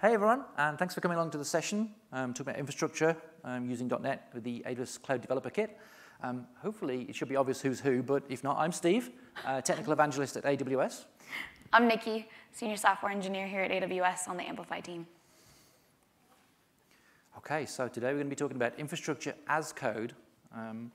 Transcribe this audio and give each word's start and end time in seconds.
hey 0.00 0.14
everyone, 0.14 0.42
and 0.56 0.78
thanks 0.78 0.94
for 0.94 1.02
coming 1.02 1.18
along 1.18 1.30
to 1.30 1.36
the 1.36 1.44
session. 1.44 1.90
Um, 2.10 2.32
talking 2.32 2.52
about 2.52 2.58
infrastructure 2.58 3.14
um, 3.44 3.68
using 3.68 3.86
.NET 3.86 4.30
with 4.32 4.44
the 4.44 4.64
AWS 4.66 5.02
Cloud 5.02 5.20
Developer 5.20 5.50
Kit. 5.50 5.76
Um, 6.22 6.46
hopefully 6.56 7.04
it 7.06 7.14
should 7.14 7.28
be 7.28 7.36
obvious 7.36 7.60
who's 7.60 7.80
who, 7.80 8.02
but 8.02 8.22
if 8.30 8.42
not, 8.42 8.56
I'm 8.56 8.72
Steve, 8.72 9.10
uh, 9.44 9.60
technical 9.60 9.92
evangelist 9.92 10.38
at 10.38 10.44
AWS. 10.44 11.04
I'm 11.70 11.86
Nikki, 11.86 12.26
senior 12.50 12.78
software 12.78 13.12
engineer 13.12 13.46
here 13.46 13.60
at 13.60 13.70
AWS 13.70 14.26
on 14.26 14.38
the 14.38 14.42
Amplify 14.42 14.80
team. 14.80 15.06
Okay, 17.36 17.66
so 17.66 17.86
today 17.86 18.06
we're 18.06 18.14
going 18.14 18.26
to 18.26 18.30
be 18.30 18.36
talking 18.36 18.56
about 18.56 18.78
infrastructure 18.78 19.34
as 19.48 19.70
code 19.70 20.14
um, 20.56 20.90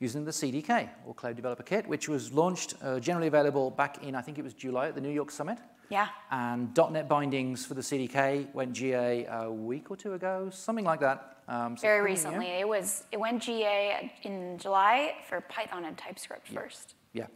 using 0.00 0.24
the 0.24 0.30
CDK, 0.30 0.88
or 1.04 1.12
Cloud 1.12 1.36
Developer 1.36 1.62
Kit, 1.62 1.86
which 1.86 2.08
was 2.08 2.32
launched, 2.32 2.72
uh, 2.82 3.00
generally 3.00 3.28
available 3.28 3.70
back 3.70 4.02
in, 4.02 4.14
I 4.14 4.22
think 4.22 4.38
it 4.38 4.44
was 4.44 4.54
July 4.54 4.88
at 4.88 4.94
the 4.94 5.00
New 5.02 5.10
York 5.10 5.30
Summit. 5.30 5.58
Yeah. 5.88 6.08
And 6.30 6.76
.NET 6.90 7.08
bindings 7.08 7.64
for 7.64 7.74
the 7.74 7.80
CDK 7.80 8.52
went 8.54 8.72
GA 8.72 9.26
a 9.26 9.50
week 9.50 9.90
or 9.90 9.96
two 9.96 10.14
ago, 10.14 10.50
something 10.50 10.84
like 10.84 11.00
that. 11.00 11.38
Um, 11.48 11.76
so 11.76 11.82
Very 11.82 12.02
recently. 12.02 12.46
It 12.46 12.68
was 12.68 13.04
it 13.12 13.20
went 13.20 13.42
GA 13.42 14.12
in 14.22 14.58
July 14.58 15.14
for 15.28 15.40
Python 15.42 15.84
and 15.84 15.96
TypeScript 15.96 16.50
yeah. 16.50 16.60
first. 16.60 16.94
Yeah. 17.12 17.26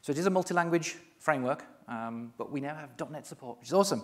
So 0.00 0.10
it 0.10 0.18
is 0.18 0.26
a 0.26 0.30
multi-language 0.30 0.96
framework, 1.18 1.64
um, 1.86 2.32
but 2.36 2.50
we 2.50 2.60
now 2.60 2.74
have 2.74 3.10
.NET 3.10 3.26
support, 3.26 3.58
which 3.60 3.68
is 3.68 3.74
awesome. 3.74 4.02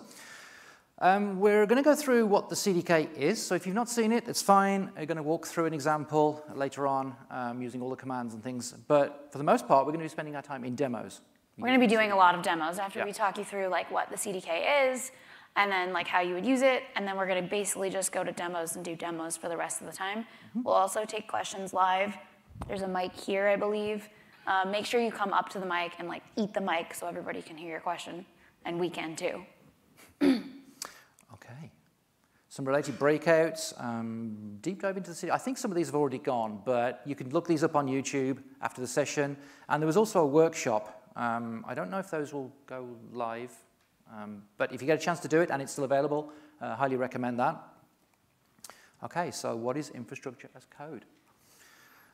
Um, 1.01 1.39
we're 1.39 1.65
going 1.65 1.81
to 1.81 1.83
go 1.83 1.95
through 1.95 2.25
what 2.25 2.49
the 2.49 2.55
CDK 2.55 3.13
is. 3.15 3.41
So 3.41 3.55
if 3.55 3.65
you've 3.65 3.75
not 3.75 3.89
seen 3.89 4.11
it, 4.11 4.27
it's 4.27 4.41
fine. 4.41 4.91
We're 4.97 5.05
going 5.05 5.15
to 5.17 5.23
walk 5.23 5.47
through 5.47 5.65
an 5.65 5.73
example 5.73 6.43
later 6.53 6.87
on 6.87 7.15
um, 7.31 7.61
using 7.61 7.81
all 7.81 7.89
the 7.89 7.95
commands 7.95 8.33
and 8.33 8.43
things. 8.43 8.73
But 8.87 9.29
for 9.31 9.37
the 9.37 9.45
most 9.45 9.65
part, 9.65 9.85
we're 9.85 9.93
going 9.93 10.01
to 10.01 10.05
be 10.05 10.09
spending 10.09 10.35
our 10.35 10.41
time 10.41 10.65
in 10.65 10.75
demos. 10.75 11.21
We're 11.59 11.67
going 11.67 11.79
to 11.79 11.85
be 11.85 11.93
doing 11.93 12.13
a 12.13 12.15
lot 12.15 12.35
of 12.35 12.41
demos 12.41 12.79
after 12.79 12.99
yeah. 12.99 13.05
we 13.05 13.11
talk 13.11 13.37
you 13.37 13.43
through 13.43 13.67
like 13.67 13.91
what 13.91 14.09
the 14.09 14.15
CDK 14.15 14.93
is 14.93 15.11
and 15.57 15.69
then 15.69 15.91
like 15.91 16.07
how 16.07 16.21
you 16.21 16.33
would 16.33 16.45
use 16.45 16.61
it. 16.61 16.83
And 16.95 17.05
then 17.05 17.17
we're 17.17 17.27
going 17.27 17.43
to 17.43 17.49
basically 17.49 17.89
just 17.89 18.13
go 18.13 18.23
to 18.23 18.31
demos 18.31 18.77
and 18.77 18.85
do 18.85 18.95
demos 18.95 19.35
for 19.35 19.49
the 19.49 19.57
rest 19.57 19.81
of 19.81 19.87
the 19.87 19.93
time. 19.93 20.19
Mm 20.19 20.25
-hmm. 20.53 20.63
We'll 20.63 20.81
also 20.81 21.05
take 21.05 21.27
questions 21.27 21.73
live. 21.73 22.17
There's 22.67 22.83
a 22.83 22.87
mic 22.87 23.11
here, 23.27 23.53
I 23.53 23.57
believe. 23.57 24.09
Uh, 24.47 24.71
make 24.71 24.85
sure 24.85 25.01
you 25.01 25.11
come 25.11 25.33
up 25.39 25.49
to 25.49 25.59
the 25.59 25.65
mic 25.65 25.99
and 25.99 26.09
like 26.09 26.23
eat 26.35 26.53
the 26.53 26.61
mic 26.61 26.93
so 26.93 27.07
everybody 27.07 27.41
can 27.41 27.57
hear 27.57 27.69
your 27.69 27.81
question. 27.81 28.25
And 28.63 28.79
we 28.79 28.89
can 28.89 29.15
too. 29.15 29.45
okay. 31.35 31.71
Some 32.47 32.67
related 32.69 32.97
breakouts, 32.97 33.73
um, 33.77 34.57
deep 34.61 34.81
dive 34.81 34.97
into 34.97 35.11
the 35.11 35.15
CDK. 35.15 35.35
I 35.35 35.43
think 35.43 35.57
some 35.57 35.71
of 35.71 35.77
these 35.77 35.91
have 35.91 35.99
already 35.99 36.19
gone, 36.19 36.61
but 36.65 37.01
you 37.05 37.15
can 37.15 37.29
look 37.29 37.47
these 37.47 37.65
up 37.65 37.75
on 37.75 37.87
YouTube 37.87 38.37
after 38.59 38.81
the 38.81 38.87
session. 38.87 39.37
And 39.67 39.81
there 39.81 39.87
was 39.87 39.97
also 39.97 40.21
a 40.21 40.25
workshop 40.25 40.98
um, 41.15 41.65
I 41.67 41.73
don't 41.73 41.89
know 41.89 41.99
if 41.99 42.09
those 42.09 42.33
will 42.33 42.51
go 42.65 42.87
live, 43.11 43.51
um, 44.11 44.43
but 44.57 44.73
if 44.73 44.81
you 44.81 44.87
get 44.87 44.99
a 44.99 45.03
chance 45.03 45.19
to 45.21 45.27
do 45.27 45.41
it 45.41 45.49
and 45.51 45.61
it's 45.61 45.71
still 45.71 45.83
available, 45.83 46.31
uh, 46.61 46.75
highly 46.75 46.95
recommend 46.95 47.39
that. 47.39 47.61
Okay, 49.03 49.31
so 49.31 49.55
what 49.55 49.77
is 49.77 49.89
infrastructure 49.91 50.49
as 50.55 50.65
code? 50.65 51.05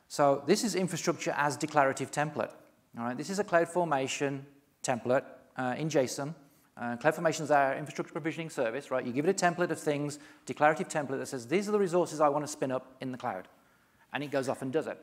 So 0.08 0.42
this 0.46 0.62
is 0.62 0.74
infrastructure 0.74 1.34
as 1.36 1.56
declarative 1.56 2.10
template. 2.10 2.52
All 2.98 3.04
right, 3.04 3.16
this 3.16 3.28
is 3.28 3.38
a 3.38 3.44
CloudFormation 3.44 4.40
template 4.82 5.24
uh, 5.56 5.74
in 5.76 5.88
JSON. 5.88 6.34
Uh, 6.76 6.96
CloudFormation 6.96 7.40
is 7.40 7.50
our 7.50 7.74
infrastructure 7.74 8.12
provisioning 8.12 8.50
service, 8.50 8.90
right? 8.90 9.04
You 9.04 9.12
give 9.12 9.26
it 9.26 9.30
a 9.30 9.46
template 9.46 9.70
of 9.70 9.80
things, 9.80 10.18
declarative 10.44 10.88
template 10.88 11.18
that 11.18 11.26
says, 11.26 11.46
these 11.46 11.68
are 11.68 11.72
the 11.72 11.78
resources 11.78 12.20
I 12.20 12.28
want 12.28 12.44
to 12.44 12.50
spin 12.50 12.70
up 12.70 12.94
in 13.00 13.12
the 13.12 13.18
cloud. 13.18 13.48
And 14.12 14.22
it 14.22 14.30
goes 14.30 14.48
off 14.48 14.62
and 14.62 14.72
does 14.72 14.86
it. 14.86 14.98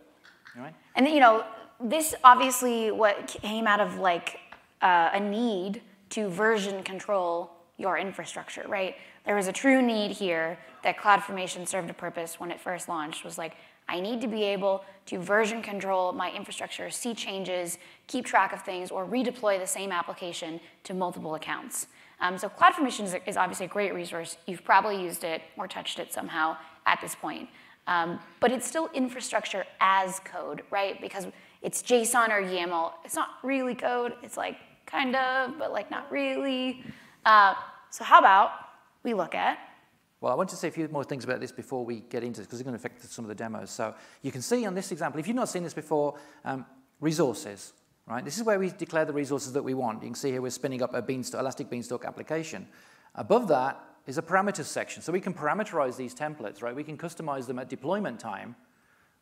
All 0.56 0.64
right? 0.64 0.76
And, 0.96 1.08
you 1.08 1.20
know, 1.20 1.44
this 1.84 2.16
obviously 2.24 2.92
what 2.92 3.28
came 3.28 3.68
out 3.68 3.82
of 3.82 3.98
like 3.98 4.40
uh, 4.82 5.10
a 5.14 5.20
need 5.20 5.82
to 6.10 6.30
version 6.30 6.84
control 6.84 7.52
your 7.78 7.98
infrastructure, 7.98 8.66
right? 8.68 8.96
There 9.26 9.36
was 9.36 9.48
a 9.48 9.54
true 9.54 9.82
need 9.82 10.12
here 10.12 10.58
that 10.84 10.98
CloudFormation 10.98 11.68
served 11.68 11.90
a 11.90 11.94
purpose 11.94 12.40
when 12.40 12.52
it 12.52 12.60
first 12.60 12.88
launched 12.88 13.24
was 13.24 13.38
like, 13.38 13.56
I 13.88 14.00
need 14.00 14.22
to 14.22 14.28
be 14.28 14.44
able 14.44 14.86
to 15.08 15.20
version 15.20 15.62
control 15.62 16.14
my 16.14 16.32
infrastructure, 16.32 16.90
see 16.90 17.14
changes, 17.14 17.78
keep 18.08 18.26
track 18.26 18.54
of 18.54 18.62
things, 18.62 18.92
or 18.92 19.06
redeploy 19.06 19.60
the 19.60 19.68
same 19.68 19.92
application 19.92 20.62
to 20.86 20.94
multiple 20.94 21.36
accounts. 21.36 21.88
Um, 22.22 22.38
so 22.38 22.48
CloudFormation 22.48 23.04
is, 23.04 23.16
is 23.26 23.36
obviously 23.36 23.66
a 23.66 23.70
great 23.70 23.94
resource. 23.94 24.38
You've 24.46 24.64
probably 24.64 25.02
used 25.02 25.26
it 25.26 25.42
or 25.58 25.68
touched 25.68 26.00
it 26.00 26.14
somehow 26.14 26.58
at 26.86 27.02
this 27.02 27.16
point. 27.16 27.50
Um, 27.88 28.20
but 28.40 28.52
it's 28.52 28.66
still 28.66 28.90
infrastructure 28.94 29.66
as 29.82 30.20
code, 30.22 30.62
right? 30.72 31.02
Because 31.02 31.28
it's 31.64 31.82
JSON 31.82 32.30
or 32.30 32.42
YAML. 32.44 32.92
It's 33.04 33.16
not 33.16 33.30
really 33.42 33.74
code. 33.74 34.14
It's 34.22 34.38
like 34.38 34.58
kind 34.86 35.16
of, 35.16 35.58
but 35.58 35.72
like 35.72 35.90
not 35.90 36.12
really. 36.12 36.84
Uh, 37.26 37.56
so 37.90 38.04
how 38.04 38.20
about 38.20 38.52
we 39.04 39.14
look 39.14 39.34
at 39.34 39.58
well, 40.24 40.32
I 40.32 40.36
want 40.38 40.50
to 40.52 40.56
say 40.56 40.70
a 40.70 40.72
few 40.72 40.88
more 40.88 41.04
things 41.04 41.26
about 41.26 41.42
this 41.42 41.52
before 41.52 41.84
we 41.84 42.00
get 42.00 42.24
into 42.24 42.40
this, 42.40 42.48
because 42.48 42.62
it's 42.62 42.66
going 42.66 42.80
to 42.80 42.80
affect 42.80 43.04
some 43.04 43.26
of 43.26 43.30
the 43.30 43.36
demos. 43.36 43.70
So 43.70 43.94
you 44.22 44.32
can 44.32 44.42
see 44.42 44.66
on 44.66 44.74
this 44.74 44.90
example, 44.94 45.20
if 45.20 45.28
you've 45.28 45.36
not 45.36 45.50
seen 45.50 45.64
this 45.64 45.74
before, 45.74 46.18
um, 46.46 46.66
resources, 47.02 47.74
right? 48.08 48.24
This 48.24 48.38
is 48.38 48.44
where 48.44 48.58
we 48.58 48.70
declare 48.70 49.04
the 49.04 49.12
resources 49.12 49.52
that 49.52 49.64
we 49.64 49.74
want. 49.74 50.02
You 50.02 50.08
can 50.08 50.16
see 50.16 50.32
here 50.32 50.42
we're 50.42 50.52
spinning 50.52 50.82
up 50.82 50.94
a 50.94 51.02
Beanstalk, 51.02 51.42
Elastic 51.42 51.70
Beanstalk 51.70 52.06
application. 52.06 52.70
Above 53.16 53.50
that 53.50 53.84
is 54.08 54.18
a 54.18 54.22
parameters 54.22 54.64
section. 54.64 55.04
So 55.04 55.12
we 55.12 55.20
can 55.20 55.34
parameterize 55.34 55.98
these 55.98 56.16
templates, 56.16 56.62
right? 56.62 56.74
We 56.74 56.86
can 56.86 56.98
customize 56.98 57.46
them 57.46 57.60
at 57.60 57.68
deployment 57.68 58.22
time 58.22 58.56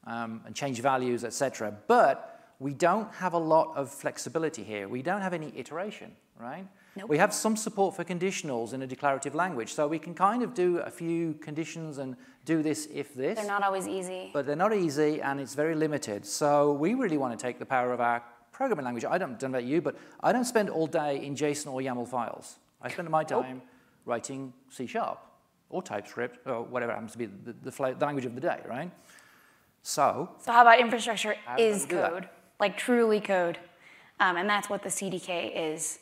um, 0.05 0.41
and 0.45 0.55
change 0.55 0.79
values, 0.81 1.23
etc. 1.23 1.73
But 1.87 2.39
we 2.59 2.73
don't 2.73 3.11
have 3.15 3.33
a 3.33 3.39
lot 3.39 3.75
of 3.75 3.89
flexibility 3.89 4.63
here. 4.63 4.87
We 4.87 5.01
don't 5.01 5.21
have 5.21 5.33
any 5.33 5.51
iteration, 5.55 6.11
right? 6.39 6.67
Nope. 6.95 7.09
We 7.09 7.17
have 7.17 7.33
some 7.33 7.55
support 7.55 7.95
for 7.95 8.03
conditionals 8.03 8.73
in 8.73 8.81
a 8.81 8.87
declarative 8.87 9.33
language, 9.33 9.73
so 9.73 9.87
we 9.87 9.97
can 9.97 10.13
kind 10.13 10.43
of 10.43 10.53
do 10.53 10.79
a 10.79 10.91
few 10.91 11.35
conditions 11.35 11.97
and 11.97 12.17
do 12.43 12.61
this 12.61 12.87
if 12.93 13.13
this. 13.15 13.37
They're 13.37 13.47
not 13.47 13.63
always 13.63 13.87
easy. 13.87 14.29
But 14.33 14.45
they're 14.45 14.55
not 14.55 14.75
easy, 14.75 15.21
and 15.21 15.39
it's 15.39 15.55
very 15.55 15.73
limited. 15.73 16.25
So 16.25 16.73
we 16.73 16.93
really 16.93 17.17
want 17.17 17.37
to 17.37 17.41
take 17.41 17.59
the 17.59 17.65
power 17.65 17.93
of 17.93 18.01
our 18.01 18.21
programming 18.51 18.85
language. 18.85 19.05
I 19.05 19.17
don't, 19.17 19.39
don't 19.39 19.51
know 19.51 19.59
about 19.59 19.67
you, 19.67 19.81
but 19.81 19.95
I 20.21 20.33
don't 20.33 20.45
spend 20.45 20.69
all 20.69 20.85
day 20.85 21.25
in 21.25 21.35
JSON 21.35 21.71
or 21.71 21.81
YAML 21.81 22.07
files. 22.07 22.57
I 22.81 22.89
spend 22.89 23.09
my 23.09 23.23
time 23.23 23.61
writing 24.05 24.53
C 24.69 24.85
Sharp 24.85 25.19
or 25.69 25.81
TypeScript 25.81 26.45
or 26.45 26.63
whatever 26.63 26.91
happens 26.91 27.13
to 27.13 27.17
be 27.17 27.27
the, 27.27 27.53
the, 27.63 27.71
the 27.71 28.05
language 28.05 28.25
of 28.25 28.35
the 28.35 28.41
day, 28.41 28.59
right? 28.67 28.91
So, 29.83 30.29
so 30.39 30.51
how 30.51 30.61
about 30.61 30.79
infrastructure 30.79 31.35
is 31.57 31.85
code, 31.85 32.29
like 32.59 32.77
truly 32.77 33.19
code, 33.19 33.57
um, 34.19 34.37
and 34.37 34.47
that's 34.47 34.69
what 34.69 34.83
the 34.83 34.89
CDK 34.89 35.73
is. 35.73 35.99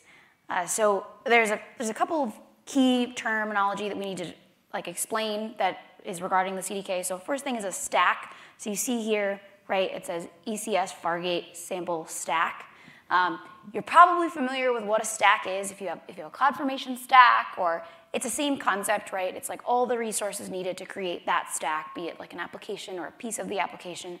Uh, 0.48 0.66
so 0.66 1.06
there's 1.24 1.50
a 1.50 1.60
there's 1.78 1.90
a 1.90 1.94
couple 1.94 2.22
of 2.22 2.34
key 2.66 3.12
terminology 3.14 3.88
that 3.88 3.96
we 3.96 4.04
need 4.04 4.18
to 4.18 4.32
like 4.74 4.86
explain 4.86 5.54
that 5.58 5.78
is 6.04 6.20
regarding 6.20 6.56
the 6.56 6.62
CDK. 6.62 7.04
So 7.04 7.18
first 7.18 7.44
thing 7.44 7.56
is 7.56 7.64
a 7.64 7.72
stack. 7.72 8.34
So 8.58 8.70
you 8.70 8.76
see 8.76 9.02
here, 9.02 9.40
right? 9.68 9.90
It 9.90 10.06
says 10.06 10.28
ECS 10.46 10.92
Fargate 11.02 11.56
sample 11.56 12.06
stack. 12.06 12.66
Um, 13.10 13.40
you're 13.72 13.82
probably 13.82 14.28
familiar 14.28 14.72
with 14.72 14.84
what 14.84 15.02
a 15.02 15.04
stack 15.04 15.46
is 15.46 15.70
if 15.70 15.80
you 15.80 15.88
have 15.88 16.00
if 16.08 16.16
you 16.16 16.24
have 16.24 16.32
a 16.32 16.36
CloudFormation 16.36 16.96
stack 16.96 17.54
or 17.58 17.82
it's 18.12 18.24
the 18.24 18.30
same 18.30 18.58
concept, 18.58 19.12
right? 19.12 19.34
It's 19.34 19.48
like 19.48 19.60
all 19.64 19.86
the 19.86 19.96
resources 19.96 20.48
needed 20.48 20.76
to 20.78 20.86
create 20.86 21.26
that 21.26 21.50
stack, 21.52 21.94
be 21.94 22.08
it 22.08 22.18
like 22.18 22.32
an 22.32 22.40
application 22.40 22.98
or 22.98 23.06
a 23.06 23.12
piece 23.12 23.38
of 23.38 23.48
the 23.48 23.58
application. 23.58 24.18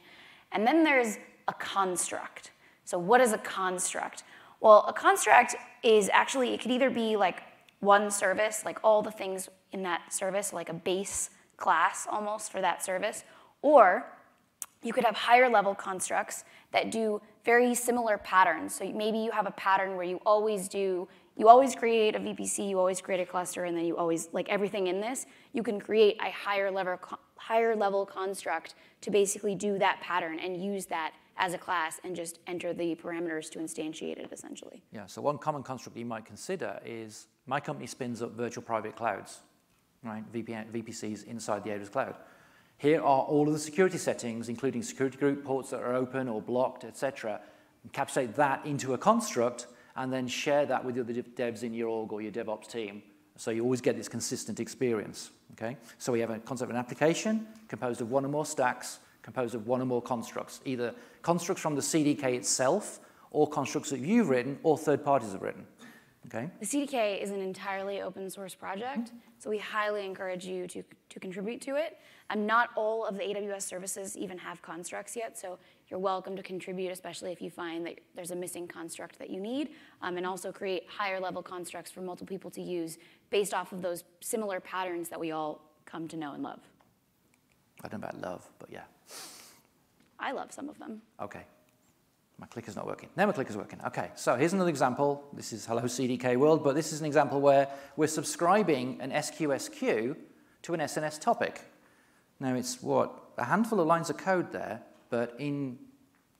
And 0.52 0.66
then 0.66 0.84
there's 0.84 1.18
a 1.48 1.52
construct. 1.54 2.52
So 2.84 2.98
what 2.98 3.20
is 3.20 3.32
a 3.32 3.38
construct? 3.38 4.22
Well, 4.60 4.84
a 4.86 4.92
construct 4.92 5.56
is 5.82 6.08
actually, 6.12 6.54
it 6.54 6.60
could 6.60 6.70
either 6.70 6.90
be 6.90 7.16
like 7.16 7.42
one 7.80 8.10
service, 8.10 8.62
like 8.64 8.78
all 8.84 9.02
the 9.02 9.10
things 9.10 9.48
in 9.72 9.82
that 9.82 10.12
service, 10.12 10.52
like 10.52 10.68
a 10.68 10.74
base 10.74 11.30
class 11.56 12.06
almost 12.10 12.52
for 12.52 12.60
that 12.60 12.84
service, 12.84 13.24
or 13.62 14.06
you 14.82 14.92
could 14.92 15.04
have 15.04 15.14
higher 15.14 15.48
level 15.48 15.74
constructs 15.74 16.44
that 16.72 16.90
do 16.90 17.20
very 17.44 17.74
similar 17.74 18.18
patterns. 18.18 18.74
So 18.74 18.84
maybe 18.92 19.18
you 19.18 19.30
have 19.30 19.46
a 19.46 19.52
pattern 19.52 19.96
where 19.96 20.04
you 20.04 20.20
always 20.26 20.68
do 20.68 21.08
you 21.40 21.48
always 21.48 21.74
create 21.74 22.14
a 22.14 22.18
VPC, 22.18 22.68
you 22.68 22.78
always 22.78 23.00
create 23.00 23.18
a 23.18 23.24
cluster, 23.24 23.64
and 23.64 23.74
then 23.74 23.86
you 23.86 23.96
always, 23.96 24.28
like 24.32 24.46
everything 24.50 24.88
in 24.88 25.00
this, 25.00 25.24
you 25.54 25.62
can 25.62 25.80
create 25.80 26.18
a 26.20 26.30
higher 26.30 26.70
level, 26.70 26.98
higher 27.36 27.74
level 27.74 28.04
construct 28.04 28.74
to 29.00 29.10
basically 29.10 29.54
do 29.54 29.78
that 29.78 29.98
pattern 30.02 30.38
and 30.38 30.62
use 30.62 30.84
that 30.84 31.14
as 31.38 31.54
a 31.54 31.58
class 31.58 31.98
and 32.04 32.14
just 32.14 32.40
enter 32.46 32.74
the 32.74 32.94
parameters 32.94 33.50
to 33.52 33.58
instantiate 33.58 34.18
it 34.18 34.28
essentially. 34.30 34.82
Yeah, 34.92 35.06
so 35.06 35.22
one 35.22 35.38
common 35.38 35.62
construct 35.62 35.96
you 35.96 36.04
might 36.04 36.26
consider 36.26 36.78
is 36.84 37.28
my 37.46 37.58
company 37.58 37.86
spins 37.86 38.20
up 38.20 38.32
virtual 38.32 38.62
private 38.62 38.94
clouds, 38.94 39.40
right, 40.04 40.30
VPN, 40.34 40.70
VPCs 40.70 41.24
inside 41.24 41.64
the 41.64 41.70
AWS 41.70 41.90
cloud. 41.90 42.16
Here 42.76 43.00
are 43.00 43.22
all 43.22 43.46
of 43.46 43.54
the 43.54 43.58
security 43.58 43.96
settings, 43.96 44.50
including 44.50 44.82
security 44.82 45.16
group 45.16 45.42
ports 45.42 45.70
that 45.70 45.80
are 45.80 45.94
open 45.94 46.28
or 46.28 46.42
blocked, 46.42 46.84
etc. 46.84 47.40
Encapsulate 47.88 48.34
that 48.34 48.66
into 48.66 48.92
a 48.92 48.98
construct 48.98 49.68
and 49.96 50.12
then 50.12 50.26
share 50.28 50.66
that 50.66 50.84
with 50.84 50.94
the 50.94 51.00
other 51.00 51.12
devs 51.12 51.62
in 51.62 51.74
your 51.74 51.88
org 51.88 52.12
or 52.12 52.22
your 52.22 52.32
DevOps 52.32 52.70
team. 52.70 53.02
So 53.36 53.50
you 53.50 53.62
always 53.62 53.80
get 53.80 53.96
this 53.96 54.08
consistent 54.08 54.60
experience, 54.60 55.30
okay? 55.52 55.76
So 55.98 56.12
we 56.12 56.20
have 56.20 56.30
a 56.30 56.38
concept 56.38 56.70
of 56.70 56.76
an 56.76 56.76
application 56.76 57.46
composed 57.68 58.00
of 58.00 58.10
one 58.10 58.24
or 58.24 58.28
more 58.28 58.44
stacks, 58.44 59.00
composed 59.22 59.54
of 59.54 59.66
one 59.66 59.80
or 59.80 59.86
more 59.86 60.02
constructs, 60.02 60.60
either 60.64 60.94
constructs 61.22 61.62
from 61.62 61.74
the 61.74 61.80
CDK 61.80 62.34
itself 62.34 63.00
or 63.30 63.48
constructs 63.48 63.90
that 63.90 64.00
you've 64.00 64.28
written 64.28 64.58
or 64.62 64.76
third 64.76 65.04
parties 65.04 65.32
have 65.32 65.42
written. 65.42 65.66
Okay. 66.26 66.50
The 66.60 66.66
CDK 66.66 67.22
is 67.22 67.30
an 67.30 67.40
entirely 67.40 68.02
open 68.02 68.28
source 68.28 68.54
project, 68.54 69.12
so 69.38 69.48
we 69.48 69.56
highly 69.58 70.04
encourage 70.04 70.44
you 70.44 70.66
to, 70.68 70.82
to 71.08 71.20
contribute 71.20 71.62
to 71.62 71.76
it. 71.76 71.98
And 72.28 72.46
not 72.46 72.68
all 72.76 73.06
of 73.06 73.16
the 73.16 73.24
AWS 73.24 73.62
services 73.62 74.16
even 74.16 74.36
have 74.38 74.60
constructs 74.60 75.16
yet, 75.16 75.38
so 75.38 75.58
you're 75.90 76.00
welcome 76.00 76.36
to 76.36 76.42
contribute, 76.42 76.92
especially 76.92 77.32
if 77.32 77.42
you 77.42 77.50
find 77.50 77.84
that 77.86 77.98
there's 78.14 78.30
a 78.30 78.36
missing 78.36 78.68
construct 78.68 79.18
that 79.18 79.28
you 79.28 79.40
need, 79.40 79.70
um, 80.02 80.16
and 80.16 80.24
also 80.24 80.52
create 80.52 80.84
higher 80.88 81.18
level 81.18 81.42
constructs 81.42 81.90
for 81.90 82.00
multiple 82.00 82.28
people 82.28 82.50
to 82.52 82.62
use 82.62 82.96
based 83.30 83.52
off 83.52 83.72
of 83.72 83.82
those 83.82 84.04
similar 84.20 84.60
patterns 84.60 85.08
that 85.08 85.18
we 85.18 85.32
all 85.32 85.60
come 85.86 86.06
to 86.06 86.16
know 86.16 86.32
and 86.32 86.42
love. 86.42 86.60
I 87.82 87.88
don't 87.88 88.00
know 88.00 88.08
about 88.08 88.20
love, 88.20 88.48
but 88.58 88.70
yeah. 88.70 88.82
I 90.18 90.32
love 90.32 90.52
some 90.52 90.68
of 90.68 90.78
them. 90.78 91.02
Okay. 91.20 91.42
My 92.38 92.46
clicker's 92.46 92.76
not 92.76 92.86
working. 92.86 93.08
Now 93.16 93.26
my 93.26 93.32
clicker's 93.32 93.56
working. 93.56 93.80
Okay, 93.86 94.10
so 94.14 94.34
here's 94.36 94.54
another 94.54 94.70
example. 94.70 95.24
This 95.34 95.52
is 95.52 95.66
Hello 95.66 95.82
CDK 95.82 96.38
World, 96.38 96.64
but 96.64 96.74
this 96.74 96.92
is 96.92 97.00
an 97.00 97.06
example 97.06 97.40
where 97.40 97.68
we're 97.96 98.06
subscribing 98.06 98.98
an 99.00 99.10
SQS 99.10 99.70
queue 99.70 100.16
to 100.62 100.72
an 100.72 100.80
SNS 100.80 101.20
topic. 101.20 101.60
Now 102.38 102.54
it's 102.54 102.82
what, 102.82 103.32
a 103.36 103.44
handful 103.44 103.80
of 103.80 103.86
lines 103.86 104.08
of 104.08 104.16
code 104.16 104.52
there, 104.52 104.80
but 105.10 105.34
in 105.38 105.78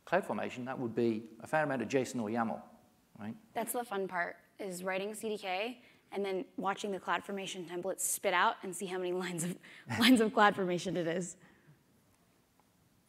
CloudFormation 0.06 0.64
that 0.64 0.78
would 0.78 0.94
be 0.94 1.24
a 1.42 1.46
fair 1.46 1.64
amount 1.64 1.82
of 1.82 1.88
JSON 1.88 2.20
or 2.20 2.30
YAML, 2.30 2.60
right? 3.20 3.34
That's 3.54 3.72
the 3.72 3.84
fun 3.84 4.08
part, 4.08 4.36
is 4.58 4.82
writing 4.82 5.10
CDK 5.12 5.76
and 6.12 6.24
then 6.24 6.44
watching 6.56 6.90
the 6.90 6.98
CloudFormation 6.98 7.68
template 7.68 8.00
spit 8.00 8.34
out 8.34 8.56
and 8.62 8.74
see 8.74 8.86
how 8.86 8.98
many 8.98 9.12
lines 9.24 9.44
of, 9.44 9.56
lines 9.98 10.20
of 10.20 10.32
CloudFormation 10.32 10.96
it 10.96 11.06
is. 11.06 11.36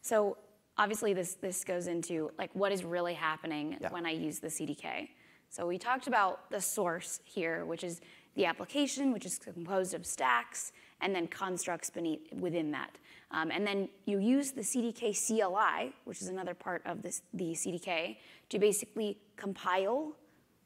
So 0.02 0.36
obviously 0.78 1.12
this, 1.12 1.34
this 1.34 1.64
goes 1.64 1.86
into 1.86 2.30
like 2.38 2.50
what 2.54 2.72
is 2.72 2.84
really 2.84 3.14
happening 3.14 3.76
yeah. 3.80 3.90
when 3.90 4.06
I 4.06 4.10
use 4.10 4.38
the 4.38 4.48
CDK. 4.48 5.08
So 5.48 5.66
we 5.66 5.78
talked 5.78 6.06
about 6.06 6.50
the 6.50 6.60
source 6.60 7.20
here, 7.24 7.64
which 7.66 7.84
is 7.84 8.00
the 8.34 8.46
application, 8.46 9.12
which 9.12 9.26
is 9.26 9.38
composed 9.38 9.94
of 9.94 10.06
stacks, 10.06 10.72
and 11.00 11.14
then 11.14 11.26
constructs 11.26 11.90
beneath 11.90 12.32
within 12.32 12.70
that. 12.70 12.90
Um, 13.30 13.50
and 13.50 13.66
then 13.66 13.88
you 14.04 14.18
use 14.18 14.52
the 14.52 14.60
CDK 14.60 15.14
CLI, 15.14 15.92
which 16.04 16.22
is 16.22 16.28
another 16.28 16.54
part 16.54 16.82
of 16.84 17.02
this, 17.02 17.22
the 17.34 17.52
CDK, 17.52 18.16
to 18.50 18.58
basically 18.58 19.18
compile 19.36 20.12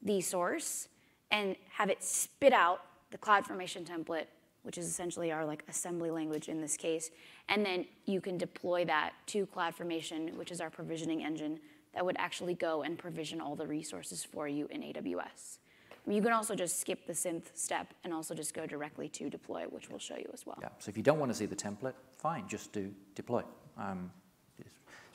the 0.02 0.20
source 0.20 0.88
and 1.30 1.56
have 1.70 1.90
it 1.90 2.02
spit 2.02 2.52
out 2.52 2.82
the 3.10 3.18
CloudFormation 3.18 3.84
template, 3.84 4.26
which 4.62 4.78
is 4.78 4.86
essentially 4.86 5.32
our 5.32 5.44
like 5.44 5.64
assembly 5.68 6.10
language 6.10 6.48
in 6.48 6.60
this 6.60 6.76
case, 6.76 7.10
and 7.48 7.64
then 7.64 7.86
you 8.04 8.20
can 8.20 8.36
deploy 8.36 8.84
that 8.84 9.12
to 9.26 9.46
CloudFormation, 9.46 10.34
which 10.36 10.50
is 10.50 10.60
our 10.60 10.70
provisioning 10.70 11.22
engine 11.22 11.58
that 11.94 12.04
would 12.04 12.16
actually 12.18 12.54
go 12.54 12.82
and 12.82 12.98
provision 12.98 13.40
all 13.40 13.56
the 13.56 13.66
resources 13.66 14.24
for 14.24 14.46
you 14.46 14.66
in 14.70 14.82
AWS. 14.82 15.58
You 16.08 16.22
can 16.22 16.32
also 16.32 16.54
just 16.54 16.80
skip 16.80 17.06
the 17.06 17.12
synth 17.12 17.46
step 17.54 17.92
and 18.04 18.14
also 18.14 18.34
just 18.34 18.54
go 18.54 18.66
directly 18.66 19.08
to 19.10 19.28
deploy, 19.28 19.64
which 19.70 19.90
we'll 19.90 19.98
show 19.98 20.16
you 20.16 20.30
as 20.32 20.46
well. 20.46 20.58
Yeah, 20.60 20.68
so 20.78 20.88
if 20.88 20.96
you 20.96 21.02
don't 21.02 21.18
want 21.18 21.32
to 21.32 21.36
see 21.36 21.46
the 21.46 21.56
template, 21.56 21.94
fine, 22.16 22.46
just 22.46 22.72
do 22.72 22.92
deploy. 23.14 23.42
Um, 23.76 24.10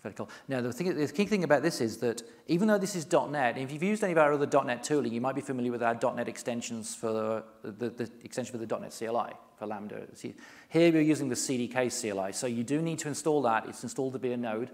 very 0.03 0.15
cool. 0.15 0.29
Now, 0.47 0.61
the, 0.61 0.73
thing, 0.73 0.95
the, 0.95 1.07
key 1.07 1.25
thing 1.25 1.43
about 1.43 1.61
this 1.61 1.79
is 1.79 1.97
that 1.97 2.23
even 2.47 2.67
though 2.67 2.79
this 2.79 2.95
is 2.95 3.05
.NET, 3.11 3.57
if 3.57 3.71
you've 3.71 3.83
used 3.83 4.03
any 4.03 4.13
of 4.13 4.17
our 4.17 4.33
other 4.33 4.63
.NET 4.63 4.83
tooling, 4.83 5.13
you 5.13 5.21
might 5.21 5.35
be 5.35 5.41
familiar 5.41 5.71
with 5.71 5.83
our 5.83 5.95
.NET 6.15 6.27
extensions 6.27 6.95
for 6.95 7.43
the, 7.63 7.71
the, 7.71 7.89
the 7.89 8.11
extension 8.23 8.51
for 8.51 8.65
the 8.65 8.79
.NET 8.79 8.95
CLI, 8.97 9.33
for 9.59 9.67
Lambda. 9.67 10.07
Here 10.69 10.91
we're 10.91 11.01
using 11.01 11.29
the 11.29 11.35
CDK 11.35 11.91
CLI, 11.91 12.31
so 12.31 12.47
you 12.47 12.63
do 12.63 12.81
need 12.81 12.97
to 12.99 13.09
install 13.09 13.43
that. 13.43 13.67
It's 13.67 13.83
installed 13.83 14.19
via 14.19 14.37
node, 14.37 14.71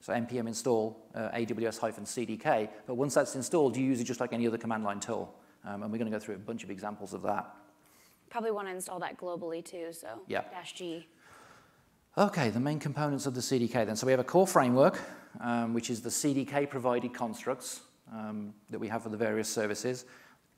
so 0.00 0.12
npm 0.12 0.46
install 0.46 1.02
uh, 1.14 1.30
aws-cdk, 1.30 2.68
but 2.86 2.94
once 2.94 3.14
that's 3.14 3.36
installed, 3.36 3.74
you 3.74 3.84
use 3.86 4.02
it 4.02 4.04
just 4.04 4.20
like 4.20 4.34
any 4.34 4.46
other 4.46 4.58
command 4.58 4.84
line 4.84 5.00
tool. 5.00 5.34
Um, 5.68 5.82
and 5.82 5.92
we're 5.92 5.98
going 5.98 6.10
to 6.10 6.16
go 6.16 6.20
through 6.20 6.36
a 6.36 6.38
bunch 6.38 6.64
of 6.64 6.70
examples 6.70 7.12
of 7.12 7.22
that. 7.22 7.54
Probably 8.30 8.50
want 8.50 8.68
to 8.68 8.74
install 8.74 8.98
that 9.00 9.18
globally 9.18 9.62
too, 9.62 9.88
so 9.92 10.20
yeah. 10.26 10.42
dash 10.50 10.72
G. 10.72 11.06
Okay, 12.16 12.48
the 12.48 12.60
main 12.60 12.78
components 12.78 13.26
of 13.26 13.34
the 13.34 13.40
CDK 13.40 13.86
then. 13.86 13.94
So 13.94 14.06
we 14.06 14.12
have 14.12 14.20
a 14.20 14.24
core 14.24 14.46
framework, 14.46 15.00
um, 15.40 15.74
which 15.74 15.90
is 15.90 16.00
the 16.00 16.08
CDK 16.08 16.68
provided 16.68 17.12
constructs 17.12 17.82
um, 18.12 18.54
that 18.70 18.78
we 18.78 18.88
have 18.88 19.02
for 19.02 19.10
the 19.10 19.16
various 19.16 19.48
services. 19.48 20.06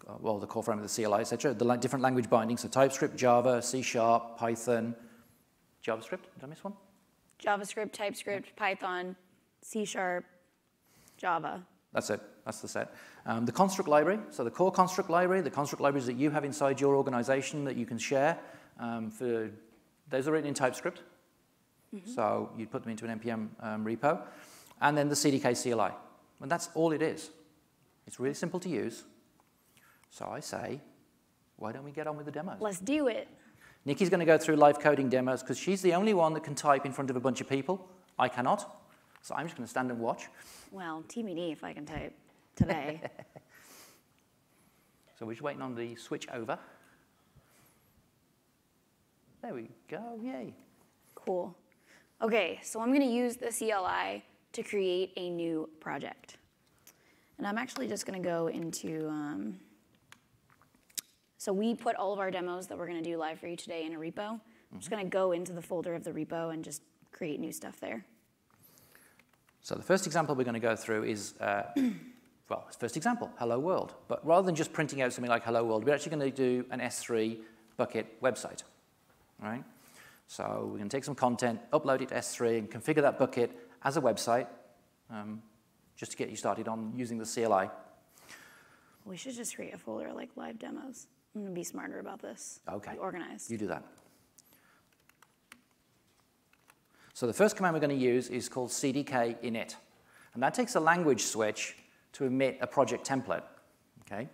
Uh, 0.09 0.15
well, 0.21 0.39
the 0.39 0.47
core 0.47 0.62
framework, 0.62 0.89
the 0.89 1.03
CLI, 1.03 1.21
etc. 1.21 1.55
The 1.55 1.77
different 1.77 2.03
language 2.03 2.31
bindings, 2.31 2.61
so 2.61 2.69
TypeScript, 2.69 3.17
Java, 3.17 3.61
C 3.61 3.83
Sharp, 3.83 4.39
Python, 4.39 4.95
JavaScript. 5.85 6.23
Did 6.35 6.45
I 6.45 6.47
miss 6.47 6.63
one? 6.63 6.75
JavaScript, 7.45 7.93
TypeScript. 7.93 8.55
Python, 8.56 9.17
C 9.61 9.85
Sharp, 9.85 10.25
Java. 11.19 11.67
That's 11.93 12.11
it. 12.11 12.21
That's 12.45 12.61
the 12.61 12.69
set. 12.69 12.95
Um, 13.26 13.44
the 13.44 13.52
construct 13.52 13.88
library, 13.88 14.19
so 14.31 14.44
the 14.44 14.50
core 14.50 14.72
construct 14.72 15.11
library, 15.11 15.43
the 15.43 15.50
construct 15.50 15.82
libraries 15.82 16.06
that 16.06 16.17
you 16.17 16.31
have 16.31 16.44
inside 16.44 16.81
your 16.81 16.96
organization 16.96 17.64
that 17.64 17.76
you 17.76 17.87
can 17.87 17.99
share, 17.99 18.38
um, 18.78 19.11
for, 19.11 19.50
those 20.08 20.26
are 20.26 20.32
written 20.32 20.49
in 20.49 20.55
TypeScript. 20.55 21.02
Mm 21.93 22.00
-hmm. 22.00 22.14
So 22.14 22.50
you 22.56 22.67
put 22.67 22.82
them 22.82 22.90
into 22.90 23.05
an 23.05 23.11
NPM 23.11 23.50
um, 23.61 23.87
repo. 23.87 24.26
And 24.81 24.96
then 24.96 25.08
the 25.08 25.17
CDK 25.17 25.55
CLI. 25.55 25.93
And 26.40 26.50
that's 26.50 26.70
all 26.75 26.93
it 26.93 27.02
is. 27.02 27.31
It's 28.06 28.19
really 28.19 28.34
simple 28.34 28.61
to 28.61 28.69
use. 28.69 29.05
So 30.08 30.37
I 30.37 30.40
say, 30.40 30.81
why 31.56 31.72
don't 31.72 31.84
we 31.84 31.93
get 31.93 32.06
on 32.06 32.17
with 32.17 32.25
the 32.25 32.32
demos? 32.32 32.61
Let's 32.61 32.81
do 32.81 33.08
it. 33.08 33.28
Nikki's 33.84 34.08
going 34.08 34.26
to 34.26 34.32
go 34.32 34.38
through 34.38 34.56
live 34.56 34.78
coding 34.78 35.11
demos 35.11 35.43
because 35.43 35.58
she's 35.58 35.81
the 35.82 35.94
only 35.94 36.14
one 36.14 36.34
that 36.34 36.44
can 36.44 36.55
type 36.55 36.87
in 36.87 36.93
front 36.93 37.11
of 37.11 37.17
a 37.17 37.20
bunch 37.20 37.40
of 37.40 37.49
people. 37.49 37.78
I 38.19 38.28
cannot. 38.28 38.67
So 39.22 39.34
I'm 39.34 39.46
just 39.46 39.56
going 39.56 39.67
to 39.67 39.70
stand 39.70 39.90
and 39.90 40.00
watch. 40.00 40.28
Well, 40.70 41.02
TBD 41.08 41.52
if 41.52 41.62
I 41.62 41.72
can 41.72 41.87
type 41.87 42.12
today. 42.61 43.01
so 45.19 45.25
we're 45.25 45.33
just 45.33 45.43
waiting 45.43 45.62
on 45.62 45.75
the 45.75 45.97
switch 45.97 46.29
over. 46.33 46.59
There 49.43 49.55
we 49.55 49.71
go, 49.89 50.19
yay. 50.23 50.55
Cool. 51.15 51.57
Okay, 52.21 52.61
so 52.62 52.81
I'm 52.81 52.89
going 52.89 53.01
to 53.01 53.07
use 53.07 53.37
the 53.37 53.51
CLI 53.51 54.23
to 54.53 54.62
create 54.62 55.12
a 55.17 55.31
new 55.31 55.69
project. 55.81 56.37
And 57.39 57.47
I'm 57.47 57.57
actually 57.57 57.89
just 57.89 58.05
going 58.05 58.23
to 58.23 58.29
go 58.29 58.49
into, 58.49 59.09
um, 59.09 59.59
so 61.39 61.55
we 61.55 61.75
put 61.75 61.97
all 61.97 62.13
of 62.13 62.19
our 62.19 62.31
demos 62.31 62.67
that 62.67 62.77
we're 62.77 62.87
going 62.87 63.03
to 63.03 63.11
do 63.11 63.17
live 63.17 63.41
for 63.41 63.47
you 63.47 63.56
today 63.56 63.87
in 63.87 63.95
a 63.95 63.99
repo. 63.99 64.39
I'm 64.73 64.79
just 64.79 64.91
going 64.91 65.03
to 65.03 65.09
go 65.09 65.33
into 65.33 65.53
the 65.53 65.63
folder 65.63 65.95
of 65.95 66.05
the 66.05 66.11
repo 66.11 66.53
and 66.53 66.63
just 66.63 66.83
create 67.13 67.41
new 67.41 67.53
stuff 67.53 67.81
there. 67.81 68.05
So 69.63 69.75
the 69.75 69.83
first 69.83 70.06
example 70.06 70.35
we're 70.35 70.45
going 70.45 70.55
to 70.55 70.61
go 70.61 70.77
through 70.77 71.05
is, 71.05 71.35
uh, 71.41 71.63
well, 72.50 72.67
first 72.79 72.97
example, 72.97 73.31
hello 73.38 73.58
world. 73.61 73.94
But 74.08 74.26
rather 74.26 74.44
than 74.44 74.56
just 74.56 74.73
printing 74.73 75.00
out 75.00 75.12
something 75.12 75.31
like 75.31 75.44
hello 75.44 75.64
world, 75.64 75.85
we're 75.85 75.94
actually 75.94 76.17
going 76.17 76.32
to 76.32 76.37
do 76.37 76.67
an 76.70 76.81
S3 76.81 77.38
bucket 77.76 78.20
website, 78.20 78.64
right? 79.41 79.62
So 80.26 80.62
we're 80.64 80.79
going 80.79 80.89
to 80.89 80.96
take 80.96 81.05
some 81.05 81.15
content, 81.15 81.60
upload 81.72 82.03
it 82.03 82.08
to 82.08 82.17
S3, 82.17 82.58
and 82.58 82.70
configure 82.70 83.03
that 83.03 83.19
bucket 83.19 83.56
as 83.84 83.96
a 83.96 84.01
website, 84.01 84.48
um, 85.10 85.43
just 85.96 86.10
to 86.10 86.19
get 86.19 86.29
you 86.29 86.36
started 86.36 86.67
on 86.67 86.93
using 86.96 87.19
the 87.19 87.25
CLI. 87.25 87.70
We 89.05 89.17
should 89.17 89.34
just 89.34 89.55
create 89.55 89.72
a 89.72 89.79
folder 89.79 90.13
like 90.13 90.31
live 90.34 90.58
demos. 90.58 91.06
I'm 91.34 91.43
going 91.43 91.55
to 91.55 91.58
be 91.58 91.65
smarter 91.65 92.01
about 92.01 92.20
this. 92.20 92.60
Okay. 92.69 92.93
Be 92.93 92.98
organized. 92.98 93.51
You 93.51 93.58
do 93.58 93.69
that. 93.69 93.84
So 97.15 97.27
the 97.29 97.32
first 97.32 97.55
command 97.55 97.75
we're 97.75 97.81
going 97.81 97.96
to 97.96 98.05
use 98.05 98.29
is 98.29 98.48
called 98.48 98.70
cdk 98.70 99.41
init. 99.43 99.77
And 100.34 100.43
that 100.43 100.55
takes 100.55 100.75
a 100.75 100.81
language 100.81 101.22
switch 101.22 101.77
to 102.12 102.24
emit 102.24 102.58
a 102.60 102.67
project 102.67 103.08
template. 103.08 103.43
Okay? 104.02 104.29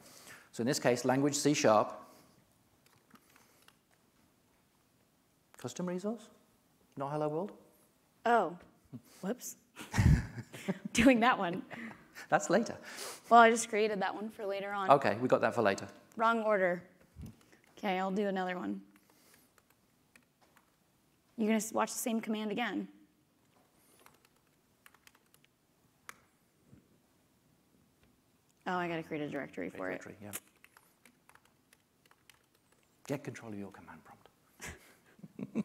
So 0.52 0.62
in 0.62 0.66
this 0.66 0.78
case, 0.78 1.04
language 1.04 1.34
C 1.34 1.54
sharp. 1.54 1.92
Custom 5.58 5.86
resource? 5.86 6.28
Not 6.96 7.10
hello 7.10 7.28
world? 7.28 7.52
Oh, 8.24 8.56
whoops. 9.20 9.56
Doing 10.92 11.20
that 11.20 11.38
one. 11.38 11.62
That's 12.28 12.50
later. 12.50 12.76
Well, 13.28 13.40
I 13.40 13.50
just 13.50 13.68
created 13.68 14.00
that 14.00 14.14
one 14.14 14.30
for 14.30 14.46
later 14.46 14.72
on. 14.72 14.90
Okay, 14.90 15.16
we 15.20 15.28
got 15.28 15.40
that 15.42 15.54
for 15.54 15.62
later. 15.62 15.86
Wrong 16.16 16.42
order. 16.42 16.82
Okay, 17.78 17.98
I'll 17.98 18.10
do 18.10 18.26
another 18.26 18.58
one. 18.58 18.80
You're 21.36 21.48
going 21.48 21.60
to 21.60 21.74
watch 21.74 21.92
the 21.92 21.98
same 21.98 22.20
command 22.20 22.50
again. 22.50 22.88
Oh, 28.66 28.76
I 28.76 28.88
got 28.88 28.96
to 28.96 29.02
create 29.02 29.22
a 29.22 29.28
directory 29.28 29.70
for 29.70 29.88
directory, 29.88 30.14
it. 30.20 30.24
Yeah. 30.24 30.30
Get 33.06 33.22
control 33.22 33.52
of 33.52 33.58
your 33.58 33.70
command 33.70 34.00
prompt. 34.02 34.28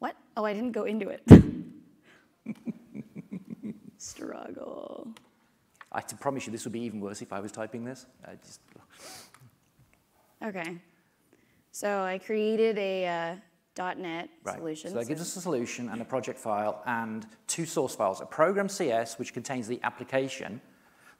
what? 0.00 0.16
Oh, 0.36 0.44
I 0.44 0.52
didn't 0.52 0.72
go 0.72 0.84
into 0.84 1.10
it. 1.10 1.22
Struggle. 3.98 5.08
I 5.92 6.00
promise 6.00 6.46
you 6.46 6.52
this 6.52 6.64
would 6.64 6.72
be 6.72 6.80
even 6.80 7.00
worse 7.00 7.22
if 7.22 7.32
I 7.32 7.38
was 7.38 7.52
typing 7.52 7.84
this. 7.84 8.06
I 8.26 8.34
Just... 8.44 8.60
Okay. 10.42 10.78
So 11.70 12.02
I 12.02 12.18
created 12.18 12.76
a 12.78 13.06
uh, 13.06 13.36
.NET 13.78 14.28
right. 14.44 14.56
solution. 14.56 14.90
So 14.90 14.98
that 14.98 15.08
gives 15.08 15.20
us 15.20 15.36
a 15.36 15.40
solution 15.40 15.88
and 15.88 16.00
a 16.00 16.04
project 16.04 16.38
file 16.38 16.82
and 16.86 17.26
two 17.46 17.66
source 17.66 17.94
files, 17.94 18.20
a 18.20 18.26
program 18.26 18.68
CS, 18.68 19.18
which 19.18 19.32
contains 19.32 19.66
the 19.68 19.80
application 19.82 20.60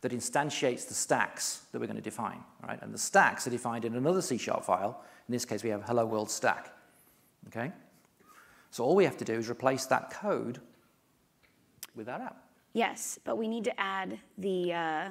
that 0.01 0.13
instantiates 0.13 0.87
the 0.87 0.95
stacks 0.95 1.63
that 1.73 1.81
we're 1.81 1.87
going 1.87 1.97
to 1.97 2.03
define, 2.03 2.43
right? 2.63 2.81
And 2.83 2.95
the 2.95 2.99
stacks 2.99 3.47
are 3.47 3.51
defined 3.51 3.85
in 3.85 3.97
another 3.97 4.23
C-sharp 4.23 4.65
file. 4.65 5.03
In 5.29 5.33
this 5.33 5.45
case, 5.45 5.63
we 5.65 5.71
have 5.71 5.83
hello 5.83 6.07
world 6.07 6.31
stack, 6.31 6.73
okay? 7.49 7.73
So 8.71 8.85
all 8.85 8.95
we 8.95 9.05
have 9.05 9.17
to 9.17 9.25
do 9.25 9.35
is 9.35 9.51
replace 9.51 9.87
that 9.87 10.11
code 10.11 10.61
with 11.97 12.07
that 12.07 12.21
app. 12.21 12.45
Yes, 12.75 13.19
but 13.25 13.37
we 13.37 13.49
need 13.49 13.65
to 13.65 13.81
add 13.81 14.19
the, 14.37 14.73
uh, 14.73 15.09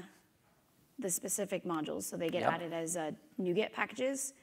the 1.00 1.10
specific 1.10 1.66
modules, 1.66 2.04
so 2.04 2.16
they 2.16 2.30
get 2.30 2.42
Yep. 2.42 2.54
added 2.54 2.74
as 2.74 2.96
uh, 2.96 3.12
NuGet 3.42 3.74
packages. 3.74 4.34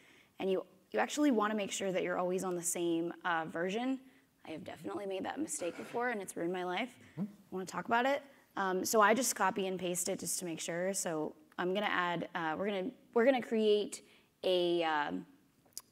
And 0.40 0.50
you, 0.50 0.64
you 0.94 1.00
actually 1.00 1.32
want 1.32 1.50
to 1.50 1.56
make 1.56 1.72
sure 1.72 1.90
that 1.90 2.04
you're 2.04 2.18
always 2.18 2.44
on 2.44 2.54
the 2.54 2.62
same 2.62 3.12
uh, 3.24 3.44
version. 3.46 3.98
I 4.46 4.52
have 4.52 4.62
definitely 4.62 5.06
made 5.06 5.24
that 5.24 5.40
mistake 5.40 5.76
before, 5.76 6.10
and 6.10 6.22
it's 6.22 6.36
ruined 6.36 6.52
my 6.52 6.62
life. 6.62 6.90
I 7.18 7.24
want 7.50 7.66
to 7.66 7.72
talk 7.72 7.86
about 7.86 8.06
it. 8.06 8.22
Um, 8.56 8.84
so 8.84 9.00
I 9.00 9.12
just 9.12 9.34
copy 9.34 9.66
and 9.66 9.76
paste 9.78 10.08
it 10.08 10.20
just 10.20 10.38
to 10.38 10.44
make 10.44 10.60
sure. 10.60 10.94
So 10.94 11.34
I'm 11.58 11.74
gonna 11.74 11.86
add, 11.90 12.28
uh, 12.36 12.54
we're 12.56 12.66
gonna 12.66 12.90
we're 13.12 13.24
gonna 13.24 13.42
create 13.42 14.02
a 14.44 14.84
um, 14.84 15.26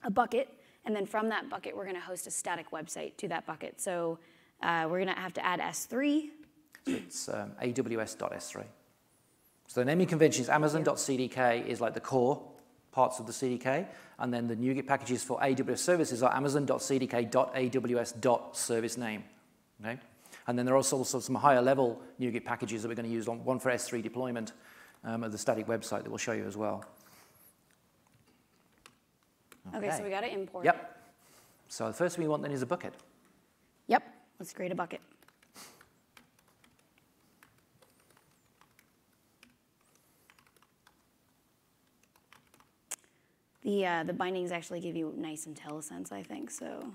a 0.05 0.11
bucket, 0.11 0.49
and 0.85 0.95
then 0.95 1.05
from 1.05 1.29
that 1.31 1.51
bucket, 1.51 1.77
we're 1.77 1.87
gonna 1.87 2.01
host 2.01 2.29
a 2.29 2.31
static 2.31 2.71
website 2.71 3.17
to 3.17 3.27
that 3.29 3.45
bucket. 3.45 3.81
So 3.81 4.21
uh, 4.63 4.87
we're 4.89 5.01
gonna 5.01 5.19
have 5.19 5.33
to 5.35 5.45
add 5.45 5.59
S3. 5.59 6.29
So 6.87 6.93
it's 6.93 7.29
um, 7.29 7.53
aws.s3. 7.61 8.65
So 9.67 9.81
the 9.81 9.85
naming 9.85 10.07
convention 10.07 10.43
is 10.43 10.49
amazon.cdk 10.49 11.67
is 11.67 11.81
like 11.81 11.95
the 11.95 12.01
core 12.01 12.43
parts 12.93 13.19
of 13.19 13.27
the 13.27 13.33
CDK, 13.33 13.87
and 14.23 14.33
then 14.33 14.47
the 14.47 14.55
NuGet 14.55 14.87
packages 14.87 15.23
for 15.25 15.41
AWS 15.41 15.79
services 15.79 16.23
are 16.23 16.33
amazon.cdk.aws.servicename. 16.35 19.23
Okay? 19.81 19.99
And 20.47 20.57
then 20.57 20.65
there 20.65 20.75
are 20.75 20.79
also 20.79 21.03
some 21.03 21.35
higher 21.35 21.61
level 21.61 22.01
NuGet 22.21 22.45
packages 22.45 22.83
that 22.83 22.89
we're 22.89 22.95
going 22.95 23.09
to 23.09 23.13
use, 23.13 23.27
on, 23.27 23.45
one 23.45 23.59
for 23.59 23.73
S3 23.73 24.01
deployment 24.01 24.53
um, 25.03 25.25
of 25.25 25.33
the 25.33 25.39
static 25.39 25.67
website 25.67 26.05
that 26.05 26.09
we'll 26.09 26.19
show 26.19 26.31
you 26.33 26.47
as 26.47 26.57
well. 26.57 26.85
Okay, 29.75 29.91
so 29.91 30.05
we 30.05 30.11
gotta 30.11 30.33
import. 30.33 30.65
Yep. 30.65 31.01
So 31.69 31.89
the 31.89 31.93
first 31.93 32.17
thing 32.17 32.25
we 32.25 32.29
want 32.29 32.43
then 32.43 32.53
is 32.53 32.63
a 32.63 32.67
bucket. 32.67 32.95
Yep. 33.89 34.05
Let's 34.39 34.53
create 34.53 34.71
a 34.71 34.77
bucket. 34.77 35.01
The, 43.63 43.87
uh, 43.87 44.05
the 44.05 44.13
bindings 44.13 44.51
actually 44.51 44.81
give 44.81 44.97
you 44.97 45.15
nice 45.17 45.47
IntelliSense, 45.47 46.11
I 46.13 46.23
think, 46.23 46.51
so. 46.51 46.93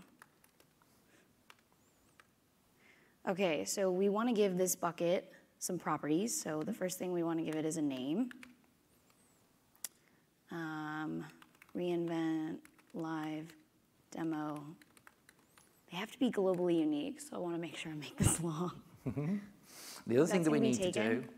Okay, 3.28 3.66
so 3.66 3.92
we 3.92 4.10
want 4.10 4.30
to 4.30 4.36
give 4.36 4.58
this 4.58 4.76
bucket 4.76 5.32
some 5.60 5.78
properties. 5.78 6.40
So 6.40 6.62
the 6.62 6.74
first 6.74 7.00
thing 7.00 7.12
we 7.14 7.24
want 7.24 7.40
to 7.40 7.46
give 7.46 7.56
it 7.56 7.66
is 7.66 7.78
a 7.78 7.82
name. 7.82 8.30
Um, 10.52 11.26
reinvent, 11.76 12.58
live, 12.94 13.48
demo. 14.12 14.64
They 15.92 15.98
have 15.98 16.12
to 16.12 16.20
be 16.20 16.32
globally 16.32 16.80
unique, 16.80 17.22
so 17.22 17.36
I 17.36 17.40
want 17.40 17.56
to 17.56 17.62
make 17.62 17.78
sure 17.78 17.92
I 17.92 17.96
make 17.96 18.18
this 18.18 18.42
long. 18.42 18.72
The 20.06 20.18
other 20.18 20.26
thing 20.26 20.44
that 20.44 20.52
we 20.52 20.60
need 20.60 20.76
to 20.76 20.92
do 20.92 20.92
taken. 20.92 21.30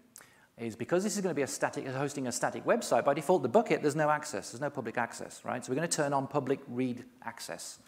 Is 0.60 0.76
because 0.76 1.04
this 1.04 1.16
is 1.16 1.22
going 1.22 1.32
to 1.32 1.36
be 1.36 1.44
a 1.44 1.48
static, 1.48 1.88
hosting 1.88 2.28
a 2.28 2.32
static 2.32 2.66
website, 2.66 3.06
by 3.06 3.14
default, 3.14 3.44
the 3.44 3.50
bucket, 3.50 3.82
there's 3.82 3.96
no 3.96 4.10
access, 4.10 4.52
there's 4.52 4.62
no 4.62 4.70
public 4.70 4.98
access, 4.98 5.42
right? 5.46 5.64
So 5.64 5.72
we're 5.72 5.78
going 5.78 5.88
to 5.88 5.96
turn 5.96 6.14
on 6.14 6.28
public 6.28 6.60
read 6.68 7.06
access. 7.24 7.80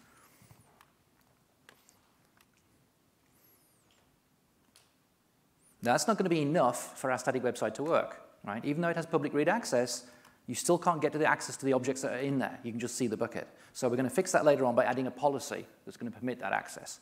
Now, 5.82 5.92
that's 5.92 6.06
not 6.06 6.16
going 6.16 6.24
to 6.24 6.30
be 6.30 6.42
enough 6.42 6.98
for 6.98 7.10
our 7.10 7.18
static 7.18 7.42
website 7.42 7.74
to 7.74 7.82
work, 7.82 8.20
right? 8.44 8.64
Even 8.64 8.82
though 8.82 8.88
it 8.88 8.96
has 8.96 9.04
public 9.04 9.34
read 9.34 9.48
access, 9.48 10.04
you 10.46 10.54
still 10.54 10.78
can't 10.78 11.02
get 11.02 11.12
to 11.12 11.18
the 11.18 11.26
access 11.26 11.56
to 11.56 11.66
the 11.66 11.72
objects 11.72 12.02
that 12.02 12.12
are 12.12 12.18
in 12.18 12.38
there. 12.38 12.58
You 12.62 12.70
can 12.70 12.80
just 12.80 12.96
see 12.96 13.06
the 13.06 13.16
bucket. 13.16 13.48
So 13.72 13.88
we're 13.88 13.96
going 13.96 14.08
to 14.08 14.14
fix 14.14 14.32
that 14.32 14.44
later 14.44 14.64
on 14.64 14.74
by 14.74 14.84
adding 14.84 15.06
a 15.06 15.10
policy 15.10 15.66
that's 15.84 15.96
going 15.96 16.10
to 16.10 16.18
permit 16.18 16.40
that 16.40 16.52
access. 16.52 17.00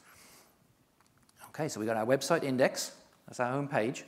Okay, 1.48 1.68
so 1.68 1.78
we've 1.78 1.88
got 1.88 1.96
our 1.96 2.06
website 2.06 2.42
index. 2.42 2.92
That's 3.26 3.40
our 3.40 3.52
home 3.52 3.68
page. 3.68 4.04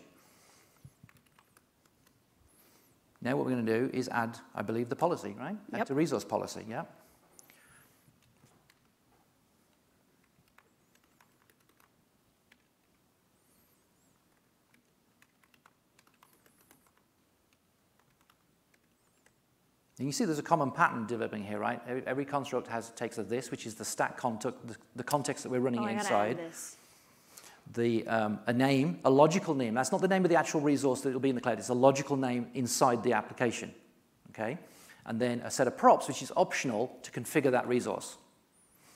Now 3.22 3.36
what 3.36 3.46
we're 3.46 3.52
going 3.52 3.64
to 3.66 3.78
do 3.78 3.90
is 3.96 4.08
add, 4.08 4.38
I 4.54 4.62
believe, 4.62 4.88
the 4.88 4.96
policy, 4.96 5.34
right? 5.38 5.56
Add 5.72 5.78
Yep. 5.78 5.86
the 5.88 5.94
resource 5.94 6.24
policy, 6.24 6.64
yeah. 6.68 6.84
And 19.98 20.08
you 20.08 20.12
see 20.12 20.24
there's 20.24 20.38
a 20.38 20.42
common 20.42 20.70
pattern 20.70 21.06
developing 21.06 21.44
here, 21.44 21.58
right? 21.58 21.80
Every, 21.86 22.02
every 22.06 22.24
construct 22.24 22.66
has 22.68 22.90
takes 22.90 23.18
a 23.18 23.22
this, 23.22 23.50
which 23.50 23.66
is 23.66 23.74
the 23.74 23.84
stack 23.84 24.16
context, 24.16 24.58
the, 24.66 24.76
the 24.96 25.04
context 25.04 25.44
that 25.44 25.50
we're 25.50 25.60
running 25.60 25.80
Oh, 25.80 25.86
inside. 25.86 26.38
The, 27.74 28.06
um, 28.06 28.38
a 28.46 28.52
name, 28.52 29.00
a 29.04 29.10
logical 29.10 29.54
name. 29.54 29.74
That's 29.74 29.90
not 29.92 30.00
the 30.02 30.08
name 30.08 30.24
of 30.24 30.28
the 30.30 30.36
actual 30.36 30.60
resource 30.60 31.00
that 31.02 31.12
will 31.12 31.20
be 31.20 31.30
in 31.30 31.34
the 31.34 31.40
cloud. 31.40 31.58
It's 31.58 31.68
a 31.70 31.74
logical 31.74 32.16
name 32.16 32.46
inside 32.54 33.02
the 33.02 33.14
application, 33.14 33.72
okay? 34.30 34.58
And 35.06 35.18
then 35.18 35.40
a 35.40 35.50
set 35.50 35.66
of 35.66 35.76
props, 35.76 36.06
which 36.06 36.22
is 36.22 36.30
optional 36.36 36.96
to 37.02 37.10
configure 37.10 37.50
that 37.50 37.66
resource. 37.66 38.16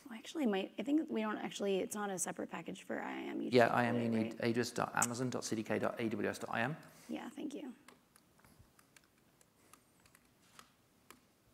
Well, 0.09 0.17
actually, 0.19 0.47
my, 0.47 0.69
I 0.79 0.83
think 0.83 1.03
we 1.09 1.23
don't 1.23 1.39
actually, 1.39 1.79
it's 1.79 1.97
not 1.97 2.11
a 2.11 2.19
separate 2.19 2.51
package 2.51 2.85
for 2.87 2.97
IAM. 2.97 3.41
You 3.41 3.49
Yeah, 3.53 3.75
IAM, 3.81 4.01
you 4.03 4.09
need 4.09 4.35
right? 4.41 4.55
aws.amazon.cdk.aws.iam. 4.55 6.77
Yeah, 7.09 7.29
thank 7.35 7.55
you. 7.55 7.73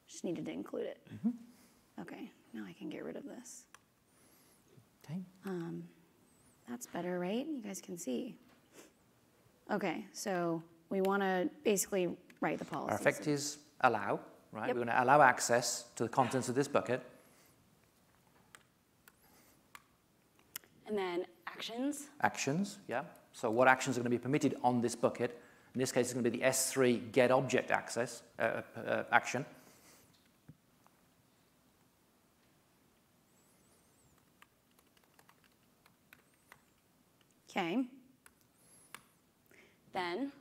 Just 0.08 0.24
needed 0.24 0.44
to 0.46 0.50
include 0.50 0.86
it. 0.86 0.98
Mm-hmm. 1.14 1.30
Okay, 2.02 2.30
now 2.52 2.64
I 2.66 2.72
can 2.72 2.88
get 2.90 3.04
rid 3.04 3.14
of 3.16 3.22
this. 3.24 3.62
Okay, 5.04 5.20
That's 6.72 6.86
better, 6.86 7.18
right? 7.18 7.46
You 7.46 7.60
guys 7.60 7.82
can 7.82 7.98
see. 7.98 8.34
Okay, 9.70 10.06
so 10.14 10.62
we 10.88 11.02
want 11.02 11.22
to 11.22 11.50
basically 11.64 12.16
write 12.40 12.58
the 12.58 12.64
policy. 12.64 12.92
our 12.92 12.96
effect 12.96 13.26
is 13.26 13.58
allow, 13.82 14.18
right? 14.52 14.68
Yep. 14.68 14.76
We 14.76 14.80
want 14.80 14.90
to 14.90 15.04
allow 15.04 15.20
access 15.20 15.84
to 15.96 16.04
the 16.04 16.08
contents 16.08 16.48
of 16.48 16.54
this 16.54 16.68
bucket. 16.68 17.02
And 20.86 20.96
then 20.96 21.26
actions. 21.46 22.08
Actions, 22.22 22.78
yeah. 22.88 23.02
So 23.34 23.50
what 23.50 23.68
actions 23.68 23.98
are 23.98 24.00
going 24.00 24.10
to 24.10 24.18
be 24.18 24.22
permitted 24.22 24.56
on 24.64 24.80
this 24.80 24.96
bucket? 24.96 25.38
In 25.74 25.78
this 25.78 25.92
case, 25.92 26.06
it's 26.06 26.14
going 26.14 26.24
to 26.24 26.30
be 26.30 26.38
the 26.38 26.44
S3 26.46 27.12
get 27.12 27.30
object 27.30 27.70
access 27.70 28.22
uh, 28.38 28.62
uh, 28.78 29.02
action. 29.12 29.44
Okay. 37.54 37.84
Then, 39.92 40.32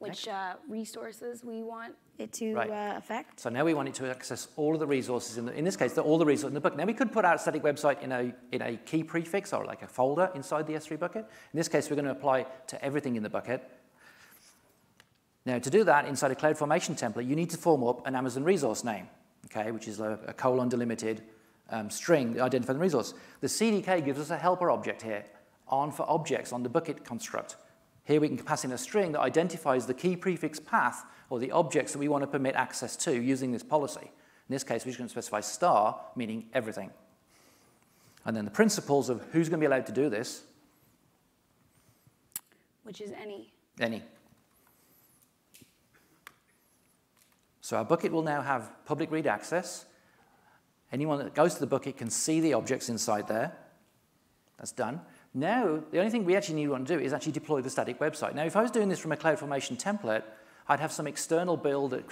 which 0.00 0.26
uh, 0.26 0.54
resources 0.68 1.44
we 1.44 1.62
want 1.62 1.94
it 2.18 2.32
to 2.34 2.54
Right. 2.54 2.70
uh, 2.70 2.94
affect? 2.96 3.38
So 3.40 3.50
now 3.50 3.64
we 3.64 3.72
want 3.72 3.88
it 3.88 3.94
to 3.96 4.10
access 4.10 4.48
all 4.56 4.74
of 4.74 4.80
the 4.80 4.86
resources, 4.86 5.38
in, 5.38 5.46
the, 5.46 5.52
in 5.52 5.64
this 5.64 5.76
case, 5.76 5.92
the, 5.92 6.02
all 6.02 6.18
the 6.18 6.26
resources 6.26 6.48
in 6.48 6.54
the 6.54 6.60
bucket. 6.60 6.78
Now 6.78 6.84
we 6.86 6.92
could 6.92 7.12
put 7.12 7.24
our 7.24 7.38
static 7.38 7.62
website 7.62 8.02
in 8.02 8.10
a, 8.10 8.34
in 8.50 8.62
a 8.62 8.76
key 8.78 9.04
prefix 9.04 9.52
or 9.52 9.64
like 9.64 9.82
a 9.82 9.86
folder 9.86 10.30
inside 10.34 10.66
the 10.66 10.72
S3 10.74 10.98
bucket. 10.98 11.24
In 11.52 11.56
this 11.56 11.68
case, 11.68 11.88
we're 11.88 11.96
going 11.96 12.06
to 12.06 12.10
apply 12.10 12.46
to 12.66 12.84
everything 12.84 13.14
in 13.14 13.22
the 13.22 13.30
bucket. 13.30 13.62
Now 15.44 15.60
to 15.60 15.70
do 15.70 15.84
that 15.84 16.06
inside 16.06 16.32
a 16.32 16.34
CloudFormation 16.34 16.98
template, 16.98 17.28
you 17.28 17.36
need 17.36 17.50
to 17.50 17.56
form 17.56 17.84
up 17.84 18.04
an 18.08 18.16
Amazon 18.16 18.42
resource 18.42 18.82
name, 18.82 19.06
okay, 19.44 19.70
which 19.70 19.86
is 19.86 20.00
a, 20.00 20.18
a 20.26 20.32
colon 20.32 20.68
delimited 20.68 21.22
um, 21.70 21.90
string 21.90 22.40
identifying 22.40 22.78
the 22.78 22.82
resource. 22.82 23.14
The 23.40 23.46
CDK 23.46 24.04
gives 24.04 24.18
us 24.18 24.30
a 24.30 24.36
helper 24.36 24.70
object 24.70 25.02
here, 25.02 25.24
on 25.68 25.90
for 25.90 26.08
objects 26.08 26.52
on 26.52 26.62
the 26.62 26.68
bucket 26.68 27.04
construct. 27.04 27.56
Here 28.04 28.20
we 28.20 28.28
can 28.28 28.38
pass 28.38 28.64
in 28.64 28.72
a 28.72 28.78
string 28.78 29.12
that 29.12 29.20
identifies 29.20 29.86
the 29.86 29.94
key 29.94 30.16
prefix 30.16 30.60
path 30.60 31.04
or 31.28 31.40
the 31.40 31.50
objects 31.50 31.92
that 31.92 31.98
we 31.98 32.08
want 32.08 32.22
to 32.22 32.28
permit 32.28 32.54
access 32.54 32.96
to 32.98 33.20
using 33.20 33.50
this 33.50 33.64
policy. 33.64 34.02
In 34.02 34.52
this 34.52 34.62
case, 34.62 34.84
we're 34.84 34.90
just 34.90 34.98
going 34.98 35.08
to 35.08 35.12
specify 35.12 35.40
star, 35.40 36.00
meaning 36.14 36.46
everything. 36.54 36.90
And 38.24 38.36
then 38.36 38.44
the 38.44 38.50
principals 38.50 39.08
of 39.08 39.22
who's 39.32 39.48
going 39.48 39.60
to 39.60 39.64
be 39.64 39.66
allowed 39.66 39.86
to 39.86 39.92
do 39.92 40.08
this, 40.08 40.42
Which 42.84 43.00
is 43.00 43.10
any. 43.20 43.52
any. 43.80 44.02
So 47.60 47.76
our 47.76 47.84
bucket 47.84 48.12
will 48.12 48.22
now 48.22 48.42
have 48.42 48.70
public 48.84 49.10
read 49.10 49.26
access. 49.26 49.86
Anyone 50.92 51.18
that 51.18 51.34
goes 51.34 51.54
to 51.54 51.60
the 51.60 51.66
bucket 51.66 51.96
can 51.96 52.10
see 52.10 52.38
the 52.38 52.54
objects 52.54 52.88
inside 52.88 53.26
there. 53.26 53.56
That's 54.58 54.70
done. 54.70 55.00
Now, 55.36 55.80
the 55.90 55.98
only 55.98 56.10
thing 56.10 56.24
we 56.24 56.34
actually 56.34 56.54
need 56.54 56.64
to 56.64 56.70
want 56.70 56.88
to 56.88 56.96
do 56.96 57.04
is 57.04 57.12
actually 57.12 57.32
deploy 57.32 57.60
the 57.60 57.68
static 57.68 57.98
website. 57.98 58.34
Now, 58.34 58.44
if 58.44 58.56
I 58.56 58.62
was 58.62 58.70
doing 58.70 58.88
this 58.88 58.98
from 58.98 59.12
a 59.12 59.18
CloudFormation 59.18 59.78
template, 59.78 60.22
I'd 60.66 60.80
have 60.80 60.92
some 60.92 61.06
external 61.06 61.58
build 61.58 61.90
that 61.90 62.08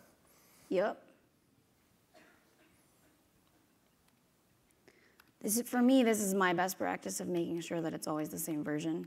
Yep. 0.69 1.03
This 5.41 5.57
is, 5.57 5.69
for 5.69 5.81
me, 5.81 6.03
this 6.03 6.21
is 6.21 6.35
my 6.35 6.53
best 6.53 6.79
practice 6.79 7.21
of 7.21 7.29
making 7.29 7.61
sure 7.61 7.81
that 7.81 7.95
it's 7.95 8.07
always 8.07 8.29
the 8.29 8.39
same 8.39 8.63
version. 8.63 9.07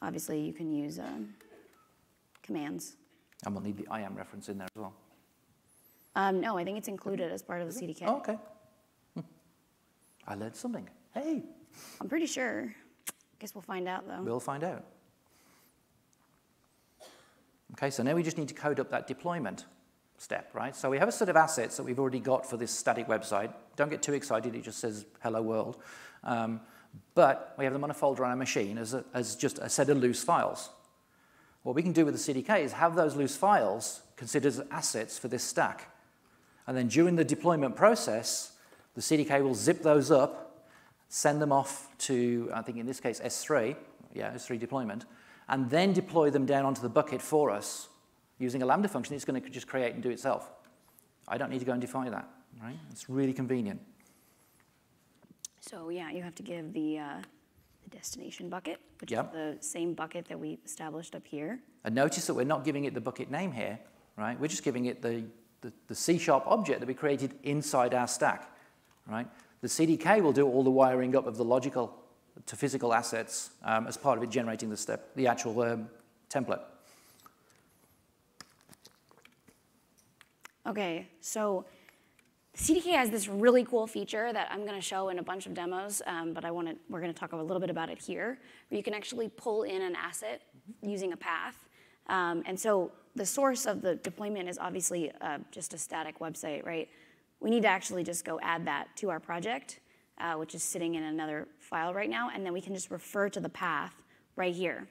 Obviously, 0.00 0.40
you 0.40 0.52
can 0.52 0.72
use 0.72 1.00
um, 1.00 1.34
commands. 2.42 2.96
And 3.44 3.54
we'll 3.54 3.64
need 3.64 3.76
the 3.76 3.86
IAM 3.92 4.14
reference 4.14 4.48
in 4.48 4.58
there 4.58 4.68
as 4.72 4.80
well. 4.80 4.94
Um, 6.14 6.40
no, 6.40 6.56
I 6.56 6.64
think 6.64 6.78
it's 6.78 6.88
included 6.88 7.32
as 7.32 7.42
part 7.42 7.62
of 7.62 7.72
the 7.72 7.80
CDK. 7.80 8.04
Oh, 8.06 8.18
okay. 8.18 8.38
Hmm. 9.14 9.20
I 10.26 10.34
learned 10.34 10.56
something. 10.56 10.88
Hey. 11.12 11.42
I'm 12.00 12.08
pretty 12.08 12.26
sure. 12.26 12.74
I 13.08 13.12
guess 13.38 13.54
we'll 13.54 13.62
find 13.62 13.88
out, 13.88 14.06
though. 14.06 14.22
We'll 14.22 14.40
find 14.40 14.64
out. 14.64 14.84
Okay, 17.72 17.90
so 17.90 18.02
now 18.02 18.14
we 18.14 18.22
just 18.22 18.38
need 18.38 18.48
to 18.48 18.54
code 18.54 18.80
up 18.80 18.90
that 18.90 19.06
deployment 19.06 19.66
step, 20.18 20.50
right? 20.54 20.74
So 20.74 20.88
we 20.88 20.98
have 20.98 21.08
a 21.08 21.12
set 21.12 21.28
of 21.28 21.36
assets 21.36 21.76
that 21.76 21.82
we've 21.82 21.98
already 21.98 22.20
got 22.20 22.48
for 22.48 22.56
this 22.56 22.70
static 22.70 23.06
website. 23.06 23.52
Don't 23.76 23.90
get 23.90 24.02
too 24.02 24.14
excited, 24.14 24.54
it 24.54 24.62
just 24.62 24.78
says 24.78 25.04
hello 25.22 25.42
world. 25.42 25.76
Um, 26.24 26.60
but 27.14 27.54
we 27.58 27.64
have 27.64 27.72
them 27.72 27.84
on 27.84 27.90
a 27.90 27.94
folder 27.94 28.24
on 28.24 28.30
our 28.30 28.36
machine 28.36 28.78
as, 28.78 28.94
a, 28.94 29.04
as 29.12 29.36
just 29.36 29.58
a 29.58 29.68
set 29.68 29.90
of 29.90 29.98
loose 29.98 30.22
files. 30.22 30.70
What 31.62 31.74
we 31.74 31.82
can 31.82 31.92
do 31.92 32.04
with 32.04 32.14
the 32.14 32.32
CDK 32.32 32.60
is 32.60 32.72
have 32.72 32.94
those 32.94 33.16
loose 33.16 33.36
files 33.36 34.02
considered 34.16 34.48
as 34.48 34.62
assets 34.70 35.18
for 35.18 35.28
this 35.28 35.42
stack. 35.42 35.90
And 36.66 36.76
then 36.76 36.88
during 36.88 37.16
the 37.16 37.24
deployment 37.24 37.76
process, 37.76 38.52
the 38.94 39.00
CDK 39.00 39.42
will 39.42 39.54
zip 39.54 39.82
those 39.82 40.10
up, 40.10 40.45
send 41.08 41.40
them 41.40 41.52
off 41.52 41.88
to, 41.98 42.50
I 42.52 42.62
think 42.62 42.78
in 42.78 42.86
this 42.86 43.00
case, 43.00 43.20
S3, 43.20 43.76
yeah, 44.14 44.32
S3 44.32 44.58
deployment, 44.58 45.06
and 45.48 45.70
then 45.70 45.92
deploy 45.92 46.30
them 46.30 46.46
down 46.46 46.64
onto 46.64 46.82
the 46.82 46.88
bucket 46.88 47.22
for 47.22 47.50
us 47.50 47.88
Using 48.38 48.62
a 48.62 48.66
Lambda 48.66 48.88
function, 48.88 49.14
it's 49.14 49.24
going 49.24 49.40
to 49.40 49.48
just 49.48 49.66
create 49.66 49.94
and 49.94 50.02
do 50.02 50.10
itself. 50.10 50.50
I 51.26 51.38
don't 51.38 51.50
need 51.50 51.60
to 51.60 51.64
go 51.64 51.72
and 51.72 51.80
define 51.80 52.10
that, 52.10 52.28
right? 52.62 52.76
It's 52.90 53.08
really 53.08 53.32
convenient. 53.32 53.80
So 55.60 55.88
yeah, 55.88 56.10
you 56.10 56.22
have 56.22 56.34
to 56.36 56.42
give 56.42 56.72
the, 56.72 56.98
uh, 56.98 57.22
the 57.82 57.96
destination 57.96 58.48
bucket, 58.48 58.78
which 59.00 59.10
yep. 59.10 59.28
is 59.28 59.32
the 59.32 59.66
same 59.66 59.94
bucket 59.94 60.26
that 60.26 60.38
we 60.38 60.58
established 60.64 61.14
up 61.14 61.26
here. 61.26 61.60
And 61.84 61.94
notice 61.94 62.26
that 62.26 62.34
we're 62.34 62.44
not 62.44 62.64
giving 62.64 62.84
it 62.84 62.94
the 62.94 63.00
bucket 63.00 63.30
name 63.30 63.52
here, 63.52 63.78
right? 64.16 64.38
We're 64.38 64.48
just 64.48 64.62
giving 64.62 64.84
it 64.84 65.00
the, 65.00 65.24
the, 65.62 65.72
the 65.88 65.94
C-sharp 65.94 66.44
object 66.46 66.80
that 66.80 66.86
we 66.86 66.94
created 66.94 67.34
inside 67.42 67.94
our 67.94 68.06
stack, 68.06 68.54
right? 69.08 69.26
The 69.66 69.84
CDK 69.84 70.22
will 70.22 70.32
do 70.32 70.46
all 70.46 70.62
the 70.62 70.70
wiring 70.70 71.16
up 71.16 71.26
of 71.26 71.36
the 71.36 71.44
logical 71.44 71.92
to 72.46 72.54
physical 72.54 72.94
assets 72.94 73.50
um, 73.64 73.88
as 73.88 73.96
part 73.96 74.16
of 74.16 74.22
it 74.22 74.30
generating 74.30 74.70
the 74.70 74.76
step, 74.76 75.12
the 75.16 75.26
actual 75.26 75.60
um, 75.62 75.88
template. 76.30 76.60
Okay, 80.68 81.08
so 81.20 81.64
CDK 82.56 82.92
has 82.92 83.10
this 83.10 83.26
really 83.26 83.64
cool 83.64 83.88
feature 83.88 84.32
that 84.32 84.46
I'm 84.52 84.60
going 84.60 84.76
to 84.76 84.80
show 84.80 85.08
in 85.08 85.18
a 85.18 85.22
bunch 85.24 85.46
of 85.46 85.54
demos, 85.54 86.00
um, 86.06 86.32
but 86.32 86.44
I 86.44 86.52
want 86.52 86.68
to, 86.68 86.76
we're 86.88 87.00
going 87.00 87.12
to 87.12 87.18
talk 87.18 87.32
a 87.32 87.36
little 87.36 87.58
bit 87.58 87.70
about 87.70 87.90
it 87.90 88.00
here, 88.00 88.38
where 88.68 88.76
you 88.76 88.84
can 88.84 88.94
actually 88.94 89.28
pull 89.30 89.64
in 89.64 89.82
an 89.82 89.96
asset 89.96 90.42
using 90.80 91.12
a 91.12 91.16
path. 91.16 91.68
Um, 92.06 92.44
and 92.46 92.56
so 92.56 92.92
the 93.16 93.26
source 93.26 93.66
of 93.66 93.82
the 93.82 93.96
deployment 93.96 94.48
is 94.48 94.58
obviously 94.58 95.10
uh, 95.20 95.38
just 95.50 95.74
a 95.74 95.78
static 95.78 96.20
website, 96.20 96.64
right? 96.64 96.88
We 97.40 97.50
need 97.50 97.62
to 97.62 97.68
actually 97.68 98.04
just 98.04 98.24
go 98.24 98.40
add 98.42 98.66
that 98.66 98.88
to 98.96 99.10
our 99.10 99.20
project, 99.20 99.80
uh, 100.18 100.34
which 100.34 100.54
is 100.54 100.62
sitting 100.62 100.94
in 100.94 101.02
another 101.02 101.48
file 101.58 101.92
right 101.92 102.10
now, 102.10 102.30
and 102.34 102.44
then 102.44 102.52
we 102.52 102.60
can 102.60 102.74
just 102.74 102.90
refer 102.90 103.28
to 103.28 103.40
the 103.40 103.48
path 103.48 103.94
right 104.36 104.54
here. 104.54 104.88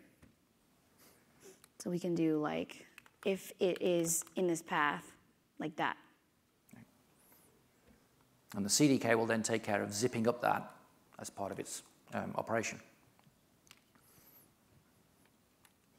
So 1.79 1.89
we 1.89 1.99
can 1.99 2.15
do 2.15 2.39
like, 2.39 2.85
if 3.25 3.51
it 3.59 3.81
is 3.81 4.23
in 4.35 4.47
this 4.47 4.61
path, 4.61 5.11
like 5.59 5.75
that. 5.77 5.97
And 8.55 8.63
the 8.63 8.69
CDK 8.69 9.15
will 9.15 9.25
then 9.25 9.43
take 9.43 9.63
care 9.63 9.81
of 9.81 9.93
zipping 9.93 10.27
up 10.27 10.41
that 10.41 10.71
as 11.19 11.29
part 11.29 11.51
of 11.51 11.59
its 11.59 11.83
um, 12.13 12.31
operation. 12.35 12.79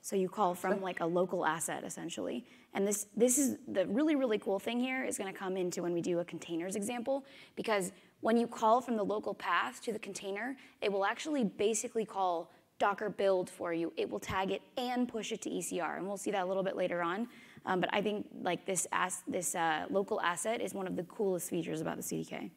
So 0.00 0.14
you 0.14 0.28
call 0.28 0.54
from 0.54 0.80
like 0.80 1.00
a 1.00 1.06
local 1.06 1.44
asset 1.44 1.82
essentially. 1.84 2.46
And 2.76 2.86
this, 2.86 3.06
this 3.16 3.38
is 3.38 3.56
the 3.66 3.86
really, 3.86 4.16
really 4.16 4.38
cool 4.38 4.58
thing 4.58 4.78
here 4.78 5.02
is 5.02 5.16
gonna 5.16 5.32
come 5.32 5.56
into 5.56 5.82
when 5.82 5.94
we 5.94 6.02
do 6.02 6.18
a 6.18 6.24
containers 6.24 6.76
example, 6.76 7.24
because 7.56 7.90
when 8.20 8.36
you 8.36 8.46
call 8.46 8.82
from 8.82 8.96
the 8.96 9.02
local 9.02 9.32
path 9.32 9.80
to 9.84 9.94
the 9.94 9.98
container, 9.98 10.56
it 10.82 10.92
will 10.92 11.06
actually 11.06 11.42
basically 11.42 12.04
call 12.04 12.52
Docker 12.78 13.08
build 13.08 13.48
for 13.48 13.72
you. 13.72 13.94
It 13.96 14.10
will 14.10 14.20
tag 14.20 14.50
it 14.50 14.60
and 14.76 15.08
push 15.08 15.32
it 15.32 15.40
to 15.42 15.50
ECR. 15.50 15.96
And 15.96 16.06
we'll 16.06 16.18
see 16.18 16.30
that 16.32 16.44
a 16.44 16.44
little 16.44 16.62
bit 16.62 16.76
later 16.76 17.02
on. 17.02 17.28
Um, 17.64 17.80
but 17.80 17.88
I 17.94 18.02
think 18.02 18.28
like 18.42 18.66
this, 18.66 18.86
as, 18.92 19.22
this 19.26 19.54
uh, 19.54 19.86
local 19.88 20.20
asset 20.20 20.60
is 20.60 20.74
one 20.74 20.86
of 20.86 20.96
the 20.96 21.04
coolest 21.04 21.48
features 21.48 21.80
about 21.80 21.96
the 21.96 22.02
CDK. 22.02 22.50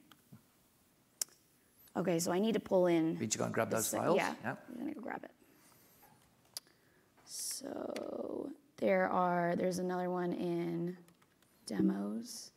Okay, 1.96 2.20
so 2.20 2.34
I 2.34 2.40
need 2.40 2.54
to 2.54 2.60
pull 2.60 2.88
in. 2.88 3.18
Need 3.18 3.32
to 3.32 3.38
go 3.38 3.46
and 3.46 3.54
grab 3.54 3.70
those 3.70 3.90
files? 3.90 4.18
Yeah, 4.18 4.34
yeah. 4.44 4.56
I'm 4.68 4.80
gonna 4.80 4.94
go 4.94 5.02
grab 5.02 5.24
it. 5.24 5.32
So 7.24 8.50
there 8.80 9.08
are, 9.10 9.56
there's 9.56 9.80
another 9.80 10.10
one 10.10 10.34
in 10.34 10.98
demos. 11.66 12.52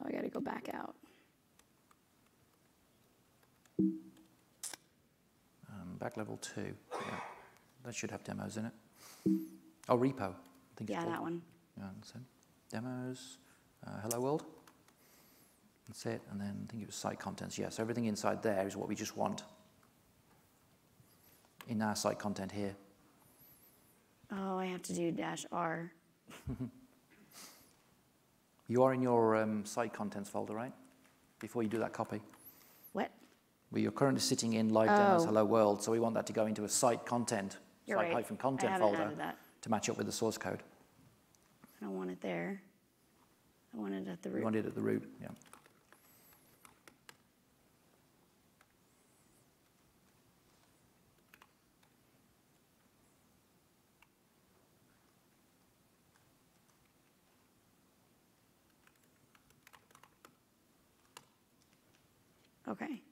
Oh, 0.00 0.06
I 0.08 0.12
gotta 0.12 0.28
go 0.28 0.40
back 0.40 0.68
out. 0.74 0.94
Um, 3.80 3.96
back 5.98 6.16
level 6.16 6.36
two, 6.36 6.74
yeah. 6.92 7.20
That 7.84 7.94
should 7.94 8.10
have 8.10 8.22
demos 8.24 8.56
in 8.56 8.66
it. 8.66 8.72
Oh, 9.88 9.96
repo. 9.96 10.30
I 10.30 10.34
think 10.76 10.90
yeah, 10.90 11.04
that 11.04 11.22
one. 11.22 11.42
Yeah, 11.78 11.84
so 12.02 12.18
demos, 12.70 13.38
uh, 13.86 14.00
hello 14.02 14.20
world. 14.20 14.44
That's 15.86 16.04
it, 16.04 16.20
and 16.30 16.38
then 16.40 16.66
I 16.68 16.70
think 16.70 16.82
it 16.82 16.86
was 16.86 16.94
site 16.94 17.18
contents. 17.18 17.58
Yeah, 17.58 17.70
so 17.70 17.82
everything 17.82 18.04
inside 18.04 18.42
there 18.42 18.66
is 18.66 18.76
what 18.76 18.88
we 18.88 18.94
just 18.94 19.16
want 19.16 19.44
in 21.66 21.80
our 21.80 21.96
site 21.96 22.18
content 22.18 22.52
here. 22.52 22.76
Oh, 24.32 24.58
I 24.58 24.66
have 24.66 24.82
to 24.82 24.92
do 24.92 25.10
dash 25.10 25.46
R. 25.50 25.90
you 28.68 28.82
are 28.82 28.92
in 28.92 29.00
your 29.00 29.36
um, 29.36 29.64
site 29.64 29.92
contents 29.92 30.28
folder, 30.28 30.54
right? 30.54 30.72
Before 31.40 31.62
you 31.62 31.68
do 31.68 31.78
that 31.78 31.92
copy. 31.92 32.20
What? 32.92 33.10
Well, 33.70 33.80
you're 33.80 33.92
currently 33.92 34.20
sitting 34.20 34.54
in 34.54 34.68
live 34.70 34.90
oh. 34.90 34.96
demos 34.96 35.24
hello 35.24 35.44
world, 35.44 35.82
so 35.82 35.92
we 35.92 36.00
want 36.00 36.14
that 36.14 36.26
to 36.26 36.32
go 36.32 36.46
into 36.46 36.64
a 36.64 36.68
site 36.68 37.06
content, 37.06 37.58
you're 37.86 37.98
site 37.98 38.12
right. 38.12 38.38
content 38.38 38.78
folder 38.78 39.12
to 39.62 39.70
match 39.70 39.88
up 39.88 39.96
with 39.96 40.06
the 40.06 40.12
source 40.12 40.36
code. 40.36 40.62
I 41.80 41.84
don't 41.84 41.96
want 41.96 42.10
it 42.10 42.20
there. 42.20 42.60
I 43.74 43.78
want 43.78 43.94
it 43.94 44.08
at 44.08 44.22
the 44.22 44.30
root. 44.30 44.38
You 44.38 44.44
want 44.44 44.56
it 44.56 44.66
at 44.66 44.74
the 44.74 44.80
root, 44.80 45.08
yeah. 45.20 45.28
Okay. 62.70 63.02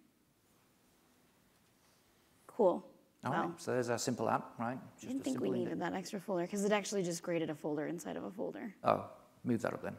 Cool. 2.46 2.84
All 3.24 3.32
right, 3.32 3.50
so 3.60 3.72
there's 3.72 3.90
our 3.90 3.98
simple 3.98 4.28
app, 4.30 4.52
right? 4.58 4.78
Just 4.94 5.06
I 5.06 5.08
didn't 5.08 5.24
think 5.24 5.40
we 5.40 5.50
needed 5.50 5.80
that 5.80 5.94
extra 5.94 6.20
folder 6.20 6.42
because 6.42 6.64
it 6.64 6.70
actually 6.70 7.02
just 7.02 7.22
created 7.24 7.50
a 7.50 7.54
folder 7.56 7.86
inside 7.86 8.16
of 8.16 8.22
a 8.24 8.30
folder. 8.30 8.72
Oh, 8.84 9.04
move 9.42 9.62
that 9.62 9.74
up 9.74 9.82
then. 9.82 9.96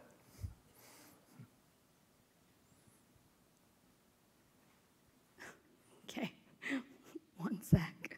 okay, 6.09 6.31
one 7.37 7.61
sec. 7.61 8.17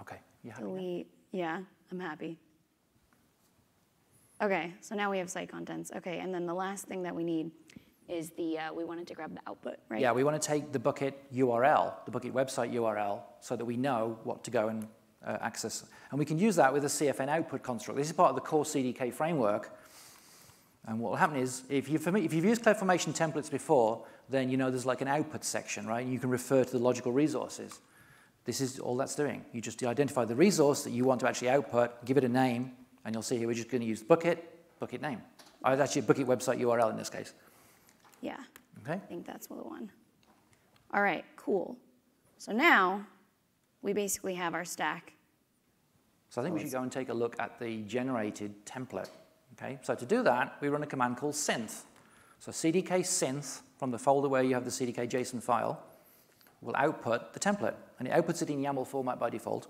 Okay, 0.00 0.20
you 0.50 0.54
happy? 0.54 0.64
So 0.64 0.70
we, 0.70 1.06
yeah, 1.32 1.60
I'm 1.90 2.00
happy. 2.00 2.38
Okay, 4.42 4.72
so 4.80 4.94
now 4.94 5.10
we 5.10 5.18
have 5.18 5.28
site 5.28 5.50
contents. 5.50 5.90
Okay, 5.96 6.18
and 6.18 6.32
then 6.34 6.46
the 6.46 6.54
last 6.54 6.86
thing 6.86 7.02
that 7.02 7.14
we 7.14 7.24
need 7.24 7.50
is 8.08 8.30
the, 8.30 8.58
uh, 8.58 8.72
we 8.72 8.84
wanted 8.84 9.06
to 9.06 9.14
grab 9.14 9.34
the 9.34 9.40
output, 9.46 9.76
right? 9.88 10.00
Yeah, 10.00 10.12
we 10.12 10.24
want 10.24 10.40
to 10.40 10.46
take 10.46 10.72
the 10.72 10.78
bucket 10.78 11.32
URL, 11.32 11.94
the 12.04 12.10
bucket 12.10 12.34
website 12.34 12.72
URL, 12.74 13.20
so 13.40 13.54
that 13.54 13.64
we 13.64 13.76
know 13.76 14.18
what 14.24 14.42
to 14.44 14.50
go 14.50 14.68
and 14.68 14.86
uh, 15.24 15.36
access. 15.40 15.84
And 16.10 16.18
we 16.18 16.24
can 16.24 16.38
use 16.38 16.56
that 16.56 16.72
with 16.72 16.84
a 16.84 16.88
CFN 16.88 17.28
output 17.28 17.62
construct. 17.62 17.98
This 17.98 18.08
is 18.08 18.12
part 18.12 18.30
of 18.30 18.34
the 18.34 18.40
core 18.40 18.64
CDK 18.64 19.12
framework. 19.12 19.76
And 20.86 20.98
what 20.98 21.10
will 21.10 21.18
happen 21.18 21.36
is, 21.36 21.62
if 21.68 21.88
you've, 21.88 22.06
if 22.16 22.32
you've 22.32 22.44
used 22.44 22.64
CloudFormation 22.64 23.14
templates 23.16 23.50
before, 23.50 24.04
then 24.30 24.48
you 24.48 24.56
know 24.56 24.70
there's 24.70 24.86
like 24.86 25.02
an 25.02 25.08
output 25.08 25.44
section, 25.44 25.86
right? 25.86 26.04
You 26.04 26.18
can 26.18 26.30
refer 26.30 26.64
to 26.64 26.70
the 26.70 26.78
logical 26.78 27.12
resources. 27.12 27.80
This 28.50 28.60
is 28.60 28.80
all 28.80 28.96
that's 28.96 29.14
doing. 29.14 29.44
You 29.52 29.60
just 29.60 29.80
identify 29.84 30.24
the 30.24 30.34
resource 30.34 30.82
that 30.82 30.90
you 30.90 31.04
want 31.04 31.20
to 31.20 31.28
actually 31.28 31.50
output, 31.50 32.04
give 32.04 32.16
it 32.16 32.24
a 32.24 32.28
name, 32.28 32.72
and 33.04 33.14
you'll 33.14 33.22
see 33.22 33.38
here 33.38 33.46
we're 33.46 33.54
just 33.54 33.68
going 33.68 33.80
to 33.80 33.86
use 33.86 34.02
bucket, 34.02 34.44
bucket 34.80 35.00
name. 35.00 35.22
Oh, 35.64 35.70
it's 35.70 35.80
actually 35.80 36.00
a 36.00 36.04
bucket 36.06 36.26
website 36.26 36.60
URL 36.60 36.90
in 36.90 36.96
this 36.96 37.08
case. 37.08 37.32
Yeah. 38.20 38.38
Okay. 38.82 38.94
I 38.94 38.98
think 38.98 39.24
that's 39.24 39.46
the 39.46 39.54
one. 39.54 39.88
All 40.92 41.00
right, 41.00 41.24
cool. 41.36 41.76
So 42.38 42.50
now 42.50 43.06
we 43.82 43.92
basically 43.92 44.34
have 44.34 44.54
our 44.54 44.64
stack. 44.64 45.12
So 46.30 46.40
I 46.40 46.44
think 46.44 46.56
we 46.56 46.62
should 46.62 46.72
go 46.72 46.82
and 46.82 46.90
take 46.90 47.08
a 47.08 47.14
look 47.14 47.36
at 47.38 47.56
the 47.60 47.82
generated 47.82 48.66
template. 48.66 49.10
Okay, 49.52 49.78
so 49.82 49.94
to 49.94 50.04
do 50.04 50.24
that, 50.24 50.56
we 50.60 50.70
run 50.70 50.82
a 50.82 50.88
command 50.88 51.18
called 51.18 51.34
synth. 51.34 51.82
So 52.40 52.50
cdk 52.50 53.02
synth 53.02 53.60
from 53.78 53.92
the 53.92 53.98
folder 53.98 54.28
where 54.28 54.42
you 54.42 54.54
have 54.54 54.64
the 54.64 54.72
cdk 54.72 55.08
JSON 55.08 55.40
file 55.40 55.84
will 56.60 56.74
output 56.76 57.32
the 57.32 57.38
template, 57.38 57.74
and 58.00 58.08
it 58.08 58.12
outputs 58.12 58.42
it 58.42 58.50
in 58.50 58.60
YAML 58.60 58.86
format 58.86 59.20
by 59.20 59.30
default. 59.30 59.68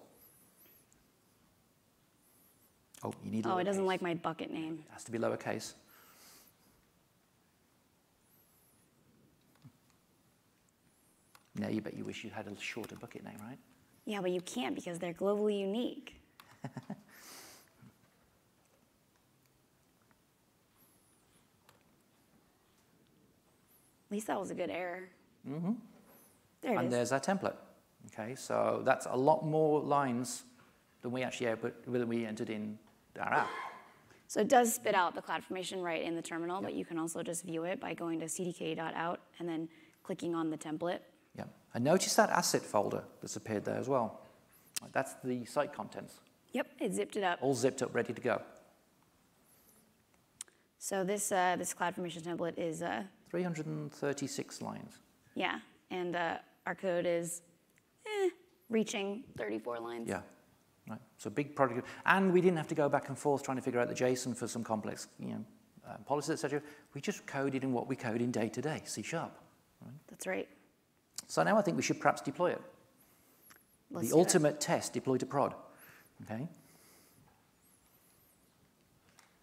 Oh, 3.03 3.13
you 3.25 3.31
need. 3.31 3.47
Oh, 3.47 3.59
it 3.59 3.65
doesn't 3.65 3.85
like 3.85 4.01
my 4.01 4.15
bucket 4.15 4.51
name. 4.53 4.85
It 4.87 4.93
has 4.93 5.05
to 5.05 5.11
be 5.11 5.19
lowercase. 5.19 5.75
Now 11.57 11.69
you 11.69 11.81
bet 11.81 11.95
you 11.95 12.05
wish 12.05 12.23
you 12.25 12.31
had 12.31 12.47
a 12.47 12.59
shorter 12.61 12.95
bucket 12.95 13.25
name, 13.25 13.37
right? 13.47 13.59
Yeah, 14.07 14.21
but 14.21 14.31
you 14.31 14.41
can't 14.41 14.75
because 14.75 14.99
they're 14.99 15.13
globally 15.13 15.59
unique. 15.61 16.15
At 16.65 16.97
least 24.11 24.27
that 24.29 24.39
was 24.39 24.51
a 24.51 24.55
good 24.55 24.71
error. 24.71 25.09
Mm-hmm. 25.49 25.73
There 26.63 26.75
it 26.75 26.77
and 26.77 26.87
is. 26.87 26.93
there's 26.93 27.13
our 27.13 27.21
template. 27.21 27.55
Okay, 28.13 28.35
so 28.35 28.83
that's 28.85 29.07
a 29.07 29.17
lot 29.17 29.45
more 29.45 29.81
lines 29.81 30.45
than 31.03 31.13
we 31.13 31.23
actually 31.23 31.49
output, 31.49 31.75
than 31.91 32.09
we 32.09 32.27
entered 32.27 32.51
in 32.51 32.79
our 33.21 33.33
app. 33.33 33.51
So 34.27 34.41
it 34.41 34.49
does 34.49 34.75
spit 34.75 34.95
out 34.95 35.15
the 35.15 35.23
CloudFormation 35.23 35.83
right 35.83 36.03
in 36.03 36.15
the 36.15 36.23
terminal, 36.23 36.57
yep. 36.57 36.65
but 36.65 36.75
you 36.75 36.85
can 36.85 36.99
also 36.99 37.23
just 37.23 37.45
view 37.45 37.65
it 37.65 37.81
by 37.81 37.95
going 37.95 38.21
to 38.21 38.27
cdk.out 38.27 39.21
and 39.39 39.49
then 39.49 39.69
clicking 40.03 40.35
on 40.35 40.51
the 40.51 40.57
template. 40.57 41.01
Yeah, 41.37 41.45
and 41.75 41.85
notice 41.85 42.15
that 42.15 42.31
asset 42.31 42.63
folder 42.63 43.03
that's 43.21 43.37
appeared 43.37 43.65
there 43.65 43.77
as 43.77 43.89
well. 43.89 44.21
That's 44.93 45.15
the 45.25 45.45
site 45.45 45.73
contents. 45.73 46.21
Yep, 46.53 46.67
it 46.81 46.95
zipped 46.95 47.17
it 47.17 47.25
up. 47.25 47.39
All 47.43 47.55
zipped 47.55 47.83
up, 47.83 47.95
ready 47.95 48.13
to 48.13 48.21
go. 48.21 48.41
So 50.79 51.05
this 51.05 51.31
uh, 51.31 51.57
this 51.59 51.75
CloudFormation 51.75 52.23
template 52.23 52.57
is 52.57 52.83
uh, 52.83 53.03
336 53.31 54.63
lines. 54.63 54.99
Yeah, 55.35 55.59
and 55.91 56.17
uh, 56.17 56.39
our 56.67 56.75
code 56.75 57.05
is 57.07 57.43
eh, 58.07 58.31
reaching 58.69 59.25
34 59.37 59.81
lines. 59.81 60.09
Yeah, 60.09 60.21
right. 60.89 61.01
So 61.19 61.31
big 61.31 61.55
project, 61.55 61.87
and 62.07 62.33
we 62.33 62.41
didn't 62.41 62.57
have 62.57 62.69
to 62.69 62.75
go 62.75 62.89
back 62.89 63.09
and 63.09 63.19
forth 63.19 63.43
trying 63.43 63.57
to 63.57 63.63
figure 63.63 63.81
out 63.81 63.89
the 63.89 63.95
JSON 63.95 64.37
for 64.37 64.47
some 64.47 64.65
complex, 64.65 65.09
you 65.19 65.29
know, 65.29 65.45
uh, 65.89 65.97
policies, 66.07 66.33
etc. 66.33 66.63
We 66.95 67.01
just 67.01 67.27
coded 67.27 67.65
in 67.65 67.73
what 67.73 67.89
we 67.89 67.97
code 67.97 68.21
in 68.21 68.31
day 68.31 68.49
to 68.49 68.63
day, 68.63 68.83
C 68.85 69.03
sharp. 69.03 69.37
Right? 69.83 69.93
That's 70.09 70.27
right. 70.27 70.49
So 71.27 71.43
now 71.43 71.57
I 71.57 71.63
think 71.63 71.77
we 71.77 71.83
should 71.83 72.01
perhaps 72.01 72.21
deploy 72.21 72.53
it. 72.53 72.63
Let's 73.91 74.11
the 74.11 74.17
ultimate 74.17 74.53
that. 74.53 74.61
test, 74.61 74.93
deploy 74.93 75.17
to 75.17 75.27
prod. 75.27 75.55
Okay. 76.23 76.49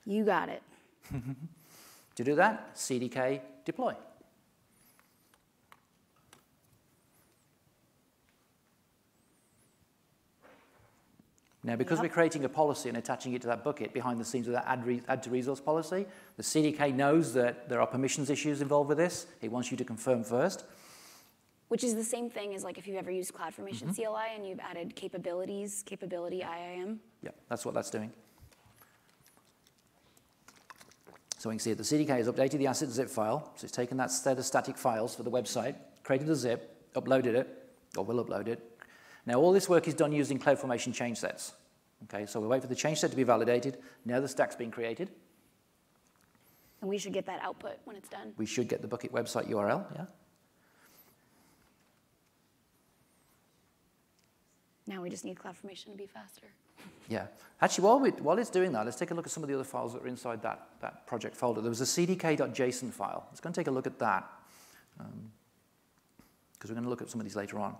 You 0.05 0.23
got 0.23 0.49
it. 0.49 0.63
to 2.15 2.23
do 2.23 2.35
that, 2.35 2.75
CDK 2.75 3.41
deploy. 3.65 3.93
Now, 11.67 11.75
because 11.75 11.97
yep. 11.97 12.03
we're 12.03 12.13
creating 12.13 12.45
a 12.45 12.49
policy 12.49 12.87
and 12.87 12.97
attaching 12.97 13.33
it 13.33 13.41
to 13.41 13.47
that 13.47 13.61
bucket 13.61 13.93
behind 13.93 14.21
the 14.21 14.23
scenes 14.23 14.47
of 14.47 14.53
that 14.53 14.63
add, 14.65 14.85
re 14.85 15.01
add, 15.09 15.21
to 15.23 15.29
resource 15.29 15.59
policy, 15.59 16.05
the 16.37 16.43
CDK 16.43 16.95
knows 16.95 17.33
that 17.33 17.67
there 17.67 17.81
are 17.81 17.87
permissions 17.87 18.29
issues 18.29 18.61
involved 18.61 18.87
with 18.87 18.97
this. 18.97 19.25
It 19.41 19.51
wants 19.51 19.69
you 19.69 19.75
to 19.75 19.83
confirm 19.83 20.23
first. 20.23 20.63
Which 21.67 21.83
is 21.83 21.93
the 21.93 22.05
same 22.05 22.29
thing 22.29 22.55
as 22.55 22.63
like 22.63 22.77
if 22.77 22.87
you've 22.87 22.95
ever 22.95 23.11
used 23.11 23.33
CloudFormation 23.33 23.87
mm 23.87 23.89
-hmm. 23.89 23.95
CLI 23.95 24.35
and 24.35 24.47
you've 24.47 24.61
added 24.61 24.95
capabilities, 24.95 25.83
capability 25.83 26.37
IAM. 26.37 27.01
Yeah, 27.21 27.33
that's 27.49 27.65
what 27.65 27.73
that's 27.75 27.91
doing. 27.91 28.11
So 31.37 31.49
we 31.49 31.55
can 31.55 31.59
see 31.59 31.73
that 31.73 31.83
the 31.83 31.89
CDK 31.95 32.11
has 32.17 32.27
updated 32.27 32.59
the 32.59 32.67
asset 32.67 32.89
zip 32.89 33.09
file. 33.09 33.39
So 33.55 33.65
it's 33.65 33.75
taken 33.75 33.97
that 33.97 34.11
set 34.11 34.37
of 34.37 34.45
static 34.45 34.77
files 34.77 35.15
for 35.15 35.23
the 35.23 35.31
website, 35.31 35.75
created 36.03 36.29
a 36.29 36.35
zip, 36.35 36.59
uploaded 36.93 37.35
it, 37.35 37.47
or 37.97 38.05
will 38.05 38.23
upload 38.23 38.47
it, 38.47 38.76
now, 39.27 39.41
all 39.41 39.51
this 39.51 39.67
work 39.67 39.89
is 39.89 39.93
done 39.93 40.13
using 40.13 40.39
CloudFormation 40.39 40.93
change 40.93 41.17
sets. 41.17 41.53
Okay, 42.05 42.25
so 42.25 42.39
we 42.39 42.47
wait 42.47 42.61
for 42.61 42.67
the 42.67 42.75
change 42.75 42.99
set 42.99 43.11
to 43.11 43.17
be 43.17 43.23
validated. 43.23 43.77
Now 44.05 44.21
the 44.21 44.27
stack's 44.27 44.55
been 44.55 44.71
created. 44.71 45.09
And 46.79 46.89
we 46.89 46.97
should 46.97 47.11
get 47.11 47.25
that 47.25 47.41
output 47.41 47.77
when 47.83 47.97
it's 47.97 48.07
done. 48.07 48.33
We 48.37 48.45
should 48.45 48.69
get 48.69 48.81
the 48.81 48.87
bucket 48.87 49.11
website 49.11 49.49
URL, 49.49 49.83
yeah. 49.93 50.05
Now 54.85 55.01
we 55.01 55.09
just 55.09 55.25
need 55.25 55.37
CloudFormation 55.37 55.91
to 55.91 55.97
be 55.97 56.05
faster. 56.05 56.47
Yeah. 57.09 57.25
Actually, 57.61 57.83
while, 57.83 57.99
we, 57.99 58.11
while 58.11 58.37
it's 58.37 58.49
doing 58.49 58.71
that, 58.71 58.85
let's 58.85 58.95
take 58.95 59.11
a 59.11 59.13
look 59.13 59.25
at 59.25 59.31
some 59.31 59.43
of 59.43 59.49
the 59.49 59.55
other 59.55 59.65
files 59.65 59.91
that 59.91 60.03
are 60.03 60.07
inside 60.07 60.41
that, 60.43 60.69
that 60.79 61.05
project 61.05 61.35
folder. 61.35 61.59
There 61.59 61.69
was 61.69 61.81
a 61.81 61.83
cdk.json 61.83 62.93
file. 62.93 63.25
Let's 63.29 63.41
go 63.41 63.47
and 63.47 63.55
take 63.55 63.67
a 63.67 63.71
look 63.71 63.87
at 63.87 63.99
that, 63.99 64.29
because 64.97 65.09
um, 65.09 65.31
we're 66.63 66.75
going 66.75 66.83
to 66.83 66.89
look 66.89 67.01
at 67.01 67.09
some 67.09 67.19
of 67.19 67.25
these 67.25 67.35
later 67.35 67.59
on. 67.59 67.75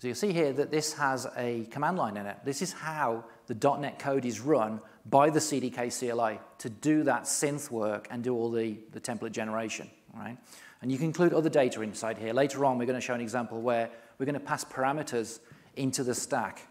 So 0.00 0.06
you'll 0.06 0.14
see 0.14 0.32
here 0.32 0.52
that 0.52 0.70
this 0.70 0.92
has 0.92 1.26
a 1.36 1.66
command 1.72 1.98
line 1.98 2.16
in 2.16 2.26
it. 2.26 2.36
This 2.44 2.62
is 2.62 2.72
how 2.72 3.24
the 3.48 3.78
.NET 3.78 3.98
code 3.98 4.24
is 4.24 4.40
run 4.40 4.80
by 5.06 5.28
the 5.28 5.40
CDK 5.40 5.90
CLI 5.90 6.38
to 6.58 6.70
do 6.70 7.02
that 7.02 7.24
synth 7.24 7.70
work 7.70 8.06
and 8.10 8.22
do 8.22 8.34
all 8.34 8.50
the, 8.50 8.78
the 8.92 9.00
template 9.00 9.32
generation, 9.32 9.90
right? 10.14 10.38
And 10.82 10.92
you 10.92 10.98
can 10.98 11.06
include 11.06 11.32
other 11.32 11.48
data 11.48 11.82
inside 11.82 12.16
here. 12.16 12.32
Later 12.32 12.64
on, 12.64 12.78
we're 12.78 12.86
going 12.86 13.00
to 13.00 13.04
show 13.04 13.14
an 13.14 13.20
example 13.20 13.60
where 13.60 13.90
we're 14.18 14.26
going 14.26 14.34
to 14.34 14.40
pass 14.40 14.64
parameters 14.64 15.40
into 15.74 16.04
the 16.04 16.14
stack 16.14 16.62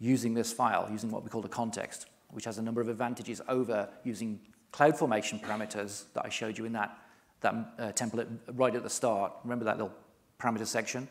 using 0.00 0.32
this 0.32 0.54
file, 0.54 0.88
using 0.90 1.10
what 1.10 1.22
we 1.22 1.28
call 1.28 1.44
a 1.44 1.48
context, 1.48 2.06
which 2.30 2.46
has 2.46 2.56
a 2.56 2.62
number 2.62 2.80
of 2.80 2.88
advantages 2.88 3.42
over 3.46 3.90
using 4.04 4.40
CloudFormation 4.72 5.42
parameters 5.42 6.04
that 6.14 6.24
I 6.24 6.30
showed 6.30 6.56
you 6.56 6.64
in 6.64 6.72
that, 6.72 6.96
that 7.40 7.54
uh, 7.54 7.92
template 7.92 8.26
right 8.54 8.74
at 8.74 8.82
the 8.82 8.90
start. 8.90 9.34
Remember 9.44 9.66
that 9.66 9.76
little 9.76 9.92
parameter 10.40 10.66
section? 10.66 11.08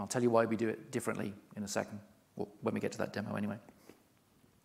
I'll 0.00 0.06
tell 0.06 0.22
you 0.22 0.30
why 0.30 0.46
we 0.46 0.56
do 0.56 0.68
it 0.68 0.90
differently 0.90 1.34
in 1.56 1.62
a 1.62 1.68
second, 1.68 2.00
well, 2.36 2.48
when 2.62 2.72
we 2.72 2.80
get 2.80 2.90
to 2.92 2.98
that 2.98 3.12
demo 3.12 3.34
anyway. 3.36 3.56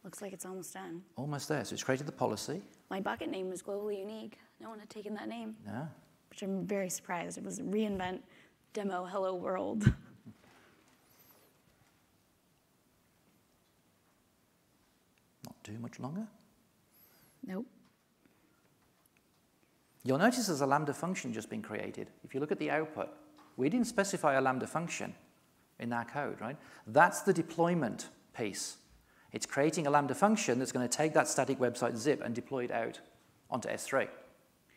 Looks 0.06 0.22
like 0.22 0.32
it's 0.34 0.46
almost 0.46 0.74
done. 0.74 1.02
Almost 1.18 1.50
there. 1.50 1.66
So 1.66 1.74
it's 1.74 1.84
created 1.84 2.08
the 2.08 2.12
policy. 2.12 2.62
My 2.90 3.02
bucket 3.02 3.30
name 3.30 3.50
was 3.50 3.62
globally 3.62 4.00
unique. 4.00 4.38
No 4.62 4.70
one 4.70 4.80
had 4.80 4.90
taken 4.90 5.14
that 5.16 5.28
name. 5.28 5.56
Yeah. 5.66 5.88
Which 6.30 6.42
I'm 6.44 6.66
very 6.66 6.90
surprised. 6.90 7.38
It 7.38 7.44
was 7.44 7.60
reinvent 7.60 8.20
demo 8.74 9.04
hello 9.06 9.36
world. 9.36 9.84
Not 15.46 15.62
too 15.64 15.78
much 15.80 16.00
longer. 16.00 16.28
Nope. 17.46 17.66
You'll 20.04 20.20
notice 20.20 20.48
there's 20.48 20.62
a 20.62 20.68
Lambda 20.68 20.94
function 20.94 21.34
just 21.34 21.50
been 21.50 21.64
created. 21.64 22.10
If 22.24 22.34
you 22.34 22.40
look 22.40 22.52
at 22.52 22.60
the 22.60 22.70
output, 22.70 23.10
we 23.58 23.70
didn't 23.70 23.88
specify 23.88 24.36
a 24.36 24.42
Lambda 24.42 24.68
function 24.68 25.16
in 25.80 25.92
our 25.94 26.06
code, 26.06 26.40
right? 26.42 26.58
That's 26.88 27.22
the 27.22 27.34
deployment 27.34 28.10
piece. 28.38 28.78
It's 29.32 29.46
creating 29.46 29.88
a 29.88 29.90
Lambda 29.90 30.16
function 30.16 30.60
that's 30.60 30.72
going 30.72 30.88
to 30.88 30.98
take 30.98 31.14
that 31.14 31.28
static 31.28 31.60
website 31.60 31.98
zip 31.98 32.22
and 32.24 32.34
deploy 32.34 32.66
it 32.66 32.72
out 32.72 33.00
onto 33.50 33.68
S3 33.68 34.08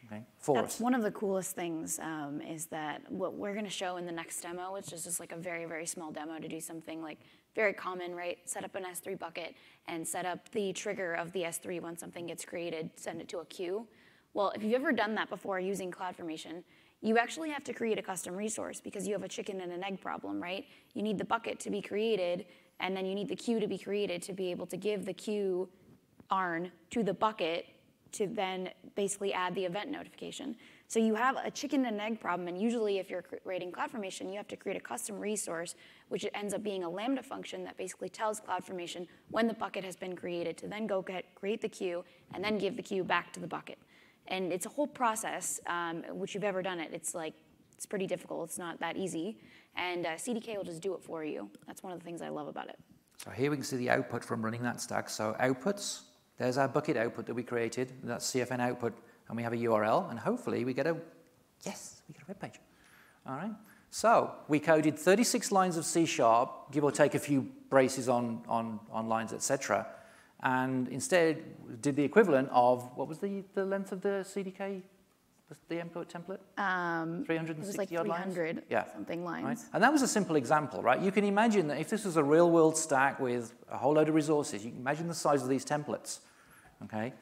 okay, 0.08 0.22
for 0.38 0.56
That's 0.56 0.76
us. 0.76 0.80
one 0.80 0.94
of 0.94 1.02
the 1.02 1.10
coolest 1.10 1.54
things 1.54 1.98
um, 2.00 2.40
is 2.40 2.66
that 2.66 3.02
what 3.10 3.34
we're 3.34 3.52
going 3.52 3.64
to 3.64 3.70
show 3.70 3.96
in 3.96 4.06
the 4.06 4.12
next 4.12 4.40
demo, 4.40 4.72
which 4.72 4.92
is 4.92 5.04
just 5.04 5.20
like 5.20 5.32
a 5.32 5.36
very, 5.36 5.64
very 5.64 5.86
small 5.86 6.10
demo 6.10 6.38
to 6.38 6.48
do 6.48 6.60
something 6.60 7.02
like 7.02 7.18
very 7.54 7.72
common, 7.72 8.14
right? 8.14 8.38
Set 8.44 8.64
up 8.64 8.74
an 8.74 8.84
S3 8.84 9.18
bucket 9.18 9.54
and 9.86 10.06
set 10.06 10.26
up 10.26 10.50
the 10.52 10.72
trigger 10.72 11.14
of 11.14 11.32
the 11.32 11.42
S3 11.42 11.80
when 11.80 11.96
something 11.96 12.26
gets 12.26 12.44
created, 12.44 12.90
send 12.96 13.20
it 13.20 13.28
to 13.28 13.38
a 13.38 13.44
queue. 13.46 13.86
Well, 14.34 14.52
if 14.54 14.62
you've 14.62 14.74
ever 14.74 14.92
done 14.92 15.14
that 15.16 15.30
before 15.30 15.58
using 15.58 15.90
CloudFormation, 15.90 16.62
you 17.00 17.18
actually 17.18 17.50
have 17.50 17.64
to 17.64 17.72
create 17.72 17.98
a 17.98 18.02
custom 18.02 18.34
resource 18.34 18.80
because 18.80 19.06
you 19.06 19.12
have 19.12 19.22
a 19.22 19.28
chicken 19.28 19.60
and 19.60 19.72
an 19.72 19.84
egg 19.84 20.00
problem, 20.00 20.42
right? 20.42 20.66
You 20.94 21.02
need 21.02 21.18
the 21.18 21.24
bucket 21.24 21.60
to 21.60 21.70
be 21.70 21.80
created, 21.80 22.46
and 22.80 22.96
then 22.96 23.06
you 23.06 23.14
need 23.14 23.28
the 23.28 23.36
queue 23.36 23.60
to 23.60 23.68
be 23.68 23.78
created 23.78 24.22
to 24.22 24.32
be 24.32 24.50
able 24.50 24.66
to 24.66 24.76
give 24.76 25.04
the 25.04 25.12
queue 25.12 25.68
ARN 26.30 26.72
to 26.90 27.02
the 27.02 27.14
bucket 27.14 27.66
to 28.10 28.26
then 28.26 28.70
basically 28.94 29.32
add 29.32 29.54
the 29.54 29.64
event 29.64 29.90
notification. 29.90 30.56
So 30.88 30.98
you 30.98 31.14
have 31.14 31.36
a 31.36 31.50
chicken 31.50 31.84
and 31.84 32.00
egg 32.00 32.18
problem, 32.18 32.48
and 32.48 32.60
usually 32.60 32.98
if 32.98 33.10
you're 33.10 33.22
creating 33.22 33.72
CloudFormation, 33.72 34.30
you 34.30 34.38
have 34.38 34.48
to 34.48 34.56
create 34.56 34.78
a 34.78 34.80
custom 34.80 35.18
resource, 35.18 35.74
which 36.08 36.26
ends 36.34 36.54
up 36.54 36.62
being 36.62 36.82
a 36.82 36.88
Lambda 36.88 37.22
function 37.22 37.62
that 37.64 37.76
basically 37.76 38.08
tells 38.08 38.40
CloudFormation 38.40 39.06
when 39.30 39.46
the 39.46 39.54
bucket 39.54 39.84
has 39.84 39.96
been 39.96 40.16
created 40.16 40.56
to 40.58 40.66
then 40.66 40.86
go 40.86 41.02
get, 41.02 41.34
create 41.34 41.60
the 41.60 41.68
queue 41.68 42.02
and 42.32 42.42
then 42.42 42.56
give 42.56 42.76
the 42.76 42.82
queue 42.82 43.04
back 43.04 43.32
to 43.34 43.40
the 43.40 43.46
bucket. 43.46 43.78
And 44.28 44.52
it's 44.52 44.66
a 44.66 44.68
whole 44.68 44.86
process, 44.86 45.60
um, 45.66 46.02
which 46.10 46.34
you've 46.34 46.44
ever 46.44 46.62
done 46.62 46.80
it. 46.80 46.90
It's 46.92 47.14
like, 47.14 47.34
it's 47.74 47.86
pretty 47.86 48.06
difficult. 48.06 48.48
It's 48.48 48.58
not 48.58 48.80
that 48.80 48.96
easy. 48.96 49.38
And 49.76 50.06
uh, 50.06 50.10
CDK 50.10 50.56
will 50.56 50.64
just 50.64 50.82
do 50.82 50.94
it 50.94 51.02
for 51.02 51.24
you. 51.24 51.50
That's 51.66 51.82
one 51.82 51.92
of 51.92 51.98
the 51.98 52.04
things 52.04 52.22
I 52.22 52.28
love 52.28 52.48
about 52.48 52.68
it. 52.68 52.78
So 53.24 53.30
here 53.30 53.50
we 53.50 53.56
can 53.56 53.64
see 53.64 53.76
the 53.76 53.90
output 53.90 54.24
from 54.24 54.44
running 54.44 54.62
that 54.62 54.80
stack. 54.80 55.08
So 55.08 55.36
outputs, 55.40 56.02
there's 56.38 56.58
our 56.58 56.68
bucket 56.68 56.96
output 56.96 57.26
that 57.26 57.34
we 57.34 57.42
created. 57.42 57.92
That's 58.02 58.32
CFN 58.32 58.60
output 58.60 58.94
and 59.28 59.36
we 59.36 59.42
have 59.42 59.52
a 59.52 59.56
URL, 59.56 60.10
and 60.10 60.18
hopefully 60.18 60.64
we 60.64 60.72
get 60.72 60.86
a, 60.86 60.96
yes, 61.64 62.02
we 62.08 62.14
get 62.14 62.22
a 62.22 62.26
web 62.28 62.40
page. 62.40 62.60
All 63.26 63.36
right? 63.36 63.52
So 63.90 64.32
we 64.48 64.58
coded 64.58 64.98
36 64.98 65.52
lines 65.52 65.76
of 65.76 65.84
C 65.84 66.06
Sharp, 66.06 66.72
give 66.72 66.84
or 66.84 66.92
take 66.92 67.14
a 67.14 67.18
few 67.18 67.48
braces 67.70 68.08
on, 68.08 68.42
on, 68.48 68.80
on 68.90 69.08
lines, 69.08 69.32
etc. 69.32 69.86
And 70.42 70.88
instead 70.88 71.82
did 71.82 71.96
the 71.96 72.04
equivalent 72.04 72.48
of, 72.52 72.88
what 72.96 73.08
was 73.08 73.18
the, 73.18 73.42
the 73.54 73.64
length 73.64 73.92
of 73.92 74.00
the 74.00 74.24
CDK, 74.24 74.82
the 75.68 75.80
input 75.80 76.08
template? 76.08 76.38
Um, 76.58 77.24
360 77.24 77.50
it 77.50 77.66
was 77.66 77.78
like 77.78 77.88
300 77.88 78.08
lines? 78.08 78.64
yeah. 78.70 78.84
something 78.92 79.24
lines. 79.24 79.44
Right? 79.44 79.58
And 79.72 79.82
that 79.82 79.92
was 79.92 80.02
a 80.02 80.08
simple 80.08 80.36
example, 80.36 80.82
right? 80.82 81.00
You 81.00 81.10
can 81.10 81.24
imagine 81.24 81.68
that 81.68 81.80
if 81.80 81.88
this 81.88 82.04
was 82.04 82.16
a 82.16 82.22
real 82.22 82.50
world 82.50 82.76
stack 82.76 83.18
with 83.18 83.52
a 83.70 83.76
whole 83.76 83.94
load 83.94 84.08
of 84.08 84.14
resources, 84.14 84.64
you 84.64 84.70
can 84.70 84.80
imagine 84.80 85.08
the 85.08 85.14
size 85.14 85.42
of 85.42 85.48
these 85.48 85.64
templates, 85.64 86.20
okay? 86.84 87.12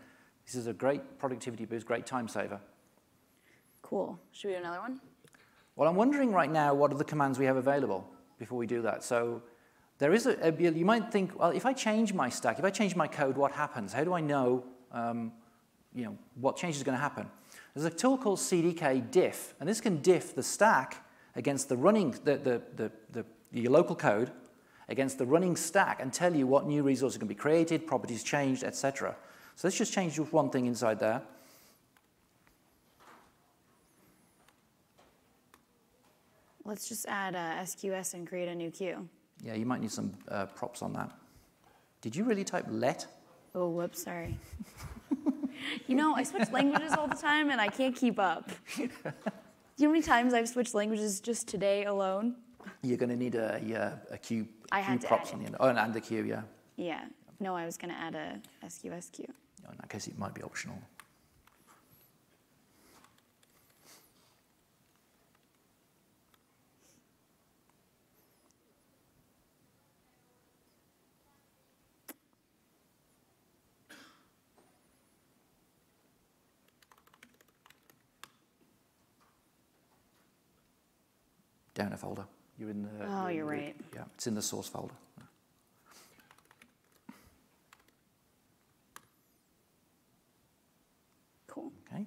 This 0.45 0.55
is 0.55 0.67
a 0.67 0.73
great 0.73 1.19
productivity 1.19 1.65
boost, 1.65 1.87
great 1.87 2.07
time 2.07 2.29
saver. 2.29 2.61
Cool. 3.83 4.19
Should 4.33 4.49
we 4.49 4.55
do 4.55 4.61
another 4.61 4.81
one? 4.81 5.01
Well, 5.77 5.89
I'm 5.89 5.97
wondering 5.97 6.33
right 6.33 6.51
now 6.51 6.75
what 6.75 6.93
are 6.93 6.99
the 6.99 7.05
commands 7.05 7.39
we 7.39 7.47
have 7.47 7.57
available 7.57 8.09
before 8.39 8.59
we 8.59 8.67
do 8.67 8.83
that. 8.83 9.05
So 9.05 9.43
there 9.99 10.13
is 10.13 10.27
a, 10.27 10.37
a 10.49 10.53
you 10.53 10.85
might 10.85 11.11
think, 11.11 11.39
well, 11.39 11.51
if 11.51 11.65
I 11.65 11.73
change 11.73 12.13
my 12.13 12.29
stack, 12.29 12.59
if 12.59 12.65
I 12.65 12.71
change 12.71 12.95
my 12.97 13.07
code, 13.09 13.37
what 13.37 13.53
happens? 13.53 13.93
How 13.93 14.05
do 14.05 14.13
I 14.13 14.21
know, 14.21 14.65
um, 14.93 15.33
you 15.95 16.05
know, 16.05 16.19
what 16.35 16.57
change 16.57 16.77
is 16.77 16.83
going 16.83 16.97
to 16.97 17.03
happen? 17.03 17.31
There's 17.75 17.87
a 17.87 17.91
tool 17.91 18.19
called 18.19 18.39
CDK 18.39 19.11
diff, 19.11 19.55
and 19.61 19.69
this 19.69 19.81
can 19.81 20.03
diff 20.03 20.35
the 20.35 20.43
stack 20.43 21.05
against 21.35 21.69
the 21.69 21.77
running, 21.77 22.13
the, 22.25 22.37
the, 22.37 22.63
the, 22.77 22.93
the, 23.13 23.25
your 23.53 23.73
local 23.73 23.97
code 23.97 24.31
against 24.89 25.19
the 25.19 25.27
running 25.27 25.57
stack 25.57 26.01
and 26.01 26.13
tell 26.13 26.35
you 26.35 26.47
what 26.47 26.67
new 26.67 26.83
resources 26.83 27.19
can 27.19 27.29
be 27.29 27.35
created, 27.35 27.87
properties 27.87 28.23
changed, 28.23 28.65
etc. 28.65 29.17
So 29.57 29.69
let's 29.69 29.79
just 29.79 29.93
change 29.93 30.19
one 30.19 30.51
thing 30.51 30.67
inside 30.67 31.01
there. 31.01 31.23
Let's 36.65 36.89
just 36.89 37.07
add 37.07 37.35
SQS 37.35 38.15
and 38.15 38.27
create 38.27 38.49
a 38.49 38.55
new 38.55 38.71
queue. 38.71 39.09
Yeah, 39.43 39.55
you 39.55 39.67
might 39.67 39.81
need 39.81 39.93
some 39.93 40.13
uh, 40.29 40.47
props 40.47 40.83
on 40.83 40.93
that. 40.95 41.11
Did 42.01 42.17
you 42.17 42.25
really 42.25 42.45
type 42.45 42.67
let? 42.69 43.07
Oh, 43.55 43.69
whoops, 43.69 44.03
sorry. 44.03 44.39
you 45.87 45.95
know, 45.95 46.15
I 46.15 46.23
switch 46.23 46.51
languages 46.51 46.93
all 46.93 47.09
the 47.09 47.17
time 47.17 47.51
and 47.51 47.61
I 47.61 47.69
can't 47.69 47.95
keep 47.95 48.19
up. 48.19 48.51
you 48.77 48.89
know 49.09 49.13
how 49.81 49.89
many 49.89 50.03
times 50.03 50.35
I've 50.35 50.49
switched 50.49 50.75
languages 50.75 51.21
just 51.21 51.49
today 51.49 51.85
alone? 51.85 52.37
You're 52.83 52.99
going 52.99 53.11
to 53.11 53.17
need 53.17 53.35
a, 53.35 53.61
yeah, 53.65 53.95
a 54.11 54.19
queue, 54.19 54.47
I 54.73 54.83
queue 54.83 54.99
props 54.99 55.33
on 55.33 55.41
the 55.41 55.47
end. 55.47 55.57
Oh, 55.61 55.69
and, 55.69 55.79
and 55.79 55.95
the 55.95 56.01
queue, 56.01 56.25
yeah. 56.25 56.43
Yeah. 56.77 57.05
No, 57.41 57.55
I 57.55 57.67
was 57.67 57.77
going 57.77 57.93
to 57.93 57.99
add 57.99 58.15
a 58.15 58.41
SQS 58.67 59.13
queue. 59.13 59.33
In 59.71 59.77
that 59.79 59.89
case, 59.89 60.07
it 60.07 60.19
might 60.19 60.35
be 60.35 60.43
optional. 60.43 60.79
Down 81.77 81.93
a 81.93 81.97
folder. 81.97 82.25
You're 82.59 82.71
in 82.71 82.83
the. 82.83 82.89
Oh, 83.07 83.29
you're, 83.29 83.33
you're 83.33 83.45
right. 83.45 83.77
Yeah, 83.95 84.05
it's 84.15 84.27
in 84.27 84.35
the 84.35 84.43
source 84.43 84.67
folder. 84.67 84.95
Cool. 91.47 91.71
Okay. 91.93 92.05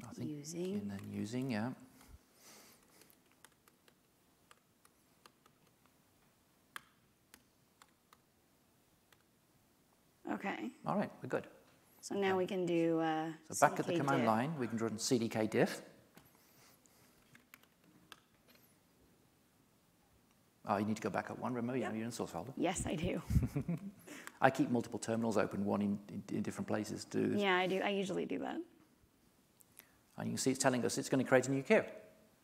Nothing. 0.00 0.28
Using. 0.28 0.74
And 0.74 0.90
then 0.90 1.00
using, 1.12 1.50
yeah. 1.50 1.70
Okay. 10.32 10.70
All 10.86 10.96
right, 10.96 11.10
we're 11.22 11.28
good. 11.28 11.46
So 12.00 12.14
now 12.14 12.36
we 12.36 12.46
can 12.46 12.66
do 12.66 13.00
uh, 13.00 13.28
So 13.50 13.66
back 13.66 13.76
CDK 13.76 13.78
at 13.80 13.86
the 13.86 13.96
command 13.96 14.20
diff. 14.20 14.26
line, 14.26 14.54
we 14.58 14.66
can 14.66 14.78
run 14.78 14.92
cdk 14.92 15.50
diff. 15.50 15.82
Oh, 20.66 20.78
you 20.78 20.86
need 20.86 20.96
to 20.96 21.02
go 21.02 21.10
back 21.10 21.30
up 21.30 21.38
one. 21.38 21.52
Remember, 21.52 21.78
yep. 21.78 21.92
you're 21.94 22.04
in 22.04 22.12
source 22.12 22.30
folder. 22.30 22.52
Yes, 22.56 22.84
I 22.86 22.94
do. 22.94 23.20
I 24.40 24.50
keep 24.50 24.70
multiple 24.70 24.98
terminals 24.98 25.36
open, 25.36 25.64
one 25.64 25.82
in, 25.82 25.98
in, 26.08 26.36
in 26.36 26.42
different 26.42 26.66
places. 26.66 27.04
Do. 27.04 27.34
Yeah, 27.36 27.56
I 27.56 27.66
do. 27.66 27.80
I 27.84 27.90
usually 27.90 28.24
do 28.24 28.38
that. 28.38 28.56
And 30.16 30.26
you 30.26 30.32
can 30.32 30.38
see 30.38 30.50
it's 30.50 30.58
telling 30.58 30.84
us 30.84 30.96
it's 30.96 31.08
going 31.08 31.22
to 31.22 31.28
create 31.28 31.48
a 31.48 31.50
new 31.50 31.62
queue. 31.62 31.84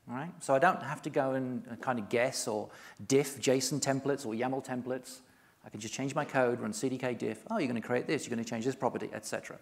All 0.08 0.16
right? 0.16 0.32
So 0.40 0.54
I 0.54 0.58
don't 0.58 0.82
have 0.82 1.02
to 1.02 1.10
go 1.10 1.32
and 1.32 1.66
uh, 1.70 1.76
kind 1.76 1.98
of 1.98 2.08
guess 2.08 2.46
or 2.48 2.68
diff 3.06 3.40
JSON 3.40 3.80
templates 3.80 4.26
or 4.26 4.34
YAML 4.34 4.66
templates. 4.66 5.20
I 5.64 5.70
can 5.70 5.80
just 5.80 5.94
change 5.94 6.14
my 6.14 6.24
code, 6.24 6.60
run 6.60 6.72
cdk 6.72 7.18
diff. 7.18 7.38
Oh, 7.50 7.58
you're 7.58 7.68
going 7.68 7.80
to 7.80 7.86
create 7.86 8.06
this. 8.06 8.26
You're 8.26 8.34
going 8.34 8.44
to 8.44 8.48
change 8.48 8.64
this 8.64 8.74
property, 8.74 9.08
etc. 9.12 9.58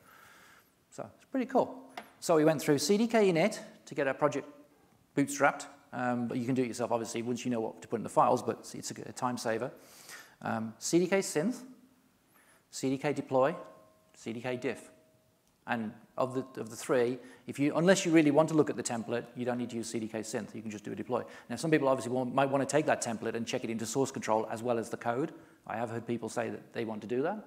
So 0.90 1.08
it's 1.16 1.26
pretty 1.26 1.46
cool. 1.46 1.82
So 2.20 2.36
we 2.36 2.44
went 2.44 2.60
through 2.60 2.76
CDK 2.76 3.32
init 3.32 3.58
to 3.86 3.94
get 3.94 4.08
our 4.08 4.14
project 4.14 4.48
bootstrapped. 5.16 5.66
Um, 5.92 6.28
but 6.28 6.38
you 6.38 6.44
can 6.44 6.54
do 6.54 6.62
it 6.62 6.68
yourself, 6.68 6.92
obviously, 6.92 7.22
once 7.22 7.44
you 7.44 7.50
know 7.50 7.60
what 7.60 7.82
to 7.82 7.88
put 7.88 7.96
in 7.96 8.02
the 8.02 8.08
files, 8.08 8.42
but 8.42 8.70
it's 8.74 8.90
a, 8.90 8.94
a 9.08 9.12
time 9.12 9.38
saver. 9.38 9.70
Um, 10.42 10.74
CDK 10.80 11.18
synth, 11.18 11.62
CDK 12.72 13.14
deploy, 13.14 13.56
CDK 14.16 14.60
diff. 14.60 14.90
And 15.66 15.92
of 16.16 16.34
the, 16.34 16.60
of 16.60 16.70
the 16.70 16.76
three, 16.76 17.18
if 17.46 17.58
you, 17.58 17.76
unless 17.76 18.06
you 18.06 18.10
really 18.10 18.30
want 18.30 18.48
to 18.48 18.54
look 18.54 18.70
at 18.70 18.76
the 18.76 18.82
template, 18.82 19.24
you 19.36 19.44
don't 19.44 19.58
need 19.58 19.68
to 19.70 19.76
use 19.76 19.92
CDK 19.92 20.20
synth. 20.20 20.54
You 20.54 20.62
can 20.62 20.70
just 20.70 20.82
do 20.82 20.92
a 20.92 20.94
deploy. 20.94 21.22
Now, 21.50 21.56
some 21.56 21.70
people 21.70 21.88
obviously 21.88 22.12
want, 22.12 22.34
might 22.34 22.48
want 22.48 22.66
to 22.66 22.70
take 22.70 22.86
that 22.86 23.02
template 23.02 23.34
and 23.34 23.46
check 23.46 23.64
it 23.64 23.70
into 23.70 23.84
source 23.84 24.10
control 24.10 24.48
as 24.50 24.62
well 24.62 24.78
as 24.78 24.88
the 24.88 24.96
code. 24.96 25.32
I 25.66 25.76
have 25.76 25.90
heard 25.90 26.06
people 26.06 26.30
say 26.30 26.48
that 26.48 26.72
they 26.72 26.86
want 26.86 27.02
to 27.02 27.06
do 27.06 27.20
that. 27.22 27.44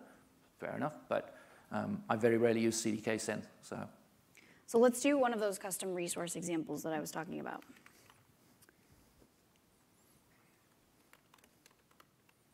Fair 0.59 0.75
enough, 0.75 0.99
but 1.09 1.35
um, 1.71 2.03
I 2.09 2.15
very 2.15 2.37
rarely 2.37 2.61
use 2.61 2.83
CDK 2.83 3.15
synth. 3.15 3.45
So. 3.63 3.79
so 4.67 4.77
let's 4.77 5.01
do 5.01 5.17
one 5.17 5.33
of 5.33 5.39
those 5.39 5.57
custom 5.57 5.95
resource 5.95 6.35
examples 6.35 6.83
that 6.83 6.93
I 6.93 6.99
was 6.99 7.09
talking 7.09 7.39
about. 7.39 7.63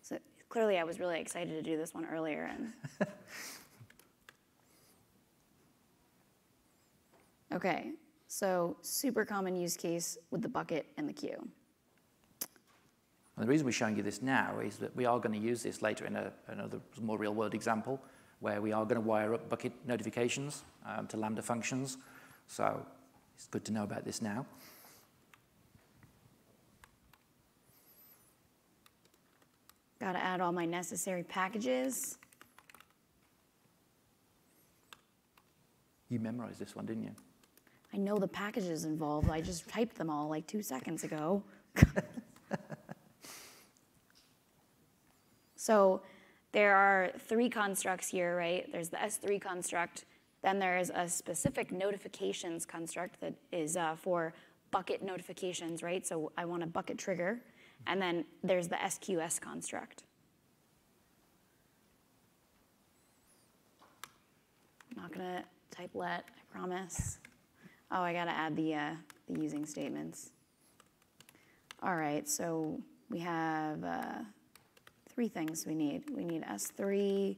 So 0.01 0.17
clearly, 0.57 0.79
I 0.79 0.83
was 0.83 0.99
really 0.99 1.19
excited 1.19 1.49
to 1.49 1.61
do 1.61 1.77
this 1.77 1.93
one 1.93 2.07
earlier, 2.11 2.49
and 2.51 2.73
Okay, 7.53 7.91
so 8.27 8.75
super 8.81 9.23
common 9.23 9.55
use 9.55 9.77
case 9.77 10.17
with 10.31 10.41
the 10.41 10.49
bucket 10.49 10.87
and 10.97 11.07
the 11.07 11.13
queue. 11.13 11.47
And 13.35 13.45
the 13.45 13.47
reason 13.47 13.67
we're 13.67 13.71
showing 13.71 13.95
you 13.97 14.01
this 14.01 14.23
now 14.23 14.57
is 14.57 14.77
that 14.77 14.95
we 14.95 15.05
are 15.05 15.19
going 15.19 15.39
to 15.39 15.47
use 15.47 15.61
this 15.61 15.83
later 15.83 16.07
in 16.07 16.15
a, 16.15 16.33
another 16.47 16.79
more 16.99 17.19
real-world 17.19 17.53
example 17.53 18.01
where 18.39 18.59
we 18.59 18.71
are 18.71 18.83
going 18.83 18.99
to 18.99 19.07
wire 19.07 19.35
up 19.35 19.47
bucket 19.49 19.73
notifications 19.85 20.63
um, 20.87 21.05
to 21.05 21.17
Lambda 21.17 21.43
functions. 21.43 21.99
So 22.47 22.83
it's 23.35 23.45
good 23.45 23.63
to 23.65 23.71
know 23.71 23.83
about 23.83 24.05
this 24.05 24.23
now. 24.23 24.47
Got 29.99 30.13
to 30.13 30.19
add 30.19 30.41
all 30.41 30.51
my 30.51 30.65
necessary 30.65 31.23
packages. 31.23 32.17
You 36.09 36.19
memorized 36.19 36.59
this 36.59 36.75
one, 36.75 36.85
didn't 36.85 37.03
you? 37.03 37.11
I 37.93 37.97
know 37.97 38.17
the 38.17 38.27
packages 38.27 38.85
involved. 38.85 39.29
I 39.29 39.41
just 39.41 39.67
typed 39.67 39.97
them 39.97 40.09
all 40.09 40.27
like 40.27 40.45
two 40.45 40.61
seconds 40.61 41.03
ago. 41.03 41.43
so 45.55 46.01
there 46.51 46.75
are 46.75 47.11
three 47.27 47.49
constructs 47.49 48.07
here, 48.09 48.37
right? 48.37 48.71
There's 48.71 48.89
the 48.89 48.97
S3 48.97 49.41
construct. 49.41 50.05
Then 50.43 50.59
there's 50.59 50.91
a 50.91 51.07
specific 51.07 51.71
notifications 51.71 52.65
construct 52.65 53.19
that 53.21 53.33
is 53.51 53.75
uh, 53.75 53.95
for 53.95 54.33
bucket 54.71 55.01
notifications, 55.01 55.81
right? 55.81 56.05
So 56.05 56.31
I 56.37 56.45
want 56.45 56.63
a 56.63 56.67
bucket 56.67 56.97
trigger. 56.97 57.41
And 57.87 58.01
then 58.01 58.25
there's 58.43 58.67
the 58.67 58.75
SQS 58.75 59.39
construct. 59.39 60.03
I'm 64.91 65.01
not 65.01 65.13
gonna 65.13 65.43
type 65.71 65.91
let, 65.93 66.25
I 66.27 66.53
promise. 66.57 67.19
Oh, 67.91 68.01
I 68.01 68.11
gotta 68.11 68.31
add 68.31 68.55
the, 68.55 68.75
uh, 68.75 68.91
the 69.29 69.39
using 69.39 69.65
statements. 69.65 70.31
All 71.81 71.95
right, 71.95 72.27
so 72.27 72.79
we 73.09 73.19
have 73.19 73.83
uh, 73.83 74.19
three 75.07 75.29
things 75.29 75.65
we 75.65 75.75
need. 75.75 76.09
We 76.09 76.25
need 76.25 76.43
S3, 76.43 77.37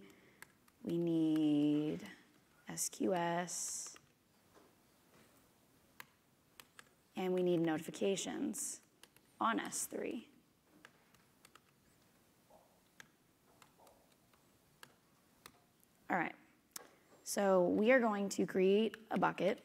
we 0.83 0.97
need 0.97 1.99
SQS, 2.71 3.95
and 7.17 7.33
we 7.33 7.43
need 7.43 7.59
notifications 7.59 8.79
on 9.39 9.59
S3. 9.59 10.23
All 16.11 16.17
right, 16.17 16.33
so 17.23 17.65
we 17.65 17.91
are 17.91 17.99
going 17.99 18.29
to 18.29 18.45
create 18.47 18.95
a 19.11 19.19
bucket. 19.19 19.63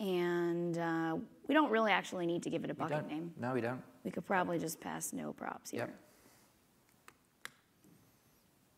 And 0.00 0.78
uh, 0.78 1.18
we 1.46 1.54
don't 1.54 1.70
really 1.70 1.92
actually 1.92 2.26
need 2.26 2.42
to 2.42 2.50
give 2.50 2.64
it 2.64 2.70
a 2.70 2.74
bucket 2.74 3.06
name. 3.06 3.32
No, 3.38 3.52
we 3.52 3.60
don't. 3.60 3.80
We 4.02 4.10
could 4.10 4.26
probably 4.26 4.58
just 4.58 4.80
pass 4.80 5.12
no 5.12 5.32
props 5.34 5.70
here. 5.70 5.80
Yep. 5.80 5.94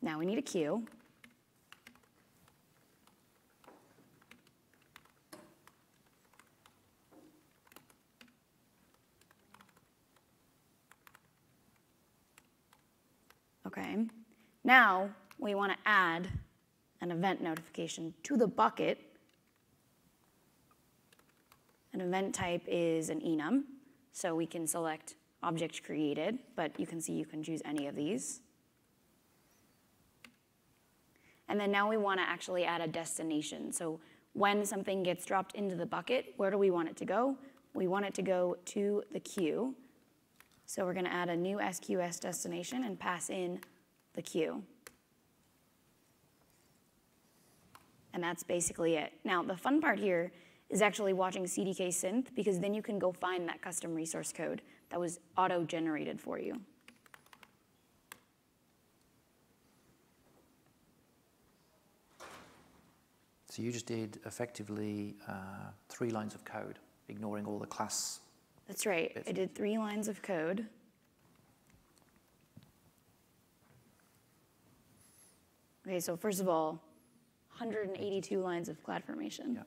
Now 0.02 0.18
we 0.18 0.26
need 0.26 0.38
a 0.38 0.42
queue. 0.42 0.84
Okay. 13.72 13.96
Now 14.64 15.08
we 15.38 15.54
want 15.54 15.72
to 15.72 15.78
add 15.86 16.28
an 17.00 17.10
event 17.10 17.40
notification 17.40 18.12
to 18.22 18.36
the 18.36 18.46
bucket. 18.46 18.98
An 21.94 22.02
event 22.02 22.34
type 22.34 22.62
is 22.66 23.08
an 23.08 23.20
enum, 23.20 23.62
so 24.12 24.34
we 24.34 24.46
can 24.46 24.66
select 24.66 25.14
object 25.42 25.82
created, 25.84 26.38
but 26.54 26.78
you 26.78 26.86
can 26.86 27.00
see 27.00 27.14
you 27.14 27.24
can 27.24 27.42
choose 27.42 27.62
any 27.64 27.86
of 27.86 27.96
these. 27.96 28.40
And 31.48 31.58
then 31.58 31.72
now 31.72 31.88
we 31.88 31.96
want 31.96 32.20
to 32.20 32.28
actually 32.28 32.64
add 32.64 32.82
a 32.82 32.86
destination. 32.86 33.72
So 33.72 34.00
when 34.34 34.66
something 34.66 35.02
gets 35.02 35.24
dropped 35.24 35.54
into 35.54 35.76
the 35.76 35.86
bucket, 35.86 36.34
where 36.36 36.50
do 36.50 36.58
we 36.58 36.70
want 36.70 36.90
it 36.90 36.96
to 36.98 37.04
go? 37.06 37.36
We 37.74 37.86
want 37.86 38.04
it 38.04 38.14
to 38.14 38.22
go 38.22 38.58
to 38.66 39.02
the 39.12 39.20
queue. 39.20 39.74
So 40.72 40.86
we're 40.86 40.94
going 40.94 41.04
to 41.04 41.12
add 41.12 41.28
a 41.28 41.36
new 41.36 41.58
SQS 41.58 42.18
destination 42.18 42.84
and 42.84 42.98
pass 42.98 43.28
in 43.28 43.60
the 44.14 44.22
queue. 44.22 44.62
And 48.14 48.24
that's 48.24 48.42
basically 48.42 48.94
it. 48.94 49.12
Now, 49.22 49.42
the 49.42 49.54
fun 49.54 49.82
part 49.82 49.98
here 49.98 50.32
is 50.70 50.80
actually 50.80 51.12
watching 51.12 51.44
CDK 51.44 51.88
synth 51.88 52.28
because 52.34 52.58
then 52.58 52.72
you 52.72 52.80
can 52.80 52.98
go 52.98 53.12
find 53.12 53.46
that 53.50 53.60
custom 53.60 53.94
resource 53.94 54.32
code 54.32 54.62
that 54.88 54.98
was 54.98 55.20
auto-generated 55.36 56.18
for 56.18 56.38
you. 56.38 56.58
So 63.50 63.60
you 63.60 63.72
just 63.72 63.84
did 63.84 64.20
effectively 64.24 65.16
uh, 65.28 65.68
three 65.90 66.08
lines 66.08 66.34
of 66.34 66.46
code, 66.46 66.78
ignoring 67.10 67.44
all 67.44 67.58
the 67.58 67.66
class. 67.66 68.20
That's 68.72 68.86
right. 68.86 69.22
I 69.26 69.32
did 69.32 69.54
three 69.54 69.76
lines 69.76 70.08
of 70.08 70.22
code. 70.22 70.64
Okay, 75.86 76.00
so 76.00 76.16
first 76.16 76.40
of 76.40 76.48
all, 76.48 76.82
182 77.58 78.40
lines 78.40 78.70
of 78.70 78.82
CloudFormation. 78.82 79.56
Yeah. 79.56 79.62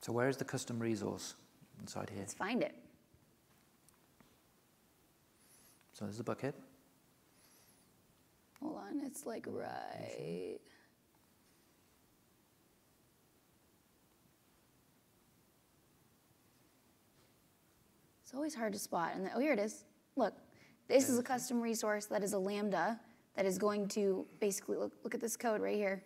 So 0.00 0.14
where 0.14 0.30
is 0.30 0.38
the 0.38 0.46
custom 0.46 0.78
resource 0.78 1.34
inside 1.82 2.08
here? 2.08 2.20
Let's 2.20 2.32
find 2.32 2.62
it. 2.62 2.74
So 5.92 6.06
there's 6.06 6.16
the 6.16 6.24
bucket. 6.24 6.54
Hold 8.62 8.78
on, 8.78 9.02
it's 9.04 9.26
like 9.26 9.44
right. 9.46 10.56
It's 18.30 18.36
always 18.36 18.54
hard 18.54 18.72
to 18.74 18.78
spot. 18.78 19.10
And 19.16 19.24
then, 19.24 19.32
oh, 19.34 19.40
here 19.40 19.52
it 19.52 19.58
is. 19.58 19.82
Look, 20.14 20.34
this 20.86 21.08
is 21.08 21.18
a 21.18 21.22
custom 21.22 21.60
resource 21.60 22.06
that 22.06 22.22
is 22.22 22.32
a 22.32 22.38
Lambda 22.38 23.00
that 23.34 23.44
is 23.44 23.58
going 23.58 23.88
to 23.88 24.24
basically 24.38 24.76
look, 24.76 24.92
look 25.02 25.16
at 25.16 25.20
this 25.20 25.36
code 25.36 25.60
right 25.60 25.74
here. 25.74 26.04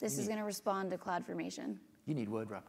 This 0.00 0.18
is 0.18 0.26
going 0.26 0.40
to 0.40 0.44
respond 0.44 0.90
to 0.90 0.98
CloudFormation. 0.98 1.76
You 2.04 2.14
need 2.14 2.28
word 2.28 2.50
wrap. 2.50 2.66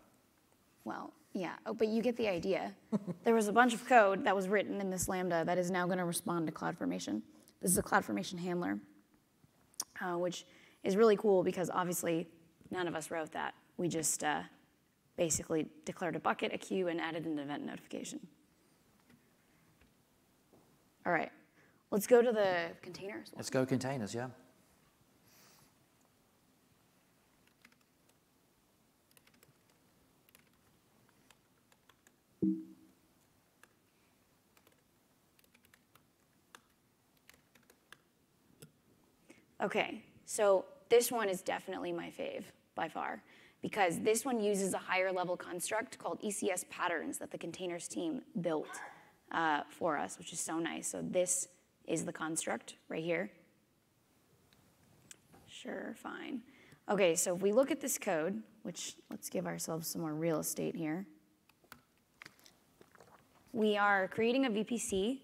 Well, 0.83 1.12
yeah, 1.33 1.53
oh, 1.65 1.73
but 1.73 1.88
you 1.88 2.03
get 2.03 2.15
the 2.17 2.27
idea. 2.27 2.71
there 3.23 3.33
was 3.33 3.47
a 3.47 3.51
bunch 3.51 3.73
of 3.73 3.83
code 3.88 4.23
that 4.25 4.35
was 4.35 4.47
written 4.47 4.79
in 4.79 4.91
this 4.91 5.09
Lambda 5.09 5.43
that 5.43 5.57
is 5.57 5.71
now 5.71 5.88
going 5.88 5.97
to 5.97 6.05
respond 6.05 6.45
to 6.45 6.53
CloudFormation. 6.53 7.23
This 7.63 7.71
is 7.71 7.79
a 7.79 7.83
CloudFormation 7.83 8.38
handler, 8.38 8.77
uh, 9.99 10.19
which 10.19 10.45
is 10.83 10.95
really 10.95 11.17
cool 11.17 11.41
because 11.41 11.71
obviously 11.71 12.27
none 12.69 12.88
of 12.88 12.93
us 12.93 13.09
wrote 13.09 13.31
that. 13.31 13.55
We 13.77 13.88
just 13.88 14.23
uh, 14.23 14.43
basically 15.19 15.67
declared 15.84 16.15
a 16.15 16.19
bucket, 16.19 16.53
a 16.53 16.58
queue, 16.58 16.88
and 16.88 17.01
added 17.01 17.25
an 17.25 17.38
event 17.38 17.65
notification. 17.65 18.25
All 21.05 21.12
right, 21.12 21.29
let's 21.91 22.08
go 22.08 22.21
to 22.21 22.32
the 22.32 22.67
containers. 22.82 23.27
Let's 23.36 23.49
go 23.49 23.65
containers, 23.65 24.15
yeah. 24.15 24.29
Okay, 39.62 40.01
so 40.25 40.63
this 40.88 41.12
one 41.12 41.27
is 41.27 41.41
definitely 41.41 41.91
my 41.91 42.10
fave 42.10 42.43
by 42.73 42.88
far 42.88 43.21
because 43.62 44.00
this 44.00 44.24
one 44.26 44.39
uses 44.39 44.74
a 44.74 44.78
higher 44.78 45.12
level 45.12 45.36
construct 45.36 45.98
called 45.98 46.22
ECS 46.22 46.69
patterns 46.69 47.17
that 47.17 47.32
the 47.32 47.38
containers 47.38 47.88
team 47.88 48.22
built 48.41 48.80
uh, 49.32 49.62
for 49.69 49.98
us, 49.98 50.17
which 50.17 50.34
is 50.34 50.39
so 50.39 50.60
nice. 50.60 50.88
So 50.88 51.02
this 51.04 51.48
is 51.86 52.06
the 52.06 52.13
construct 52.13 52.76
right 52.88 53.04
here. 53.04 53.32
Sure, 55.48 55.93
fine. 55.98 56.41
Okay, 56.89 57.15
so 57.15 57.36
if 57.36 57.41
we 57.41 57.52
look 57.52 57.69
at 57.69 57.82
this 57.82 57.98
code, 57.98 58.41
which 58.63 58.95
let's 59.10 59.30
give 59.30 59.45
ourselves 59.45 59.88
some 59.88 60.02
more 60.02 60.13
real 60.13 60.39
estate 60.39 60.76
here. 60.76 61.06
We 63.52 63.78
are 63.78 64.08
creating 64.08 64.45
a 64.45 64.50
VPC, 64.50 65.19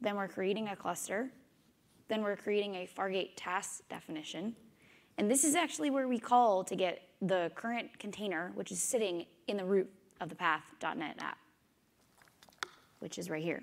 then 0.00 0.16
we're 0.16 0.28
creating 0.28 0.68
a 0.68 0.76
cluster, 0.76 1.30
then 2.08 2.22
we're 2.22 2.36
creating 2.36 2.74
a 2.76 2.86
Fargate 2.86 3.30
task 3.36 3.82
definition. 3.88 4.56
And 5.18 5.30
this 5.30 5.44
is 5.44 5.54
actually 5.54 5.90
where 5.90 6.08
we 6.08 6.18
call 6.18 6.64
to 6.64 6.74
get 6.74 7.02
the 7.22 7.50
current 7.54 7.98
container, 7.98 8.52
which 8.54 8.72
is 8.72 8.80
sitting 8.80 9.26
in 9.46 9.56
the 9.56 9.64
root 9.64 9.90
of 10.20 10.28
the 10.28 10.34
path.NET 10.34 11.16
app, 11.20 11.38
which 13.00 13.18
is 13.18 13.30
right 13.30 13.42
here. 13.42 13.62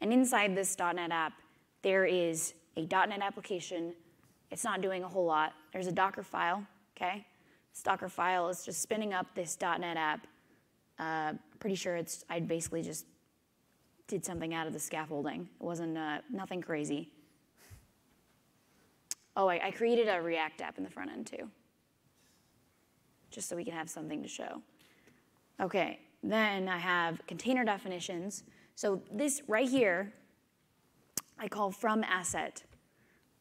And 0.00 0.12
inside 0.12 0.56
this 0.56 0.76
.NET 0.78 1.10
app, 1.10 1.32
there 1.82 2.04
is 2.04 2.54
a 2.76 2.86
.NET 2.86 3.20
application. 3.22 3.94
It's 4.50 4.64
not 4.64 4.80
doing 4.80 5.04
a 5.04 5.08
whole 5.08 5.24
lot. 5.24 5.52
There's 5.72 5.86
a 5.86 5.92
Docker 5.92 6.22
file, 6.22 6.66
okay? 6.96 7.26
This 7.72 7.82
Docker 7.82 8.08
file 8.08 8.48
is 8.48 8.64
just 8.64 8.82
spinning 8.82 9.14
up 9.14 9.26
this 9.34 9.56
.NET 9.60 9.96
app. 9.96 10.26
Uh, 10.98 11.32
pretty 11.58 11.76
sure 11.76 11.96
it's, 11.96 12.24
I 12.28 12.40
basically 12.40 12.82
just 12.82 13.06
did 14.06 14.24
something 14.24 14.52
out 14.54 14.66
of 14.66 14.72
the 14.72 14.78
scaffolding. 14.78 15.48
It 15.60 15.64
wasn't 15.64 15.96
uh, 15.96 16.18
nothing 16.30 16.60
crazy. 16.60 17.10
Oh, 19.36 19.48
I, 19.48 19.66
I 19.66 19.70
created 19.70 20.08
a 20.08 20.20
React 20.20 20.60
app 20.60 20.78
in 20.78 20.84
the 20.84 20.90
front 20.90 21.10
end 21.10 21.26
too, 21.26 21.48
just 23.34 23.48
so 23.48 23.56
we 23.56 23.64
can 23.64 23.74
have 23.74 23.90
something 23.90 24.22
to 24.22 24.28
show. 24.28 24.62
Okay, 25.60 25.98
then 26.22 26.68
I 26.68 26.78
have 26.78 27.20
container 27.26 27.64
definitions. 27.64 28.44
So 28.76 29.02
this 29.12 29.42
right 29.48 29.68
here, 29.68 30.12
I 31.38 31.48
call 31.48 31.70
from 31.70 32.04
asset 32.04 32.62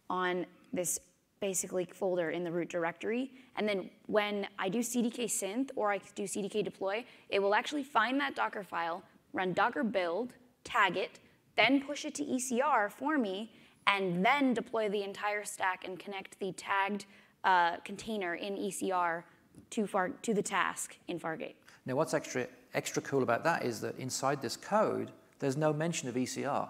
on 0.10 0.46
this 0.74 1.00
basically 1.40 1.86
folder 1.86 2.32
in 2.32 2.44
the 2.44 2.52
root 2.52 2.70
directory. 2.70 3.32
And 3.56 3.68
then 3.68 3.90
when 4.08 4.48
I 4.58 4.70
do 4.70 4.80
CDK 4.80 5.26
synth 5.26 5.70
or 5.76 5.92
I 5.92 6.00
do 6.16 6.24
CDK 6.24 6.64
deploy, 6.64 7.06
it 7.30 7.40
will 7.42 7.54
actually 7.54 7.84
find 7.84 8.20
that 8.20 8.36
Docker 8.36 8.64
file, 8.64 9.04
run 9.34 9.54
Docker 9.54 9.84
build, 9.84 10.34
tag 10.64 10.98
it, 10.98 11.20
then 11.56 11.82
push 11.82 12.06
it 12.06 12.16
to 12.16 12.24
ECR 12.24 12.92
for 12.92 13.18
me, 13.18 13.52
and 13.88 14.26
then 14.26 14.54
deploy 14.54 14.90
the 14.90 15.04
entire 15.04 15.44
stack 15.44 15.86
and 15.86 16.00
connect 16.00 16.40
the 16.40 16.54
tagged 16.54 17.06
uh, 17.44 17.78
container 17.84 18.36
in 18.36 18.56
ECR 18.56 19.24
to, 19.72 19.88
Far, 19.88 20.10
to 20.10 20.34
the 20.34 20.42
task 20.42 20.98
in 21.08 21.20
Fargate. 21.20 21.56
Now, 21.86 21.96
what's 21.96 22.14
extra, 22.14 22.48
extra 22.74 23.02
cool 23.02 23.24
about 23.24 23.44
that 23.44 23.64
is 23.64 23.82
that 23.82 23.98
inside 23.98 24.42
this 24.42 24.56
code, 24.56 25.12
there's 25.40 25.58
no 25.58 25.74
mention 25.74 26.08
of 26.08 26.16
ECR. 26.16 26.70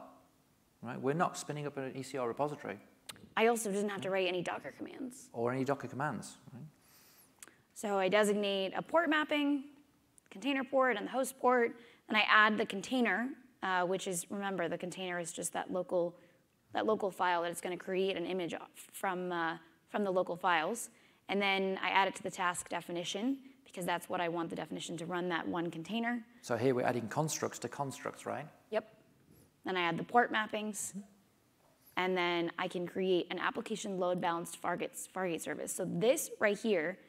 Right? 0.81 0.99
We're 0.99 1.13
not 1.13 1.37
spinning 1.37 1.65
up 1.65 1.77
an 1.77 1.91
ECR 1.93 2.27
repository. 2.27 2.77
I 3.37 3.47
also 3.47 3.71
didn't 3.71 3.89
have 3.89 4.01
to 4.01 4.09
write 4.09 4.27
any 4.27 4.41
Docker 4.41 4.73
commands. 4.77 5.29
Or 5.33 5.51
any 5.51 5.63
Docker 5.63 5.87
commands. 5.87 6.37
Right? 6.53 6.63
So 7.73 7.97
I 7.97 8.09
designate 8.09 8.73
a 8.75 8.81
port 8.81 9.09
mapping, 9.09 9.63
container 10.29 10.63
port, 10.63 10.97
and 10.97 11.07
the 11.07 11.11
host 11.11 11.39
port, 11.39 11.75
and 12.09 12.17
I 12.17 12.23
add 12.29 12.57
the 12.57 12.65
container, 12.65 13.29
uh, 13.61 13.83
which 13.83 14.07
is, 14.07 14.25
remember, 14.29 14.67
the 14.67 14.77
container 14.77 15.19
is 15.19 15.31
just 15.31 15.53
that 15.53 15.71
local, 15.71 16.15
that 16.73 16.85
local 16.85 17.09
file 17.11 17.43
that 17.43 17.51
it's 17.51 17.61
going 17.61 17.77
to 17.77 17.83
create 17.83 18.17
an 18.17 18.25
image 18.25 18.53
from, 18.91 19.31
uh, 19.31 19.57
from 19.89 20.03
the 20.03 20.11
local 20.11 20.35
files. 20.35 20.89
And 21.29 21.41
then 21.41 21.79
I 21.81 21.89
add 21.89 22.07
it 22.07 22.15
to 22.15 22.23
the 22.23 22.31
task 22.31 22.69
definition, 22.69 23.37
because 23.73 23.85
that's 23.85 24.07
what 24.07 24.21
I 24.21 24.29
want 24.29 24.49
the 24.49 24.55
definition 24.55 24.97
to 24.97 25.05
run 25.05 25.29
that 25.29 25.47
one 25.47 25.71
container. 25.71 26.23
So 26.41 26.55
here 26.55 26.75
we're 26.75 26.85
adding 26.85 27.07
constructs 27.07 27.57
to 27.59 27.67
constructs, 27.67 28.25
right? 28.25 28.47
Yep. 28.69 28.87
Then 29.65 29.77
I 29.77 29.81
add 29.81 29.97
the 29.97 30.03
port 30.03 30.31
mappings, 30.31 30.93
and 31.97 32.15
then 32.15 32.51
I 32.59 32.67
can 32.67 32.87
create 32.87 33.27
an 33.31 33.39
application 33.39 33.97
load 33.97 34.21
balanced 34.21 34.61
Fargate, 34.61 35.07
Fargate 35.15 35.41
service. 35.41 35.73
So 35.73 35.87
this 35.89 36.29
right 36.39 36.57
here 36.57 36.99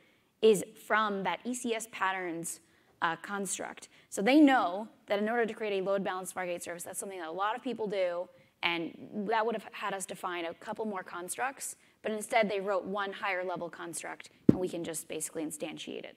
is 0.41 0.65
from 0.87 1.23
that 1.25 1.45
ECS 1.45 1.91
patterns 1.91 2.61
uh, 3.03 3.17
construct. 3.17 3.89
So 4.09 4.23
they 4.23 4.41
know 4.41 4.89
that 5.07 5.19
in 5.19 5.29
order 5.29 5.45
to 5.45 5.53
create 5.53 5.81
a 5.81 5.85
load 5.85 6.03
balanced 6.03 6.35
Fargate 6.35 6.63
service, 6.63 6.83
that's 6.83 6.99
something 6.99 7.19
that 7.19 7.29
a 7.29 7.33
lot 7.33 7.57
of 7.57 7.63
people 7.63 7.87
do, 7.87 8.29
and 8.63 8.97
that 9.29 9.45
would 9.45 9.55
have 9.55 9.67
had 9.73 9.93
us 9.93 10.07
define 10.07 10.47
a 10.47 10.55
couple 10.55 10.87
more 10.87 11.03
constructs, 11.03 11.77
but 12.05 12.13
instead 12.13 12.49
they 12.51 12.61
wrote 12.61 12.85
one 12.85 13.13
higher 13.13 13.43
level 13.43 13.69
construct, 13.69 14.29
and 14.49 14.61
we 14.61 14.69
can 14.69 14.85
just 14.85 15.09
basically 15.09 15.45
instantiate 15.45 16.05
it 16.05 16.17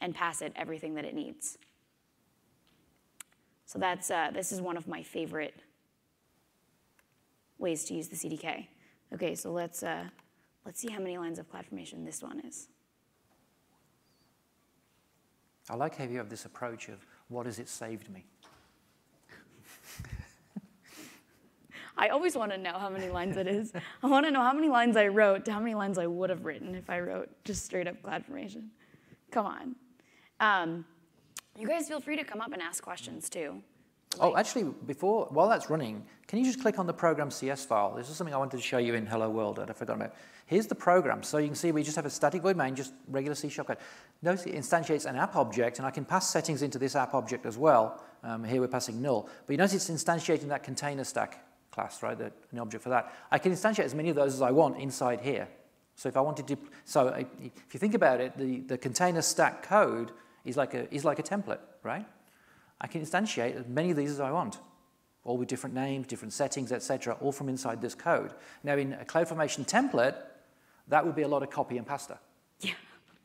and 0.00 0.14
pass 0.14 0.42
it 0.42 0.52
everything 0.56 0.94
that 0.96 1.04
it 1.04 1.14
needs. 1.14 1.56
So 3.64 3.78
that's, 3.78 4.10
uh, 4.10 4.32
this 4.34 4.50
is 4.50 4.60
one 4.60 4.76
of 4.76 4.88
my 4.88 5.02
favorite 5.02 5.54
ways 7.58 7.84
to 7.84 7.94
use 7.94 8.08
the 8.08 8.16
CDK. 8.16 8.66
Okay, 9.14 9.36
so 9.36 9.52
let's, 9.52 9.84
uh, 9.84 10.04
let's 10.66 10.80
see 10.80 10.90
how 10.90 10.98
many 10.98 11.16
lines 11.16 11.38
of 11.38 11.48
CloudFormation 11.50 12.04
this 12.04 12.20
one 12.20 12.40
is. 12.40 12.68
I 15.70 15.76
like 15.76 15.96
how 15.96 16.04
you 16.04 16.18
have 16.18 16.28
this 16.28 16.44
approach 16.46 16.88
of 16.88 17.06
what 17.28 17.46
has 17.46 17.60
it 17.60 17.68
saved 17.68 18.10
me? 18.10 18.26
I 22.02 22.08
always 22.08 22.34
want 22.34 22.50
to 22.50 22.58
know 22.58 22.72
how 22.72 22.88
many 22.90 23.08
lines 23.08 23.36
it 23.36 23.46
is. 23.46 23.72
I 24.02 24.08
want 24.08 24.26
to 24.26 24.32
know 24.32 24.42
how 24.42 24.52
many 24.52 24.68
lines 24.68 24.96
I 24.96 25.06
wrote 25.06 25.44
to 25.44 25.52
how 25.52 25.60
many 25.60 25.76
lines 25.76 25.98
I 25.98 26.08
would 26.08 26.30
have 26.30 26.44
written 26.44 26.74
if 26.74 26.90
I 26.90 26.98
wrote 26.98 27.30
just 27.44 27.64
straight 27.64 27.86
up 27.86 28.02
CloudFormation. 28.02 28.64
Come 29.30 29.46
on. 29.46 29.76
Um, 30.40 30.84
you 31.56 31.68
guys 31.68 31.86
feel 31.86 32.00
free 32.00 32.16
to 32.16 32.24
come 32.24 32.40
up 32.40 32.52
and 32.52 32.60
ask 32.60 32.82
questions 32.82 33.30
too. 33.30 33.62
Oh, 34.18 34.36
actually, 34.36 34.64
before, 34.84 35.28
while 35.30 35.48
that's 35.48 35.70
running, 35.70 36.04
can 36.26 36.40
you 36.40 36.44
just 36.44 36.60
click 36.60 36.80
on 36.80 36.88
the 36.88 36.92
program 36.92 37.30
CS 37.30 37.64
file? 37.64 37.94
This 37.94 38.10
is 38.10 38.16
something 38.16 38.34
I 38.34 38.36
wanted 38.36 38.56
to 38.56 38.62
show 38.62 38.78
you 38.78 38.94
in 38.94 39.06
Hello 39.06 39.30
World 39.30 39.56
that 39.56 39.70
I 39.70 39.72
forgot 39.72 39.94
about. 39.94 40.12
Here's 40.46 40.66
the 40.66 40.74
program. 40.74 41.22
So 41.22 41.38
you 41.38 41.46
can 41.46 41.54
see 41.54 41.70
we 41.70 41.84
just 41.84 41.96
have 41.96 42.04
a 42.04 42.10
static 42.10 42.42
void 42.42 42.56
main, 42.56 42.74
just 42.74 42.94
regular 43.06 43.36
C 43.36 43.48
code. 43.48 43.78
Notice 44.22 44.44
it 44.46 44.56
instantiates 44.56 45.06
an 45.06 45.14
app 45.14 45.36
object, 45.36 45.78
and 45.78 45.86
I 45.86 45.92
can 45.92 46.04
pass 46.04 46.28
settings 46.28 46.62
into 46.62 46.80
this 46.80 46.96
app 46.96 47.14
object 47.14 47.46
as 47.46 47.56
well. 47.56 48.02
Um, 48.24 48.42
here 48.42 48.60
we're 48.60 48.66
passing 48.66 49.00
null. 49.00 49.28
But 49.46 49.52
you 49.52 49.56
notice 49.56 49.88
it's 49.88 50.04
instantiating 50.04 50.48
that 50.48 50.64
container 50.64 51.04
stack 51.04 51.38
class, 51.72 52.02
right, 52.02 52.16
the, 52.16 52.32
an 52.52 52.58
object 52.58 52.84
for 52.84 52.90
that. 52.90 53.12
I 53.30 53.38
can 53.38 53.52
instantiate 53.52 53.84
as 53.84 53.94
many 53.94 54.10
of 54.10 54.16
those 54.16 54.34
as 54.34 54.42
I 54.42 54.50
want 54.50 54.78
inside 54.78 55.20
here. 55.20 55.48
So 55.96 56.08
if 56.08 56.16
I 56.16 56.20
wanted 56.20 56.46
to, 56.48 56.56
so 56.84 57.08
if 57.08 57.74
you 57.74 57.80
think 57.80 57.94
about 57.94 58.20
it, 58.20 58.36
the, 58.36 58.60
the 58.60 58.78
container 58.78 59.22
stack 59.22 59.62
code 59.62 60.12
is 60.44 60.56
like, 60.56 60.74
a, 60.74 60.92
is 60.94 61.04
like 61.04 61.18
a 61.18 61.22
template, 61.22 61.60
right? 61.82 62.06
I 62.80 62.86
can 62.86 63.02
instantiate 63.02 63.56
as 63.56 63.66
many 63.66 63.90
of 63.90 63.96
these 63.96 64.10
as 64.10 64.20
I 64.20 64.30
want, 64.30 64.58
all 65.24 65.36
with 65.36 65.48
different 65.48 65.74
names, 65.74 66.06
different 66.06 66.32
settings, 66.32 66.72
etc., 66.72 67.16
all 67.20 67.32
from 67.32 67.48
inside 67.48 67.80
this 67.80 67.94
code. 67.94 68.32
Now, 68.64 68.76
in 68.76 68.94
a 68.94 69.04
CloudFormation 69.04 69.66
template, 69.66 70.16
that 70.88 71.06
would 71.06 71.14
be 71.14 71.22
a 71.22 71.28
lot 71.28 71.42
of 71.42 71.50
copy 71.50 71.78
and 71.78 71.86
pasta, 71.86 72.18
yeah. 72.60 72.72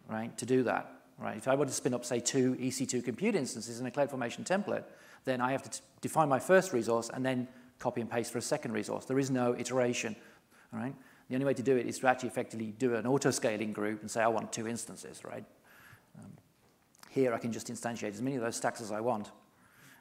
right, 0.07 0.37
to 0.37 0.45
do 0.45 0.63
that. 0.63 0.91
Right? 1.17 1.37
If 1.37 1.47
I 1.47 1.55
wanted 1.55 1.69
to 1.69 1.75
spin 1.75 1.95
up, 1.95 2.05
say, 2.05 2.19
two 2.19 2.55
EC2 2.55 3.03
compute 3.03 3.33
instances 3.33 3.79
in 3.79 3.87
a 3.87 3.91
CloudFormation 3.91 4.45
template, 4.45 4.83
then 5.25 5.41
I 5.41 5.51
have 5.51 5.63
to 5.63 5.81
define 6.01 6.29
my 6.29 6.39
first 6.39 6.73
resource 6.73 7.09
and 7.11 7.25
then 7.25 7.47
copy 7.79 8.01
and 8.01 8.09
paste 8.09 8.31
for 8.31 8.37
a 8.37 8.41
second 8.41 8.73
resource. 8.73 9.05
There 9.05 9.19
is 9.19 9.29
no 9.29 9.55
iteration. 9.57 10.15
All 10.73 10.79
right? 10.79 10.93
The 11.29 11.35
only 11.35 11.45
way 11.45 11.53
to 11.53 11.63
do 11.63 11.75
it 11.75 11.85
is 11.85 11.99
to 11.99 12.07
actually 12.07 12.29
effectively 12.29 12.73
do 12.77 12.95
an 12.95 13.05
auto-scaling 13.05 13.73
group 13.73 14.01
and 14.01 14.09
say, 14.09 14.21
I 14.21 14.27
want 14.27 14.53
two 14.53 14.67
instances, 14.67 15.23
right? 15.23 15.43
Um, 16.17 16.31
here 17.09 17.33
I 17.33 17.37
can 17.37 17.51
just 17.51 17.67
instantiate 17.67 18.13
as 18.13 18.21
many 18.21 18.35
of 18.35 18.41
those 18.41 18.55
stacks 18.55 18.81
as 18.81 18.91
I 18.91 19.01
want. 19.01 19.31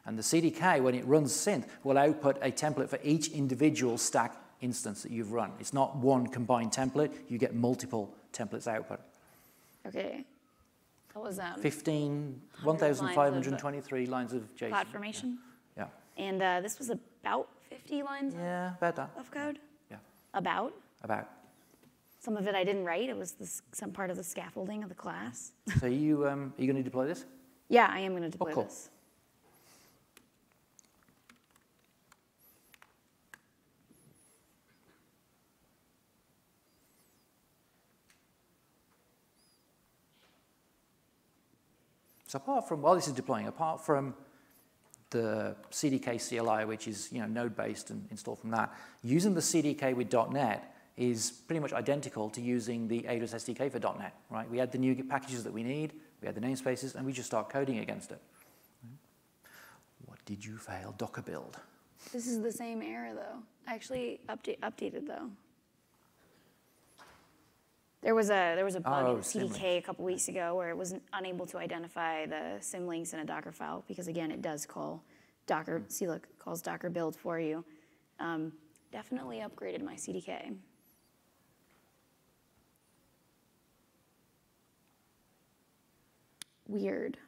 And 0.04 0.16
the 0.16 0.22
CDK, 0.22 0.80
when 0.80 0.94
it 0.94 1.04
runs 1.04 1.32
synth, 1.32 1.66
will 1.82 1.98
output 1.98 2.38
a 2.40 2.52
template 2.52 2.88
for 2.88 3.00
each 3.02 3.28
individual 3.28 3.98
stack 3.98 4.36
instance 4.60 5.02
that 5.02 5.10
you've 5.10 5.32
run. 5.32 5.50
It's 5.58 5.72
not 5.72 5.96
one 5.96 6.28
combined 6.28 6.70
template, 6.70 7.12
you 7.28 7.38
get 7.38 7.54
multiple 7.54 8.14
templates 8.32 8.68
output. 8.68 9.00
Okay. 9.86 10.24
What 11.12 11.24
was 11.24 11.36
that? 11.38 11.60
15, 11.60 12.40
1,523 12.62 14.06
lines 14.06 14.32
of 14.32 14.54
JSON. 14.54 14.70
CloudFormation? 14.70 15.36
Yeah. 15.76 15.86
And 16.16 16.42
uh, 16.42 16.60
this 16.60 16.78
was 16.78 16.90
about 16.90 17.48
50 17.76 18.02
lines 18.02 18.34
Yeah, 18.34 18.72
about 18.78 18.96
that. 18.96 19.10
of 19.18 19.30
code? 19.30 19.58
Yeah, 19.90 19.98
About? 20.34 20.72
about. 21.02 21.28
Some 22.20 22.36
of 22.36 22.48
it 22.48 22.54
I 22.54 22.64
didn't 22.64 22.84
write. 22.84 23.08
It 23.08 23.16
was 23.16 23.32
this, 23.32 23.62
some 23.72 23.92
part 23.92 24.10
of 24.10 24.16
the 24.16 24.24
scaffolding 24.24 24.82
of 24.82 24.88
the 24.88 24.94
class. 24.94 25.52
So 25.80 25.86
you, 25.86 26.26
um, 26.26 26.52
are 26.56 26.60
you 26.62 26.66
going 26.66 26.82
to 26.82 26.82
deploy 26.82 27.06
this? 27.06 27.24
yeah, 27.68 27.88
I 27.90 28.00
am 28.00 28.12
going 28.12 28.22
to 28.22 28.28
deploy 28.30 28.52
cool. 28.52 28.64
this. 28.64 28.88
So 42.26 42.38
apart 42.38 42.68
from, 42.68 42.82
while 42.82 42.94
this 42.94 43.06
is 43.06 43.12
deploying, 43.12 43.46
apart 43.46 43.84
from 43.84 44.14
the 45.10 45.56
CDK 45.70 46.18
CLI, 46.18 46.64
which 46.64 46.88
is 46.88 47.10
you 47.12 47.20
know, 47.20 47.26
node-based 47.26 47.90
and 47.90 48.06
installed 48.10 48.40
from 48.40 48.50
that, 48.50 48.74
using 49.02 49.34
the 49.34 49.40
CDK 49.40 49.94
with 49.94 50.12
.NET 50.32 50.74
is 50.96 51.30
pretty 51.30 51.60
much 51.60 51.72
identical 51.72 52.30
to 52.30 52.40
using 52.40 52.88
the 52.88 53.02
AWS 53.02 53.34
SDK 53.34 53.70
for 53.70 53.78
.NET, 53.78 54.14
right? 54.30 54.48
We 54.50 54.60
add 54.60 54.72
the 54.72 54.78
new 54.78 55.04
packages 55.04 55.44
that 55.44 55.52
we 55.52 55.62
need, 55.62 55.92
we 56.22 56.28
add 56.28 56.34
the 56.34 56.40
namespaces, 56.40 56.94
and 56.94 57.04
we 57.04 57.12
just 57.12 57.26
start 57.26 57.50
coding 57.50 57.78
against 57.78 58.10
it. 58.10 58.20
What 60.06 60.18
did 60.24 60.44
you 60.44 60.56
fail? 60.56 60.94
Docker 60.96 61.22
build. 61.22 61.58
This 62.12 62.26
is 62.26 62.40
the 62.40 62.52
same 62.52 62.82
error 62.82 63.14
though. 63.14 63.42
I 63.66 63.74
actually 63.74 64.20
update, 64.28 64.60
updated 64.60 65.06
though. 65.06 65.30
There 68.06 68.14
was 68.14 68.30
a 68.30 68.54
there 68.54 68.64
was 68.64 68.76
a 68.76 68.80
bug 68.80 69.04
Oh, 69.04 69.16
in. 69.16 69.20
CDK 69.22 69.78
a 69.78 69.82
couple 69.82 70.04
weeks 70.04 70.28
ago 70.28 70.54
where 70.54 70.70
it 70.70 70.76
was 70.76 70.94
unable 71.12 71.44
to 71.46 71.58
identify 71.58 72.24
the 72.24 72.58
symlinks 72.60 73.12
in 73.12 73.18
a 73.18 73.24
Docker 73.24 73.50
file 73.50 73.82
because 73.88 74.06
again 74.06 74.30
it 74.30 74.42
does 74.42 74.64
call 74.64 75.02
Docker 75.48 75.82
CLOOK 75.88 76.28
calls 76.38 76.62
Docker 76.62 76.88
build 76.88 77.16
for 77.16 77.40
you. 77.40 77.64
Um, 78.20 78.52
definitely 78.92 79.38
upgraded 79.38 79.82
my 79.82 79.94
CDK. 79.96 80.54
Weird. 86.68 87.18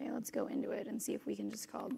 Okay, 0.00 0.10
let's 0.10 0.30
go 0.30 0.46
into 0.46 0.70
it 0.70 0.86
and 0.86 1.02
see 1.02 1.12
if 1.12 1.26
we 1.26 1.36
can 1.36 1.50
just 1.50 1.70
call 1.70 1.90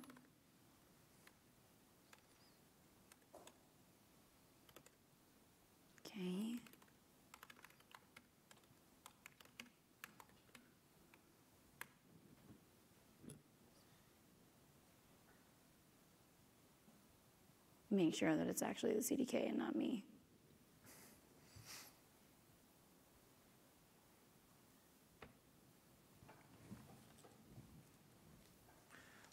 Okay. 6.13 6.57
Make 17.93 18.15
sure 18.15 18.37
that 18.37 18.47
it's 18.47 18.63
actually 18.63 18.93
the 18.93 19.01
CDK 19.01 19.49
and 19.49 19.59
not 19.59 19.75
me. 19.75 20.05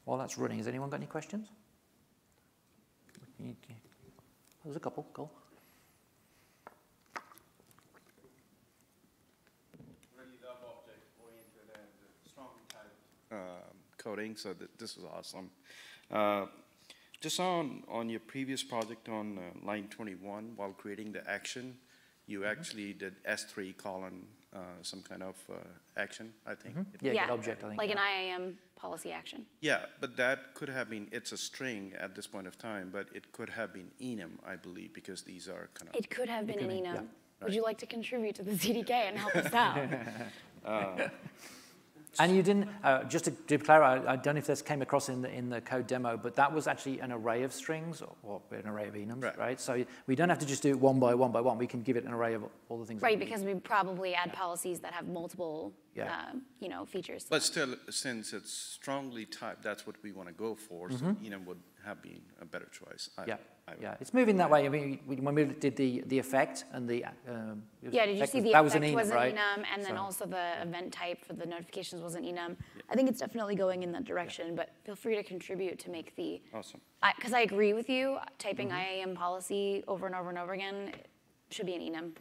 While 0.05 0.17
that's 0.17 0.37
running, 0.37 0.57
has 0.57 0.67
anyone 0.67 0.89
got 0.89 0.97
any 0.97 1.05
questions? 1.05 1.49
There's 4.63 4.75
a 4.75 4.79
couple, 4.79 5.05
cool. 5.13 5.31
really 10.17 10.39
love 10.43 10.59
object-oriented 10.63 11.71
and 11.71 11.87
strong 12.29 12.55
type 12.67 12.91
um, 13.31 13.75
coding, 14.07 14.35
so 14.35 14.53
th- 14.53 14.69
this 14.77 14.95
was 14.97 15.05
awesome. 15.17 15.49
Uh, 16.11 16.45
Just 17.19 17.39
on, 17.39 17.83
on 17.89 18.09
your 18.09 18.19
previous 18.33 18.63
project 18.63 19.09
on 19.09 19.37
uh, 19.39 19.41
line 19.69 19.87
21, 19.89 20.53
while 20.55 20.73
creating 20.81 21.13
the 21.13 21.23
action, 21.37 21.65
you 22.27 22.39
Mm-hmm. 22.41 22.51
actually 22.59 22.93
did 22.93 23.13
S3 23.25 23.73
colon, 23.77 24.15
uh, 24.53 24.59
some 24.81 25.01
kind 25.09 25.23
of 25.23 25.35
uh, 25.49 25.55
action, 26.03 26.33
I 26.45 26.55
think. 26.61 26.75
It- 26.77 27.01
Yeah, 27.01 27.13
get 27.13 27.29
object, 27.37 27.63
I 27.63 27.67
think. 27.69 27.79
like 27.81 27.89
yeah. 27.89 28.01
an 28.01 28.41
IAM 28.41 28.57
policy 28.75 29.11
action. 29.11 29.39
Yeah, 29.61 29.79
but 30.01 30.11
that 30.17 30.37
could 30.57 30.69
have 30.77 30.87
been, 30.89 31.07
it's 31.17 31.31
a 31.31 31.37
string 31.37 31.93
at 32.05 32.11
this 32.15 32.27
point 32.27 32.47
of 32.47 32.55
time, 32.57 32.87
but 32.97 33.05
it 33.17 33.23
could 33.31 33.49
have 33.49 33.69
been 33.73 33.89
enum, 33.99 34.33
I 34.53 34.55
believe, 34.67 34.91
because 34.93 35.19
these 35.31 35.45
are 35.53 35.63
kind 35.77 35.87
of, 35.89 35.95
It 36.01 36.07
could 36.15 36.29
have 36.29 36.45
been 36.45 36.59
an 36.59 36.69
enum. 36.79 36.95
yeah. 36.95 37.01
Would 37.43 37.53
you 37.57 37.63
like 37.69 37.79
to 37.85 37.87
contribute 37.95 38.35
to 38.39 38.43
the 38.43 38.55
CDK 38.63 38.91
and 39.09 39.17
help 39.17 39.35
us 39.35 39.53
out? 39.53 39.77
And 42.19 42.35
you 42.35 42.41
didn't, 42.43 42.69
uh, 42.83 43.03
just 43.05 43.25
to, 43.25 43.31
to 43.31 43.57
clarify, 43.57 44.11
I 44.11 44.15
don't 44.15 44.35
know 44.35 44.39
if 44.39 44.47
this 44.47 44.61
came 44.61 44.81
across 44.81 45.09
in 45.09 45.21
the, 45.21 45.29
in 45.31 45.49
the 45.49 45.61
code 45.61 45.87
demo, 45.87 46.17
but 46.17 46.35
that 46.35 46.51
was 46.53 46.67
actually 46.67 46.99
an 46.99 47.11
array 47.11 47.43
of 47.43 47.53
strings 47.53 48.01
or, 48.01 48.13
or 48.23 48.41
an 48.51 48.67
array 48.67 48.87
of 48.87 48.93
enums, 48.95 49.23
right. 49.23 49.37
Right. 49.37 49.59
So 49.59 49.85
we 50.07 50.15
don't 50.15 50.29
have 50.29 50.39
to 50.39 50.45
just 50.45 50.63
do 50.63 50.69
it 50.69 50.79
one 50.79 50.99
by 50.99 51.13
one 51.15 51.31
by 51.31 51.41
one. 51.41 51.57
We 51.57 51.67
can 51.67 51.81
give 51.83 51.97
it 51.97 52.05
an 52.05 52.11
array 52.13 52.33
of 52.33 52.43
all 52.69 52.77
the 52.79 52.85
things. 52.85 53.01
Right, 53.01 53.11
we 53.17 53.19
need. 53.19 53.25
because 53.25 53.43
we 53.43 53.53
probably 53.55 54.15
add 54.15 54.33
policies 54.33 54.79
that 54.79 54.93
have 54.93 55.07
multiple, 55.07 55.73
Yeah. 55.95 56.11
um, 56.31 56.41
you 56.59 56.69
know, 56.69 56.85
features. 56.85 57.25
but 57.29 57.41
them. 57.41 57.41
still, 57.41 57.75
since 57.89 58.33
it's 58.33 58.51
strongly 58.53 59.25
typed, 59.25 59.61
that's 59.63 59.85
what 59.85 59.95
we 60.03 60.11
want 60.11 60.27
to 60.29 60.33
go 60.33 60.55
for, 60.55 60.89
so 60.91 60.97
enum 61.23 61.45
would 61.45 61.59
have 61.85 62.01
been 62.01 62.21
a 62.41 62.45
better 62.45 62.67
choice. 62.71 63.09
I- 63.17 63.21
Mm-hmm. 63.21 63.29
Yeah, 63.29 63.35
I 63.35 63.37
would- 63.37 63.45
yeah, 63.81 63.95
it's 63.99 64.13
moving 64.13 64.37
that 64.37 64.49
way. 64.49 64.65
I 64.65 64.69
mean, 64.69 64.99
when 65.05 65.35
we 65.35 65.43
did 65.45 65.75
the, 65.75 66.01
the 66.07 66.17
effect 66.19 66.63
and 66.71 66.87
the, 66.87 67.03
um, 67.27 67.63
Yeah, 67.81 68.05
did 68.05 68.17
you 68.17 68.25
see 68.25 68.37
was- 68.37 68.43
the 68.45 68.51
that 68.53 68.63
was 68.63 68.73
effect 68.75 68.85
an 68.85 68.91
enum, 68.91 68.95
was 68.95 69.09
an 69.09 69.15
right? 69.15 69.35
enum, 69.35 69.63
and 69.73 69.83
then 69.83 69.95
So- 69.95 70.01
also 70.01 70.25
the 70.25 70.61
event 70.61 70.93
type 70.93 71.23
for 71.25 71.33
the 71.33 71.45
notifications 71.45 72.01
was 72.01 72.15
an 72.15 72.23
enum. 72.23 72.55
I 72.89 72.95
think 72.95 73.09
it's 73.09 73.19
definitely 73.19 73.55
going 73.55 73.83
in 73.83 73.91
that 73.91 74.05
direction, 74.05 74.55
but 74.55 74.69
feel 74.83 74.95
free 74.95 75.15
to 75.15 75.23
contribute 75.23 75.79
to 75.79 75.89
make 75.89 76.15
the, 76.15 76.41
Awesome. 76.53 76.79
because 77.17 77.33
I 77.33 77.41
agree 77.41 77.73
with 77.73 77.89
you, 77.89 78.17
typing 78.39 78.69
Mm-hmm. 78.69 78.77
IAM 79.09 79.15
policy 79.15 79.83
over 79.87 80.05
and 80.05 80.15
over 80.15 80.29
and 80.29 80.37
over 80.37 80.53
again 80.53 80.93
should 81.49 81.65
be 81.65 81.75
an 81.75 81.81
enum. 81.81 82.11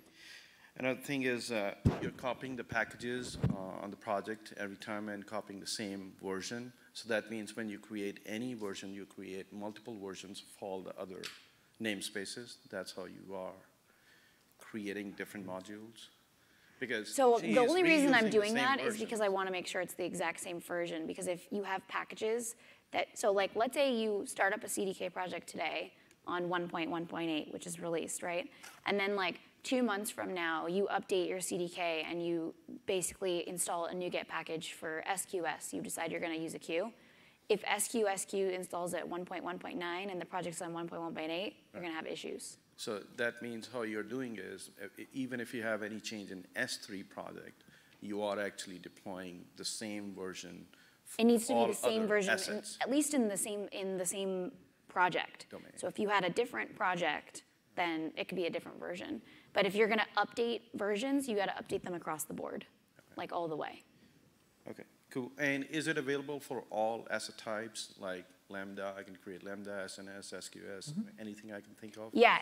Another 0.79 1.01
thing 1.01 1.23
is, 1.23 1.53
uh, 1.53 1.75
you're 2.03 2.11
copying 2.11 2.55
the 2.55 2.65
packages 2.65 3.39
uh, 3.51 3.83
on 3.83 3.91
the 3.91 3.97
project 3.97 4.53
every 4.59 4.77
time 4.77 5.09
and 5.09 5.27
copying 5.27 5.59
the 5.59 5.67
same 5.67 6.13
version. 6.23 6.71
So 6.93 7.09
that 7.09 7.31
means 7.31 7.57
when 7.57 7.69
you 7.71 7.79
create 7.79 8.21
any 8.27 8.53
version, 8.53 8.93
you 8.93 9.07
create 9.07 9.51
multiple 9.53 9.97
versions 10.03 10.43
of 10.43 10.63
all 10.63 10.83
the 10.83 10.95
other 11.01 11.23
namespaces. 11.83 12.57
That's 12.71 12.93
how 12.95 13.07
you 13.07 13.35
are 13.35 13.55
creating 14.59 15.13
different 15.13 15.47
modules. 15.47 16.09
Because. 16.79 17.15
So 17.15 17.39
the 17.39 17.59
only 17.59 17.83
reason 17.83 18.13
I'm 18.13 18.29
doing 18.29 18.53
that 18.55 18.79
is 18.79 18.99
because 18.99 19.23
I 19.23 19.29
want 19.29 19.49
to 19.49 19.53
make 19.53 19.67
sure 19.67 19.81
it's 19.81 19.95
the 19.95 20.05
exact 20.05 20.41
same 20.41 20.61
version. 20.61 21.07
Because 21.07 21.27
if 21.27 21.47
you 21.51 21.63
have 21.63 21.87
packages 21.89 22.55
that, 22.93 23.19
so 23.19 23.33
like, 23.33 23.51
let's 23.55 23.75
say 23.75 23.95
you 23.95 24.25
start 24.27 24.53
up 24.53 24.63
a 24.63 24.67
CDK 24.67 25.11
project 25.11 25.49
today 25.49 25.95
on 26.27 26.51
1.1.8, 26.51 27.53
which 27.53 27.67
is 27.67 27.81
released, 27.81 28.23
right? 28.23 28.51
And 28.85 29.01
then 29.01 29.17
like 29.17 29.41
two 29.67 29.83
months 29.83 30.11
from 30.11 30.33
now, 30.33 30.67
you 30.69 30.87
update 30.93 31.29
your 31.29 31.39
CDK 31.39 32.05
and 32.09 32.25
you 32.25 32.55
basically 32.87 33.47
install 33.49 33.87
a 33.87 33.93
NuGet 33.93 34.29
package 34.29 34.73
for 34.73 35.03
SQS. 35.11 35.73
You 35.73 35.83
decide 35.83 36.13
you're 36.13 36.21
going 36.21 36.37
to 36.37 36.41
use 36.41 36.55
a 36.55 36.59
queue. 36.59 36.93
If 37.49 37.63
SQSQ 37.65 38.53
installs 38.53 38.95
at 38.95 39.09
1.1.9 39.09 40.11
and 40.13 40.21
the 40.21 40.25
project's 40.25 40.63
on 40.63 40.73
1.1.8, 40.73 41.53
you're 41.73 41.83
going 41.83 41.93
to 41.93 41.97
have 41.97 42.07
issues. 42.07 42.59
So 42.77 43.01
that 43.17 43.43
means 43.43 43.69
how 43.73 43.83
you're 43.83 44.03
doing 44.03 44.39
is, 44.41 44.71
even 45.13 45.41
if 45.41 45.53
you 45.55 45.63
have 45.63 45.83
any 45.83 45.99
change 45.99 46.31
in 46.31 46.45
S3 46.57 47.09
project, 47.09 47.65
you 48.01 48.23
are 48.23 48.39
actually 48.39 48.79
deploying 48.79 49.45
the 49.57 49.65
same 49.65 50.15
version. 50.15 50.67
for 51.05 51.23
It 51.23 51.25
needs 51.25 51.47
to 51.47 51.55
be 51.55 51.67
the 51.67 51.75
same 51.75 52.07
version, 52.07 52.39
in- 52.39 52.63
at 52.81 52.91
least 52.91 53.15
in 53.15 53.29
the 53.29 53.37
same, 53.37 53.69
in 53.73 53.97
the 53.97 54.07
same 54.07 54.53
project. 54.89 55.47
Domain. 55.51 55.73
So 55.77 55.87
if 55.89 55.99
you 55.99 56.09
had 56.09 56.25
a 56.25 56.31
different 56.31 56.77
project, 56.77 57.43
then 57.77 58.13
it 58.17 58.29
could 58.29 58.37
be 58.37 58.47
a 58.47 58.51
different 58.51 58.81
version. 58.81 59.21
But 59.53 59.67
if 59.67 59.75
you're 59.75 59.89
gonna 59.89 60.07
update 60.17 60.63
versions, 60.75 61.29
you 61.29 61.37
gotta 61.37 61.55
update 61.63 61.83
them 61.83 61.95
across 61.95 62.25
the 62.25 62.35
board, 62.35 62.67
like 63.17 63.33
all 63.33 63.49
the 63.49 63.57
way. 63.57 63.83
Okay, 64.69 64.85
cool. 65.11 65.31
And 65.39 65.65
is 65.71 65.87
it 65.87 65.99
available 65.99 66.41
for 66.41 66.65
all 66.71 67.07
asset 67.11 67.39
types, 67.39 67.95
like 68.01 68.25
Lambda, 68.49 68.95
I 68.97 69.03
can 69.03 69.17
create 69.17 69.45
Lambda, 69.45 69.71
SNS, 69.87 70.33
SQS, 70.33 70.91
mm-hmm. 70.91 71.03
anything 71.19 71.53
I 71.53 71.61
can 71.61 71.75
think 71.81 71.97
of? 71.97 72.11
Yeah, 72.13 72.39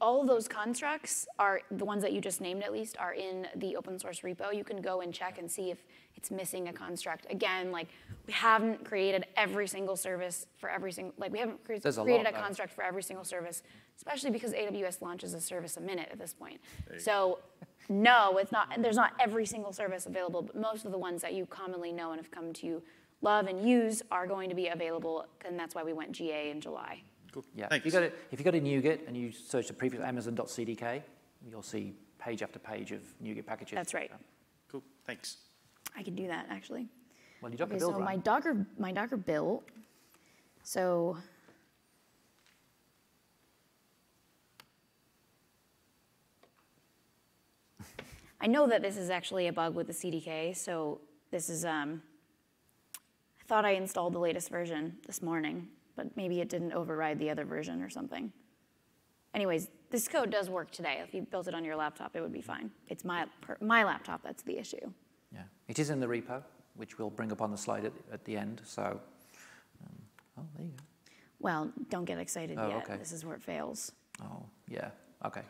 all 0.00 0.20
of 0.20 0.26
those 0.26 0.48
constructs 0.48 1.26
are, 1.38 1.60
the 1.70 1.84
ones 1.84 2.02
that 2.02 2.12
you 2.12 2.20
just 2.20 2.40
named 2.40 2.62
at 2.64 2.72
least, 2.72 2.96
are 2.98 3.14
in 3.14 3.46
the 3.54 3.76
open 3.76 3.98
source 3.98 4.20
repo. 4.20 4.54
You 4.54 4.64
can 4.64 4.80
go 4.80 5.02
and 5.02 5.14
check 5.14 5.38
and 5.38 5.50
see 5.50 5.70
if 5.70 5.78
it's 6.16 6.30
missing 6.30 6.68
a 6.68 6.72
construct. 6.72 7.30
Again, 7.30 7.70
like, 7.70 7.86
we 8.26 8.32
haven't 8.32 8.84
created 8.84 9.26
every 9.36 9.68
single 9.68 9.96
service 9.96 10.46
for 10.56 10.68
every 10.68 10.90
single, 10.90 11.14
like, 11.16 11.32
we 11.32 11.38
haven't 11.38 11.62
cre- 11.64 11.76
There's 11.80 11.98
a 11.98 12.02
created 12.02 12.24
lot, 12.24 12.32
a 12.32 12.36
though. 12.36 12.42
construct 12.42 12.72
for 12.72 12.82
every 12.82 13.02
single 13.02 13.24
service, 13.24 13.62
especially 13.96 14.30
because 14.30 14.52
AWS 14.52 15.02
launches 15.02 15.34
a 15.34 15.40
service 15.40 15.76
a 15.76 15.80
minute 15.80 16.08
at 16.12 16.18
this 16.18 16.32
point. 16.34 16.60
So, 16.98 17.38
no, 17.88 18.38
it's 18.38 18.52
not, 18.52 18.72
there's 18.78 18.96
not 18.96 19.12
every 19.20 19.46
single 19.46 19.72
service 19.72 20.06
available, 20.06 20.42
but 20.42 20.56
most 20.56 20.84
of 20.84 20.92
the 20.92 20.98
ones 20.98 21.22
that 21.22 21.34
you 21.34 21.46
commonly 21.46 21.92
know 21.92 22.12
and 22.12 22.20
have 22.20 22.30
come 22.30 22.52
to 22.54 22.82
love 23.22 23.46
and 23.46 23.66
use 23.68 24.02
are 24.10 24.26
going 24.26 24.48
to 24.48 24.54
be 24.54 24.68
available, 24.68 25.24
and 25.44 25.58
that's 25.58 25.74
why 25.74 25.82
we 25.82 25.92
went 25.92 26.12
GA 26.12 26.50
in 26.50 26.60
July. 26.60 27.02
Cool, 27.32 27.44
Yeah, 27.54 27.64
if 27.64 27.70
thanks. 27.70 27.86
you 27.86 27.92
go 27.92 28.00
to, 28.00 28.12
if 28.30 28.38
you 28.38 28.44
go 28.44 28.50
to 28.50 28.60
NuGet 28.60 29.06
and 29.08 29.16
you 29.16 29.32
search 29.32 29.68
the 29.68 29.72
previous 29.74 30.02
amazon.cdk, 30.02 31.02
you'll 31.48 31.62
see 31.62 31.94
page 32.18 32.42
after 32.42 32.58
page 32.58 32.92
of 32.92 33.00
NuGet 33.22 33.46
packages. 33.46 33.74
That's 33.74 33.94
right. 33.94 34.10
Cool, 34.70 34.82
thanks. 35.06 35.38
I 35.96 36.02
can 36.02 36.14
do 36.14 36.26
that 36.26 36.46
actually. 36.50 36.88
Well, 37.40 37.50
you 37.52 37.58
Docker 37.58 37.72
Okay, 37.72 37.78
build 37.78 37.92
so 37.92 37.98
run. 37.98 38.04
my 38.04 38.16
Docker, 38.16 38.66
my 38.78 38.92
Docker 38.92 39.16
built. 39.16 39.64
So 40.62 41.16
I 48.40 48.46
know 48.46 48.66
that 48.66 48.82
this 48.82 48.96
is 48.96 49.10
actually 49.10 49.46
a 49.46 49.52
bug 49.52 49.74
with 49.74 49.86
the 49.86 49.92
CDK. 49.92 50.56
So 50.56 51.00
this 51.30 51.48
is 51.48 51.64
um, 51.64 52.02
I 53.40 53.44
thought 53.46 53.64
I 53.64 53.70
installed 53.72 54.12
the 54.12 54.18
latest 54.18 54.50
version 54.50 54.96
this 55.06 55.22
morning, 55.22 55.68
but 55.96 56.16
maybe 56.16 56.40
it 56.40 56.48
didn't 56.48 56.72
override 56.72 57.18
the 57.18 57.30
other 57.30 57.44
version 57.44 57.82
or 57.82 57.88
something. 57.88 58.32
Anyways, 59.34 59.68
this 59.90 60.08
code 60.08 60.30
does 60.30 60.48
work 60.50 60.70
today. 60.70 61.00
If 61.06 61.14
you 61.14 61.22
built 61.22 61.46
it 61.48 61.54
on 61.54 61.64
your 61.64 61.76
laptop, 61.76 62.16
it 62.16 62.20
would 62.20 62.32
be 62.32 62.40
fine. 62.40 62.70
It's 62.88 63.04
my 63.04 63.26
per, 63.40 63.56
my 63.60 63.84
laptop 63.84 64.22
that's 64.22 64.42
the 64.42 64.58
issue. 64.58 64.90
Yeah, 65.32 65.42
it 65.68 65.78
is 65.78 65.90
in 65.90 66.00
the 66.00 66.06
repo, 66.06 66.42
which 66.76 66.98
we'll 66.98 67.10
bring 67.10 67.30
up 67.32 67.42
on 67.42 67.50
the 67.50 67.56
slide 67.58 67.84
at, 67.84 67.92
at 68.12 68.24
the 68.24 68.36
end. 68.36 68.62
So, 68.64 68.82
um, 68.82 69.96
oh, 70.38 70.42
there 70.56 70.64
you 70.66 70.72
go. 70.72 70.84
Well, 71.38 71.70
don't 71.90 72.06
get 72.06 72.18
excited 72.18 72.58
Oh, 72.58 72.68
yet. 72.68 72.82
okay. 72.84 72.96
This 72.96 73.12
is 73.12 73.24
where 73.24 73.36
it 73.36 73.42
fails. 73.42 73.92
Oh, 74.22 74.42
yeah. 74.68 74.88
Okay. 75.24 75.42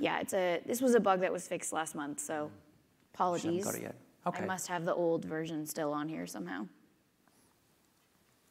Yeah, 0.00 0.20
it's 0.20 0.34
a. 0.34 0.60
This 0.66 0.80
was 0.80 0.94
a 0.94 1.00
bug 1.00 1.20
that 1.20 1.32
was 1.32 1.46
fixed 1.46 1.72
last 1.72 1.94
month, 1.94 2.20
so 2.20 2.50
apologies. 3.14 3.64
got 3.64 3.74
it 3.74 3.82
yet. 3.82 3.94
Okay. 4.26 4.42
I 4.42 4.46
must 4.46 4.66
have 4.68 4.84
the 4.84 4.94
old 4.94 5.24
version 5.24 5.66
still 5.66 5.92
on 5.92 6.08
here 6.08 6.26
somehow. 6.26 6.66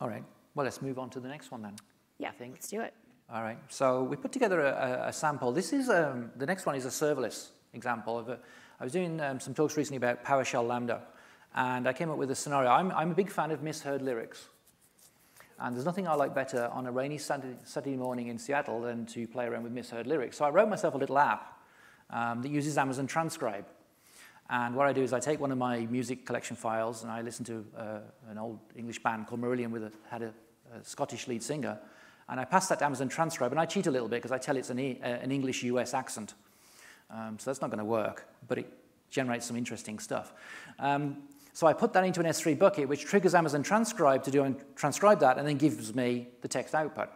All 0.01 0.07
right. 0.07 0.23
Well, 0.55 0.63
let's 0.63 0.81
move 0.81 0.97
on 0.97 1.09
to 1.11 1.19
the 1.19 1.27
next 1.27 1.51
one 1.51 1.61
then. 1.61 1.75
Yeah, 2.17 2.29
I 2.29 2.31
think. 2.31 2.53
let's 2.53 2.69
do 2.69 2.81
it. 2.81 2.93
All 3.31 3.43
right. 3.43 3.57
So 3.69 4.03
we 4.03 4.15
put 4.15 4.31
together 4.31 4.61
a, 4.61 4.71
a, 5.05 5.07
a 5.09 5.13
sample. 5.13 5.51
This 5.51 5.73
is 5.73 5.89
um, 5.89 6.31
the 6.37 6.45
next 6.45 6.65
one 6.65 6.75
is 6.75 6.85
a 6.85 6.89
serverless 6.89 7.49
example 7.73 8.17
of 8.17 8.29
a. 8.29 8.39
I 8.79 8.83
was 8.83 8.93
doing 8.93 9.19
um, 9.21 9.39
some 9.39 9.53
talks 9.53 9.75
recently 9.75 9.97
about 9.97 10.23
PowerShell 10.23 10.65
Lambda, 10.65 11.01
and 11.53 11.87
I 11.87 11.93
came 11.93 12.09
up 12.09 12.17
with 12.17 12.31
a 12.31 12.35
scenario. 12.35 12.69
I'm, 12.69 12.91
I'm 12.91 13.11
a 13.11 13.15
big 13.15 13.29
fan 13.29 13.51
of 13.51 13.61
misheard 13.61 14.01
lyrics, 14.01 14.47
and 15.61 15.75
there's 15.75 15.85
nothing 15.85 16.07
I 16.07 16.13
like 16.13 16.33
better 16.33 16.69
on 16.73 16.85
a 16.87 16.91
rainy 16.91 17.17
Saturday, 17.17 17.95
morning 17.95 18.27
in 18.27 18.37
Seattle 18.37 18.81
than 18.81 19.05
to 19.07 19.27
play 19.27 19.45
around 19.45 19.63
with 19.63 19.73
misheard 19.73 20.07
lyrics. 20.07 20.37
So 20.37 20.45
I 20.45 20.49
wrote 20.49 20.69
myself 20.69 20.93
a 20.93 20.97
little 20.97 21.17
app 21.17 21.59
um, 22.09 22.41
that 22.41 22.49
uses 22.49 22.77
Amazon 22.77 23.07
Transcribe. 23.07 23.65
And 24.49 24.73
what 24.73 24.87
I 24.87 24.93
do 24.93 25.03
is 25.03 25.13
I 25.13 25.19
take 25.19 25.39
one 25.39 25.51
of 25.51 25.57
my 25.57 25.81
music 25.87 26.25
collection 26.25 26.55
files 26.55 27.03
and 27.03 27.11
I 27.11 27.21
listen 27.21 27.45
to 27.45 27.65
uh, 27.77 27.99
an 28.29 28.37
old 28.37 28.59
English 28.75 29.03
band 29.03 29.27
called 29.27 29.41
Marillion 29.41 29.69
with 29.69 29.83
a, 29.83 29.91
had 30.09 30.23
a, 30.23 30.33
a 30.73 30.83
Scottish 30.83 31.27
lead 31.27 31.43
singer. 31.43 31.77
And 32.29 32.39
I 32.39 32.45
pass 32.45 32.67
that 32.69 32.79
to 32.79 32.85
Amazon 32.85 33.09
Transcribe 33.09 33.51
and 33.51 33.59
I 33.59 33.65
cheat 33.65 33.85
a 33.87 33.91
little 33.91 34.07
bit 34.07 34.17
because 34.17 34.31
I 34.31 34.37
tell 34.37 34.55
it's 34.55 34.69
an, 34.69 34.79
e- 34.79 34.99
uh, 35.03 35.07
an 35.07 35.31
English 35.31 35.63
US 35.63 35.93
accent. 35.93 36.33
Um, 37.11 37.37
so 37.37 37.49
that's 37.49 37.61
not 37.61 37.69
going 37.69 37.79
to 37.79 37.85
work, 37.85 38.27
but 38.47 38.57
it 38.57 38.71
generates 39.09 39.45
some 39.45 39.57
interesting 39.57 39.99
stuff. 39.99 40.33
Um, 40.79 41.17
so 41.59 41.67
I 41.67 41.73
put 41.73 41.91
that 41.91 42.05
into 42.05 42.21
an 42.21 42.25
S3 42.25 42.57
bucket, 42.57 42.87
which 42.87 43.03
triggers 43.03 43.35
Amazon 43.35 43.63
Transcribe 43.63 44.23
to 44.23 44.31
do 44.31 44.43
and 44.43 44.55
transcribe 44.77 45.19
that 45.19 45.37
and 45.37 45.45
then 45.45 45.57
gives 45.57 45.93
me 45.93 46.29
the 46.39 46.47
text 46.47 46.73
output. 46.73 47.09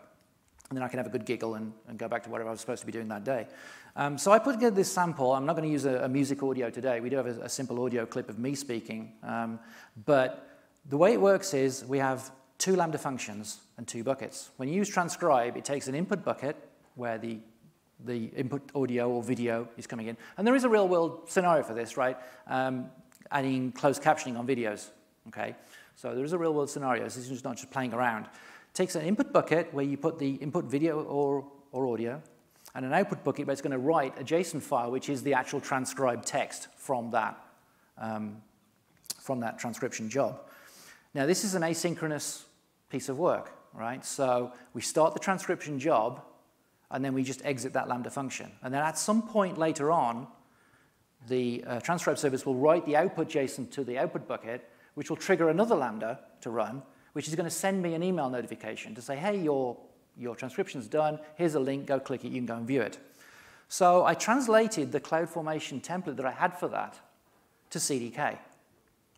And 0.67 0.75
then 0.75 0.83
I 0.83 0.89
can 0.89 0.97
have 0.97 1.07
a 1.07 1.09
good 1.09 1.23
giggle 1.23 1.55
and, 1.55 1.71
and 1.87 1.97
go 1.97 2.09
back 2.09 2.23
to 2.23 2.29
whatever 2.29 2.49
I 2.49 2.51
was 2.51 2.59
supposed 2.59 2.81
to 2.81 2.85
be 2.85 2.91
doing 2.91 3.07
that 3.07 3.23
day. 3.23 3.47
Um, 3.95 4.17
so 4.17 4.33
I 4.33 4.39
put 4.39 4.55
together 4.55 4.75
this 4.75 4.91
sample. 4.91 5.31
I'm 5.31 5.45
not 5.45 5.55
going 5.55 5.65
to 5.65 5.71
use 5.71 5.85
a, 5.85 5.99
a 5.99 6.09
music 6.09 6.43
audio 6.43 6.69
today. 6.69 6.99
We 6.99 7.09
do 7.09 7.15
have 7.15 7.25
a, 7.25 7.43
a 7.43 7.47
simple 7.47 7.81
audio 7.85 8.05
clip 8.05 8.29
of 8.29 8.37
me 8.37 8.53
speaking. 8.53 9.13
Um, 9.23 9.61
but 10.05 10.45
the 10.89 10.97
way 10.97 11.13
it 11.13 11.21
works 11.21 11.53
is 11.53 11.85
we 11.85 11.99
have 11.99 12.29
two 12.57 12.75
Lambda 12.75 12.97
functions 12.97 13.61
and 13.77 13.87
two 13.87 14.03
buckets. 14.03 14.49
When 14.57 14.67
you 14.67 14.75
use 14.75 14.89
transcribe, 14.89 15.55
it 15.55 15.63
takes 15.63 15.87
an 15.87 15.95
input 15.95 16.25
bucket 16.25 16.57
where 16.95 17.17
the, 17.17 17.37
the 18.03 18.25
input 18.35 18.61
audio 18.75 19.09
or 19.09 19.23
video 19.23 19.69
is 19.77 19.87
coming 19.87 20.07
in. 20.07 20.17
And 20.35 20.45
there 20.45 20.53
is 20.53 20.65
a 20.65 20.69
real 20.69 20.89
world 20.89 21.29
scenario 21.29 21.63
for 21.63 21.73
this, 21.73 21.95
right? 21.95 22.17
Um, 22.47 22.89
adding 23.31 23.71
closed 23.71 24.01
captioning 24.01 24.37
on 24.37 24.47
videos, 24.47 24.89
okay? 25.27 25.55
So 25.95 26.15
there 26.15 26.23
is 26.23 26.33
a 26.33 26.37
real 26.37 26.53
world 26.53 26.69
scenario. 26.69 27.03
This 27.03 27.17
is 27.17 27.43
not 27.43 27.55
just 27.55 27.71
playing 27.71 27.93
around. 27.93 28.25
It 28.25 28.73
takes 28.73 28.95
an 28.95 29.05
input 29.05 29.31
bucket 29.31 29.73
where 29.73 29.85
you 29.85 29.97
put 29.97 30.19
the 30.19 30.35
input 30.35 30.65
video 30.65 31.01
or, 31.03 31.45
or 31.71 31.87
audio, 31.87 32.21
and 32.75 32.85
an 32.85 32.93
output 32.93 33.23
bucket 33.23 33.45
where 33.45 33.53
it's 33.53 33.61
going 33.61 33.71
to 33.71 33.77
write 33.77 34.19
a 34.19 34.23
JSON 34.23 34.61
file, 34.61 34.89
which 34.89 35.09
is 35.09 35.21
the 35.21 35.33
actual 35.33 35.61
transcribed 35.61 36.25
text 36.25 36.67
from 36.75 37.11
that, 37.11 37.37
um, 37.97 38.41
from 39.19 39.41
that 39.41 39.59
transcription 39.59 40.09
job. 40.09 40.41
Now, 41.13 41.27
this 41.27 41.43
is 41.43 41.53
an 41.53 41.61
asynchronous 41.61 42.43
piece 42.89 43.09
of 43.09 43.19
work, 43.19 43.51
right? 43.73 44.03
So 44.03 44.53
we 44.73 44.81
start 44.81 45.13
the 45.13 45.19
transcription 45.19 45.79
job, 45.79 46.23
and 46.89 47.05
then 47.05 47.13
we 47.13 47.23
just 47.23 47.45
exit 47.45 47.73
that 47.73 47.87
Lambda 47.87 48.09
function. 48.09 48.51
And 48.63 48.73
then 48.73 48.81
at 48.81 48.97
some 48.97 49.21
point 49.21 49.57
later 49.57 49.91
on, 49.91 50.27
the 51.27 51.63
uh, 51.65 51.79
transcribe 51.79 52.17
service 52.17 52.45
will 52.45 52.55
write 52.55 52.85
the 52.85 52.95
output 52.95 53.29
JSON 53.29 53.69
to 53.71 53.83
the 53.83 53.97
output 53.97 54.27
bucket, 54.27 54.69
which 54.95 55.09
will 55.09 55.17
trigger 55.17 55.49
another 55.49 55.75
Lambda 55.75 56.19
to 56.41 56.49
run, 56.49 56.81
which 57.13 57.27
is 57.27 57.35
going 57.35 57.45
to 57.45 57.55
send 57.55 57.81
me 57.81 57.93
an 57.93 58.03
email 58.03 58.29
notification 58.29 58.93
to 58.95 59.01
say, 59.01 59.15
hey, 59.15 59.37
your, 59.37 59.77
your 60.17 60.35
transcription's 60.35 60.87
done. 60.87 61.19
Here's 61.35 61.55
a 61.55 61.59
link. 61.59 61.85
Go 61.85 61.99
click 61.99 62.25
it. 62.25 62.29
You 62.29 62.39
can 62.39 62.45
go 62.45 62.55
and 62.55 62.67
view 62.67 62.81
it. 62.81 62.97
So 63.69 64.05
I 64.05 64.13
translated 64.13 64.91
the 64.91 64.99
CloudFormation 64.99 65.81
template 65.83 66.17
that 66.17 66.25
I 66.25 66.31
had 66.31 66.57
for 66.57 66.67
that 66.69 66.99
to 67.71 67.79
CDK. 67.79 68.37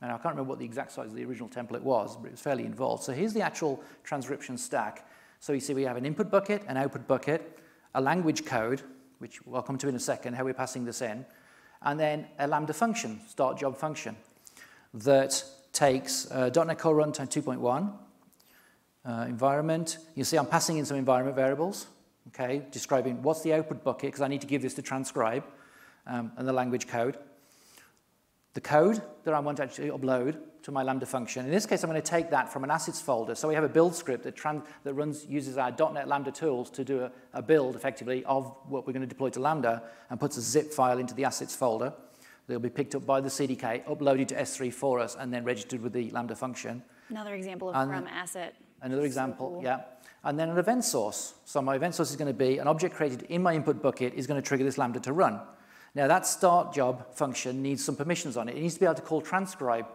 And 0.01 0.12
I 0.12 0.18
can't 0.18 0.36
remember 0.36 0.49
what 0.49 0.60
the 0.60 0.66
exact 0.66 0.91
size 0.91 1.08
of 1.08 1.16
the 1.16 1.26
original 1.26 1.49
template 1.49 1.82
was, 1.82 2.16
but 2.16 2.28
it 2.28 2.32
was 2.32 2.41
fairly 2.41 2.66
involved. 2.66 3.03
So 3.03 3.12
here's 3.12 3.34
the 3.34 3.41
actual 3.41 3.84
transcription 4.03 4.58
stack. 4.58 5.10
So 5.39 5.53
you 5.53 5.60
see 5.60 5.74
we 5.74 5.84
have 5.84 5.97
an 5.97 6.06
input 6.06 6.30
bucket, 6.30 6.64
an 6.68 6.78
output 6.78 7.08
bucket, 7.08 7.60
a 7.95 8.01
language 8.01 8.45
code, 8.45 8.82
which 9.20 9.45
we'll 9.45 9.62
come 9.62 9.78
to 9.78 9.88
in 9.88 9.95
a 9.95 9.99
second, 9.99 10.36
how 10.36 10.43
we're 10.43 10.53
passing 10.53 10.86
this 10.86 11.01
in, 11.01 11.26
and 11.82 11.99
then 11.99 12.28
a 12.39 12.47
Lambda 12.47 12.73
function, 12.73 13.19
start 13.28 13.57
job 13.57 13.78
function, 13.78 14.15
that 14.93 15.43
takes 15.73 16.30
uh, 16.32 16.49
.NET 16.49 16.80
Core 16.80 16.95
Runtime 16.95 17.30
2.1 17.30 17.91
uh, 19.05 19.26
environment. 19.28 19.97
You 20.15 20.23
see 20.23 20.38
I'm 20.38 20.45
passing 20.45 20.78
in 20.78 20.86
some 20.86 20.97
environment 20.97 21.36
variables, 21.36 21.88
okay, 22.30 22.63
describing 22.71 23.21
what's 23.21 23.41
the 23.41 23.53
output 23.53 23.84
bucket, 23.84 24.07
because 24.07 24.21
I 24.21 24.28
need 24.28 24.41
to 24.41 24.47
give 24.47 24.61
this 24.61 24.73
to 24.76 24.82
transcribe, 24.82 25.43
um, 26.07 26.32
and 26.38 26.47
the 26.47 26.53
language 26.53 26.88
code. 26.88 27.17
The 28.56 28.62
code 28.62 29.01
that 29.26 29.34
I 29.34 29.39
want 29.39 29.58
to 29.58 29.64
actually 29.64 29.89
upload 29.89 30.38
to 30.64 30.72
my 30.72 30.82
Lambda 30.82 31.06
function. 31.06 31.45
In 31.45 31.51
this 31.51 31.66
case, 31.66 31.84
I'm 31.84 31.89
going 31.89 32.01
to 32.01 32.10
take 32.10 32.30
that 32.30 32.51
from 32.51 32.64
an 32.64 32.72
assets 32.72 33.01
folder. 33.01 33.36
So 33.36 33.49
we 33.49 33.53
have 33.53 33.66
a 33.66 33.70
build 33.70 33.93
script 33.93 34.24
that, 34.24 34.36
that 34.84 34.93
runs, 34.93 35.26
uses 35.26 35.58
our 35.58 35.72
.NET 35.72 36.08
Lambda 36.08 36.32
tools 36.32 36.70
to 36.72 36.86
do 36.86 37.01
a, 37.01 37.12
a 37.34 37.41
build, 37.41 37.76
effectively, 37.76 38.24
of 38.24 38.56
what 38.70 38.88
we're 38.88 38.93
going 38.93 39.01
to 39.01 39.08
deploy 39.08 39.30
to 39.32 39.41
Lambda, 39.41 39.84
and 40.10 40.22
puts 40.22 40.38
a 40.38 40.41
zip 40.41 40.72
file 40.72 40.99
into 40.99 41.14
the 41.14 41.26
assets 41.26 41.53
folder. 41.53 41.93
They'll 42.47 42.60
be 42.60 42.70
picked 42.70 42.95
up 42.95 43.06
by 43.06 43.20
the 43.20 43.28
CDK, 43.28 43.86
uploaded 43.88 44.30
to 44.30 44.36
S3 44.36 44.74
for 44.74 44.99
us, 45.01 45.18
and 45.20 45.34
then 45.34 45.43
registered 45.43 45.82
with 45.82 45.91
the 45.91 46.10
Lambda 46.12 46.36
function. 46.36 46.82
Another 47.10 47.36
example 47.36 47.70
of 47.70 47.76
and 47.76 47.91
from 47.91 48.08
asset. 48.08 48.56
Another 48.82 49.03
example, 49.03 49.49
so 49.49 49.53
cool. 49.56 49.64
yeah. 49.64 49.82
And 50.24 50.39
then 50.39 50.49
an 50.49 50.58
event 50.58 50.86
source. 50.86 51.34
So 51.43 51.62
my 51.62 51.76
event 51.76 51.93
source 51.93 52.10
is 52.10 52.16
going 52.16 52.34
to 52.34 52.34
be 52.34 52.58
an 52.60 52.70
object 52.70 52.95
created 52.95 53.24
in 53.24 53.43
my 53.43 53.53
input 53.53 53.82
bucket 53.82 54.14
is 54.14 54.28
going 54.28 54.41
to 54.41 54.47
trigger 54.47 54.64
this 54.64 54.78
Lambda 54.78 55.01
to 55.01 55.12
run. 55.12 55.41
Now 55.96 56.08
that 56.08 56.28
start 56.28 56.74
job 56.74 57.16
function 57.16 57.62
needs 57.62 57.84
some 57.84 57.96
permissions 57.96 58.36
on 58.36 58.50
it. 58.50 58.58
It 58.58 58.62
needs 58.62 58.74
to 58.74 58.82
be 58.82 58.86
able 58.86 58.96
to 58.96 59.02
call 59.02 59.22
transcribe. 59.22 59.88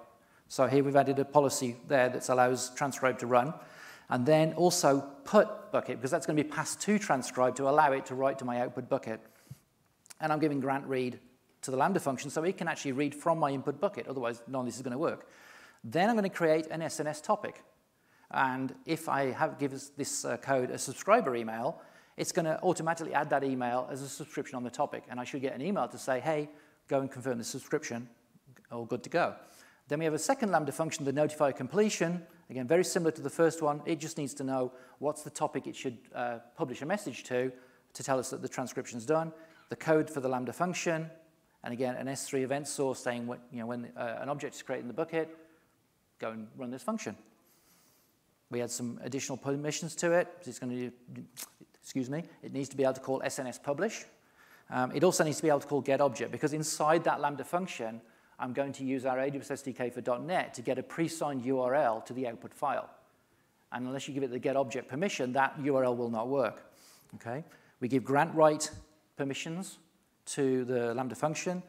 So 0.49 0.67
here 0.67 0.83
we've 0.83 0.97
added 0.97 1.19
a 1.19 1.25
policy 1.27 1.77
there 1.87 2.09
that 2.09 2.29
allows 2.31 2.71
transcribe 2.71 3.19
to 3.19 3.27
run. 3.27 3.53
And 4.09 4.27
then 4.27 4.55
also 4.55 5.05
put 5.25 5.71
bucket, 5.71 5.99
because 5.99 6.11
that's 6.11 6.27
going 6.27 6.37
to 6.37 6.43
be 6.43 6.49
passed 6.49 6.81
to 6.81 6.99
transcribe 6.99 7.55
to 7.57 7.69
allow 7.69 7.93
it 7.93 8.07
to 8.07 8.15
write 8.15 8.39
to 8.41 8.45
my 8.45 8.61
output 8.61 8.89
bucket. 8.89 9.21
And 10.21 10.33
I'm 10.33 10.41
giving 10.41 10.59
grant 10.59 10.87
read 10.87 11.21
to 11.63 11.71
the 11.71 11.77
Lambda 11.77 12.01
function 12.01 12.31
so 12.31 12.43
it 12.43 12.57
can 12.57 12.67
actually 12.67 12.93
read 12.93 13.15
from 13.15 13.39
my 13.39 13.51
input 13.51 13.79
bucket. 13.79 14.09
Otherwise, 14.09 14.43
none 14.49 14.61
of 14.61 14.67
this 14.67 14.77
is 14.77 14.83
going 14.83 14.93
to 14.93 14.99
work. 14.99 15.29
Then 15.85 16.09
I'm 16.09 16.17
going 16.17 16.29
to 16.29 16.35
create 16.35 16.67
an 16.71 16.81
SNS 16.81 17.23
topic. 17.23 17.63
And 18.31 18.75
if 18.87 19.09
I 19.09 19.33
have 19.33 19.59
this 19.97 20.25
uh, 20.25 20.39
code 20.39 20.71
a 20.71 20.79
subscriber 20.79 21.37
email, 21.37 21.81
it's 22.17 22.33
going 22.33 22.45
to 22.45 22.61
automatically 22.63 23.15
add 23.15 23.31
that 23.31 23.45
email 23.45 23.89
as 23.91 24.03
a 24.03 24.09
subscription 24.09 24.57
on 24.57 24.65
the 24.65 24.71
topic. 24.71 25.05
And 25.09 25.19
I 25.19 25.25
should 25.25 25.41
get 25.41 25.55
an 25.55 25.63
email 25.63 25.89
to 25.89 25.99
say, 25.99 26.21
hey, 26.21 26.51
go 26.89 27.01
and 27.01 27.11
confirm 27.11 27.39
the 27.39 27.45
subscription, 27.45 28.09
all 28.71 28.85
good 28.85 29.03
to 29.05 29.11
go. 29.11 29.35
Then 29.89 29.99
we 29.99 30.05
have 30.05 30.15
a 30.15 30.19
second 30.19 30.51
Lambda 30.51 30.73
function, 30.73 31.05
the 31.05 31.13
notify 31.13 31.53
completion. 31.53 32.23
Again, 32.49 32.67
very 32.67 32.85
similar 32.85 33.11
to 33.13 33.23
the 33.23 33.31
first 33.31 33.63
one. 33.63 33.83
It 33.87 33.99
just 33.99 34.19
needs 34.19 34.35
to 34.35 34.45
know 34.45 34.73
what's 34.99 35.23
the 35.23 35.31
topic 35.31 35.67
it 35.67 35.75
should 35.75 35.99
uh, 36.15 36.39
publish 36.57 36.83
a 36.83 36.87
message 36.87 37.25
to 37.25 37.53
to 37.95 38.03
tell 38.03 38.19
us 38.19 38.31
that 38.31 38.43
the 38.43 38.49
transcription's 38.49 39.05
done. 39.05 39.33
The 39.69 39.77
code 39.77 40.11
for 40.11 40.21
the 40.21 40.29
Lambda 40.29 40.53
function, 40.53 41.11
and 41.63 41.73
again, 41.73 41.95
an 41.97 42.07
S3 42.07 42.43
event 42.43 42.69
source 42.69 42.99
saying 43.01 43.27
what, 43.27 43.41
you 43.53 43.59
know, 43.59 43.67
when 43.67 43.93
uh, 43.97 44.19
an 44.21 44.29
object 44.29 44.55
is 44.55 44.63
created 44.63 44.83
in 44.83 44.89
the 44.89 44.95
bucket, 44.95 45.37
go 46.19 46.31
and 46.31 46.49
run 46.57 46.71
this 46.71 46.83
function. 46.83 47.17
We 48.51 48.63
add 48.63 48.71
some 48.71 48.99
additional 49.03 49.37
permissions 49.37 49.95
to 49.97 50.13
it. 50.13 50.29
It's 50.45 50.59
going 50.59 50.73
to, 50.73 51.23
excuse 51.83 52.11
me, 52.11 52.25
it 52.43 52.53
needs 52.53 52.69
to 52.69 52.77
be 52.77 52.83
able 52.83 52.95
to 52.95 53.01
call 53.01 53.21
SNS 53.21 53.63
publish. 53.63 54.05
Um, 54.71 54.93
it 54.95 55.03
also 55.03 55.25
needs 55.25 55.39
to 55.39 55.43
be 55.43 55.49
able 55.49 55.61
to 55.61 55.67
call 55.67 55.81
get 55.81 56.01
object 56.01 56.31
because 56.31 56.53
inside 56.53 57.05
that 57.05 57.21
Lambda 57.21 57.45
function, 57.45 58.01
I'm 58.39 58.53
going 58.53 58.73
to 58.75 58.85
use 58.85 59.05
our 59.05 59.19
AWS 59.19 59.75
SDK 59.75 59.93
for 59.93 60.19
.NET 60.21 60.55
to 60.55 60.63
get 60.63 60.79
a 60.79 60.83
pre-signed 60.83 61.43
URL 61.45 62.05
to 62.07 62.13
the 62.13 62.29
output 62.29 62.55
file. 62.55 62.89
And 63.73 63.87
unless 63.87 64.09
you 64.09 64.15
give 64.15 64.23
it 64.23 64.31
the 64.31 64.39
get 64.39 64.57
object 64.57 64.89
permission, 64.89 65.33
that 65.35 65.59
URL 65.61 65.97
will 65.97 66.11
not 66.11 66.29
work. 66.29 66.73
Okay? 67.17 67.45
We 67.81 67.89
give 67.89 68.05
grant 68.05 68.35
write 68.35 68.71
permissions 69.17 69.79
to 70.27 70.65
the 70.65 70.95
Lambda 70.95 71.15
function, 71.15 71.63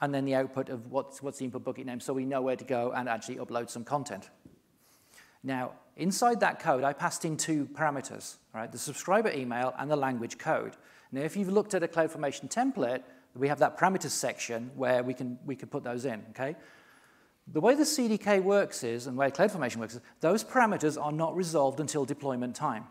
and 0.00 0.14
then 0.14 0.24
the 0.24 0.34
output 0.34 0.68
of 0.68 0.90
what's, 0.90 1.22
what's 1.22 1.38
the 1.38 1.44
input 1.44 1.64
bucket 1.64 1.86
name, 1.86 2.00
so 2.00 2.12
we 2.12 2.24
know 2.24 2.42
where 2.42 2.56
to 2.56 2.64
go 2.64 2.92
and 2.94 3.08
actually 3.08 3.36
upload 3.36 3.70
some 3.70 3.84
content. 3.84 4.28
Now, 5.42 5.72
inside 5.96 6.40
that 6.40 6.60
code, 6.60 6.84
I 6.84 6.92
passed 6.92 7.24
in 7.24 7.36
two 7.36 7.66
parameters, 7.72 8.36
right? 8.54 8.70
The 8.70 8.78
subscriber 8.78 9.30
email 9.30 9.74
and 9.78 9.90
the 9.90 9.96
language 9.96 10.38
code. 10.38 10.76
Now, 11.12 11.22
if 11.22 11.36
you've 11.36 11.48
looked 11.48 11.74
at 11.74 11.82
a 11.82 11.88
CloudFormation 11.88 12.50
template, 12.50 13.02
we 13.34 13.48
have 13.48 13.58
that 13.58 13.78
parameters 13.78 14.10
section 14.10 14.70
where 14.74 15.02
we 15.02 15.14
can, 15.14 15.38
we 15.44 15.56
can 15.56 15.68
put 15.68 15.84
those 15.84 16.04
in, 16.04 16.24
okay? 16.30 16.56
The 17.52 17.60
way 17.60 17.74
the 17.74 17.84
CDK 17.84 18.42
works 18.42 18.82
is, 18.82 19.06
and 19.06 19.16
the 19.16 19.20
way 19.20 19.30
CloudFormation 19.30 19.76
works 19.76 19.94
is, 19.94 20.00
those 20.20 20.42
parameters 20.42 21.00
are 21.00 21.12
not 21.12 21.36
resolved 21.36 21.80
until 21.80 22.04
deployment 22.04 22.56
time. 22.56 22.84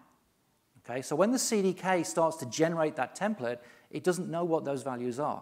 Okay, 0.87 1.01
so 1.01 1.15
when 1.15 1.31
the 1.31 1.37
CDK 1.37 2.05
starts 2.05 2.37
to 2.37 2.45
generate 2.45 2.95
that 2.95 3.17
template, 3.17 3.57
it 3.89 4.03
doesn't 4.03 4.29
know 4.29 4.45
what 4.45 4.63
those 4.65 4.83
values 4.83 5.19
are. 5.19 5.41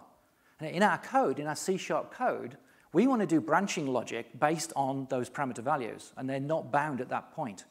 And 0.59 0.69
in 0.69 0.81
our 0.81 0.97
code, 0.97 1.37
in 1.37 1.47
our 1.47 1.55
C-sharp 1.55 2.13
code, 2.13 2.57
we 2.93 3.07
want 3.07 3.21
to 3.21 3.27
do 3.27 3.41
branching 3.41 3.87
logic 3.87 4.39
based 4.39 4.71
on 4.75 5.07
those 5.09 5.29
parameter 5.29 5.63
values, 5.63 6.13
and 6.15 6.29
they're 6.29 6.39
not 6.39 6.71
bound 6.71 7.01
at 7.01 7.09
that 7.09 7.33
point. 7.33 7.65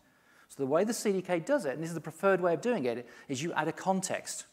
So 0.48 0.56
the 0.62 0.66
way 0.66 0.84
the 0.84 0.92
CDK 0.92 1.46
does 1.46 1.64
it, 1.64 1.74
and 1.74 1.82
this 1.82 1.88
is 1.88 1.94
the 1.94 2.00
preferred 2.00 2.40
way 2.40 2.52
of 2.52 2.60
doing 2.60 2.84
it, 2.84 3.08
is 3.28 3.42
you 3.42 3.52
add 3.54 3.68
a 3.68 3.72
context. 3.72 4.44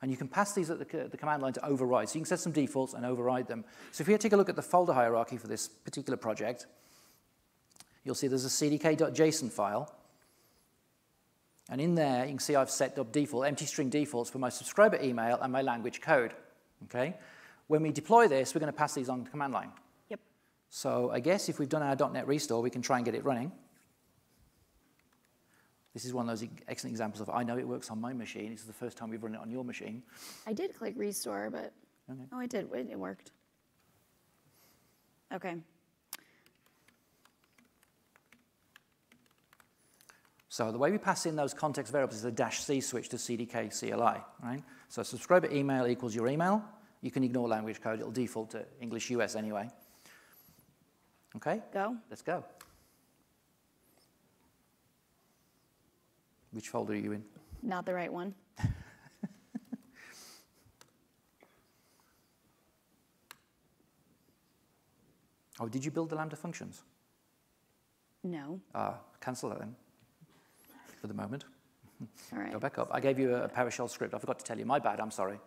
And 0.00 0.10
you 0.10 0.16
can 0.16 0.28
pass 0.28 0.52
these 0.52 0.70
at 0.70 0.78
the, 0.78 1.08
the 1.08 1.16
command 1.16 1.42
line 1.42 1.54
to 1.54 1.66
override. 1.66 2.08
So 2.08 2.14
you 2.14 2.20
can 2.20 2.26
set 2.26 2.38
some 2.38 2.52
defaults 2.52 2.94
and 2.94 3.04
override 3.04 3.48
them. 3.48 3.64
So 3.90 4.02
if 4.02 4.08
you 4.08 4.16
take 4.18 4.32
a 4.32 4.36
look 4.36 4.48
at 4.48 4.54
the 4.54 4.62
folder 4.62 4.92
hierarchy 4.92 5.36
for 5.36 5.48
this 5.48 5.66
particular 5.66 6.16
project, 6.16 6.66
you'll 8.04 8.14
see 8.14 8.28
there's 8.28 8.44
a 8.44 8.48
cdk.json 8.48 9.50
file. 9.50 9.92
And 11.68 11.80
in 11.80 11.96
there, 11.96 12.24
you 12.24 12.30
can 12.30 12.38
see 12.38 12.54
I've 12.54 12.70
set 12.70 12.98
up 12.98 13.10
default, 13.10 13.46
empty 13.46 13.66
string 13.66 13.90
defaults 13.90 14.30
for 14.30 14.38
my 14.38 14.50
subscriber 14.50 15.00
email 15.02 15.38
and 15.40 15.52
my 15.52 15.62
language 15.62 16.00
code. 16.00 16.34
Okay? 16.84 17.14
When 17.66 17.82
we 17.82 17.90
deploy 17.90 18.28
this, 18.28 18.54
we're 18.54 18.60
going 18.60 18.72
to 18.72 18.78
pass 18.78 18.94
these 18.94 19.08
on 19.08 19.24
to 19.24 19.30
command 19.30 19.52
line. 19.52 19.72
So 20.70 21.10
I 21.10 21.20
guess 21.20 21.48
if 21.48 21.58
we've 21.58 21.68
done 21.68 21.82
our 21.82 22.10
.NET 22.10 22.26
restore, 22.26 22.60
we 22.60 22.70
can 22.70 22.82
try 22.82 22.96
and 22.96 23.04
get 23.04 23.14
it 23.14 23.24
running. 23.24 23.52
This 25.94 26.04
is 26.04 26.14
one 26.14 26.28
of 26.28 26.38
those 26.38 26.48
excellent 26.68 26.92
examples 26.92 27.20
of 27.20 27.30
I 27.30 27.42
know 27.42 27.58
it 27.58 27.66
works 27.66 27.90
on 27.90 28.00
my 28.00 28.12
machine. 28.12 28.50
This 28.50 28.60
is 28.60 28.66
the 28.66 28.72
first 28.72 28.96
time 28.96 29.10
we've 29.10 29.22
run 29.22 29.34
it 29.34 29.40
on 29.40 29.50
your 29.50 29.64
machine. 29.64 30.02
I 30.46 30.52
did 30.52 30.74
click 30.74 30.94
restore, 30.96 31.50
but 31.50 31.72
okay. 32.10 32.20
oh, 32.32 32.38
I 32.38 32.46
did. 32.46 32.68
It 32.72 32.98
worked. 32.98 33.32
Okay. 35.34 35.56
So 40.48 40.72
the 40.72 40.78
way 40.78 40.90
we 40.90 40.98
pass 40.98 41.26
in 41.26 41.36
those 41.36 41.54
context 41.54 41.92
variables 41.92 42.18
is 42.18 42.24
a 42.24 42.30
dash 42.30 42.60
C 42.60 42.80
switch 42.80 43.08
to 43.10 43.16
CDK 43.16 43.78
CLI, 43.78 44.22
right? 44.42 44.62
So 44.88 45.02
subscriber 45.02 45.50
email 45.52 45.86
equals 45.86 46.14
your 46.14 46.28
email. 46.28 46.64
You 47.00 47.10
can 47.10 47.22
ignore 47.22 47.48
language 47.48 47.80
code. 47.80 48.00
It'll 48.00 48.10
default 48.10 48.50
to 48.50 48.64
English 48.80 49.10
US 49.10 49.36
anyway. 49.36 49.68
Okay? 51.36 51.60
Go. 51.72 51.96
Let's 52.10 52.22
go. 52.22 52.44
Which 56.52 56.68
folder 56.68 56.94
are 56.94 56.96
you 56.96 57.12
in? 57.12 57.22
Not 57.62 57.86
the 57.86 57.94
right 57.94 58.12
one. 58.12 58.34
oh, 65.60 65.68
did 65.68 65.84
you 65.84 65.90
build 65.90 66.10
the 66.10 66.16
Lambda 66.16 66.36
functions? 66.36 66.82
No. 68.24 68.60
Ah, 68.74 68.94
cancel 69.20 69.50
that 69.50 69.58
then 69.58 69.76
for 71.00 71.06
the 71.06 71.14
moment. 71.14 71.44
All 72.32 72.38
right. 72.38 72.52
Go 72.52 72.58
back 72.58 72.78
up. 72.78 72.88
I 72.92 73.00
gave 73.00 73.18
you 73.18 73.34
a 73.34 73.48
PowerShell 73.48 73.90
script. 73.90 74.14
I 74.14 74.18
forgot 74.18 74.38
to 74.38 74.44
tell 74.44 74.58
you. 74.58 74.64
My 74.64 74.78
bad. 74.78 75.00
I'm 75.00 75.10
sorry. 75.10 75.38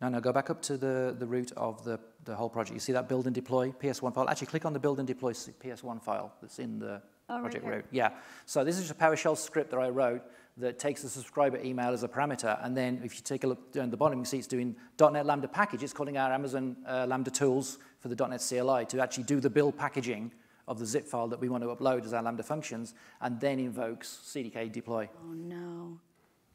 No, 0.00 0.08
no, 0.08 0.20
go 0.20 0.32
back 0.32 0.50
up 0.50 0.60
to 0.62 0.76
the, 0.76 1.14
the 1.18 1.26
root 1.26 1.52
of 1.56 1.84
the, 1.84 1.98
the 2.24 2.34
whole 2.34 2.50
project. 2.50 2.74
You 2.74 2.80
see 2.80 2.92
that 2.92 3.08
build 3.08 3.26
and 3.26 3.34
deploy 3.34 3.70
PS1 3.70 4.14
file? 4.14 4.28
Actually, 4.28 4.48
click 4.48 4.66
on 4.66 4.72
the 4.72 4.78
build 4.78 4.98
and 4.98 5.06
deploy 5.06 5.32
PS1 5.32 6.02
file 6.02 6.32
that's 6.42 6.58
in 6.58 6.78
the 6.78 7.00
Oh, 7.30 7.40
project 7.40 7.64
here. 7.64 7.76
root. 7.76 7.86
Yeah. 7.90 8.10
So 8.44 8.64
this 8.64 8.78
is 8.78 8.90
a 8.90 8.94
PowerShell 8.94 9.38
script 9.38 9.70
that 9.70 9.78
I 9.80 9.88
wrote 9.88 10.22
that 10.58 10.78
takes 10.78 11.00
the 11.00 11.08
subscriber 11.08 11.58
email 11.64 11.88
as 11.92 12.02
a 12.02 12.08
parameter, 12.08 12.62
and 12.62 12.76
then 12.76 13.00
if 13.02 13.14
you 13.14 13.22
take 13.22 13.44
a 13.44 13.46
look 13.46 13.72
down 13.72 13.88
the 13.90 13.96
bottom, 13.96 14.18
you 14.18 14.24
see 14.26 14.36
it's 14.36 14.46
doing 14.46 14.76
.NET 15.00 15.24
Lambda 15.24 15.48
package. 15.48 15.82
It's 15.82 15.94
calling 15.94 16.18
our 16.18 16.30
Amazon 16.30 16.76
uh, 16.86 17.06
Lambda 17.08 17.30
tools 17.30 17.78
for 17.98 18.08
the 18.08 18.28
.NET 18.28 18.44
CLI 18.46 18.84
to 18.86 19.00
actually 19.00 19.24
do 19.24 19.40
the 19.40 19.48
build 19.48 19.76
packaging 19.78 20.32
of 20.68 20.78
the 20.78 20.84
zip 20.86 21.06
file 21.06 21.28
that 21.28 21.40
we 21.40 21.48
want 21.48 21.64
to 21.64 21.68
upload 21.74 22.04
as 22.04 22.12
our 22.12 22.22
Lambda 22.22 22.42
functions, 22.42 22.94
and 23.22 23.40
then 23.40 23.58
invokes 23.58 24.20
CDK 24.26 24.70
deploy. 24.70 25.08
Oh 25.26 25.32
no. 25.32 25.98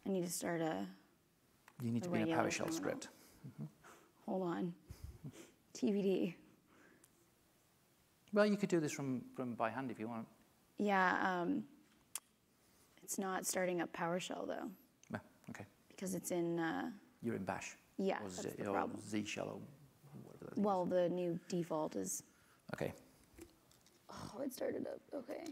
I 0.05 0.09
need 0.09 0.23
to 0.25 0.31
start 0.31 0.61
a. 0.61 0.85
You 1.81 1.91
need 1.91 2.03
to 2.03 2.09
be 2.09 2.19
in 2.21 2.31
a 2.31 2.35
PowerShell 2.35 2.71
script. 2.71 3.07
Hold 4.25 4.43
on. 4.43 4.73
TBD. 5.73 6.33
Well, 8.33 8.45
you 8.45 8.57
could 8.57 8.69
do 8.69 8.79
this 8.79 8.91
from, 8.91 9.23
from 9.35 9.53
by 9.55 9.69
hand 9.69 9.89
if 9.91 9.99
you 9.99 10.07
want. 10.07 10.27
Yeah. 10.77 11.41
Um, 11.41 11.63
it's 13.03 13.17
not 13.17 13.45
starting 13.45 13.81
up 13.81 13.91
PowerShell 13.91 14.45
though, 14.47 14.69
No, 15.11 15.19
okay. 15.49 15.65
because 15.89 16.13
it's 16.13 16.29
in. 16.31 16.59
Uh, 16.59 16.91
You're 17.23 17.35
in 17.35 17.43
Bash. 17.43 17.75
Yeah, 17.97 18.17
or 18.19 18.29
that's 18.29 18.43
Z, 18.43 18.49
the 18.59 18.71
problem. 18.71 18.99
Z 19.09 19.25
shell 19.25 19.47
or 19.47 19.59
whatever 20.23 20.45
that 20.55 20.57
well, 20.61 20.85
the 20.85 21.09
new 21.09 21.39
default 21.49 21.95
is. 21.95 22.21
Okay. 22.75 22.93
Oh, 24.11 24.41
it 24.43 24.53
started 24.53 24.85
up. 24.87 24.99
Okay. 25.13 25.43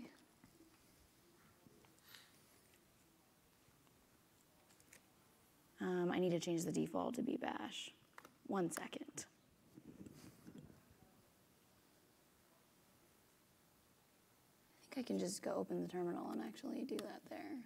Um, 5.80 6.12
I 6.12 6.20
need 6.20 6.32
to 6.32 6.40
change 6.40 6.66
the 6.66 6.72
default 6.72 7.16
to 7.16 7.22
be 7.22 7.38
Bash. 7.38 7.92
One 8.48 8.72
second. 8.72 9.26
I 14.92 14.96
think 14.96 15.06
I 15.06 15.08
can 15.08 15.20
just 15.20 15.44
go 15.44 15.54
open 15.54 15.82
the 15.82 15.88
terminal 15.88 16.32
and 16.32 16.42
actually 16.42 16.84
do 16.84 16.98
that 16.98 17.22
there. 17.30 17.58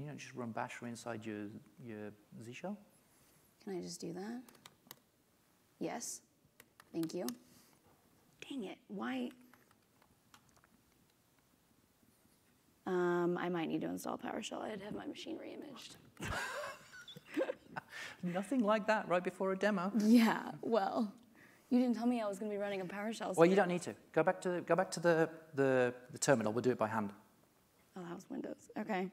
Can 0.00 0.06
you 0.06 0.12
not 0.12 0.18
just 0.18 0.34
run 0.34 0.50
bash 0.50 0.72
from 0.72 0.88
inside 0.88 1.26
your, 1.26 1.48
your 1.84 2.10
Z 2.42 2.54
shell? 2.54 2.78
Can 3.62 3.76
I 3.76 3.82
just 3.82 4.00
do 4.00 4.14
that? 4.14 4.40
Yes. 5.78 6.22
Thank 6.90 7.12
you. 7.12 7.26
Dang 8.48 8.64
it. 8.64 8.78
Why? 8.88 9.28
Um, 12.86 13.36
I 13.38 13.50
might 13.50 13.68
need 13.68 13.82
to 13.82 13.88
install 13.88 14.16
PowerShell. 14.16 14.62
I'd 14.62 14.80
have 14.80 14.94
my 14.94 15.04
machine 15.04 15.36
reimaged. 15.36 16.30
Nothing 18.22 18.60
like 18.60 18.86
that 18.86 19.06
right 19.06 19.22
before 19.22 19.52
a 19.52 19.56
demo. 19.56 19.92
Yeah, 19.98 20.52
well, 20.62 21.12
you 21.68 21.78
didn't 21.78 21.96
tell 21.96 22.06
me 22.06 22.22
I 22.22 22.26
was 22.26 22.38
going 22.38 22.50
to 22.50 22.56
be 22.56 22.58
running 22.58 22.80
a 22.80 22.86
PowerShell. 22.86 23.36
Well, 23.36 23.44
you 23.44 23.54
don't 23.54 23.68
need 23.68 23.82
to. 23.82 23.94
Go 24.14 24.22
back 24.22 24.40
to, 24.40 24.62
go 24.62 24.74
back 24.74 24.90
to 24.92 25.00
the, 25.00 25.28
the, 25.54 25.92
the 26.10 26.18
terminal. 26.18 26.54
We'll 26.54 26.62
do 26.62 26.70
it 26.70 26.78
by 26.78 26.88
hand. 26.88 27.10
Oh, 27.98 28.00
that 28.00 28.14
was 28.14 28.24
Windows. 28.30 28.70
Okay. 28.78 29.10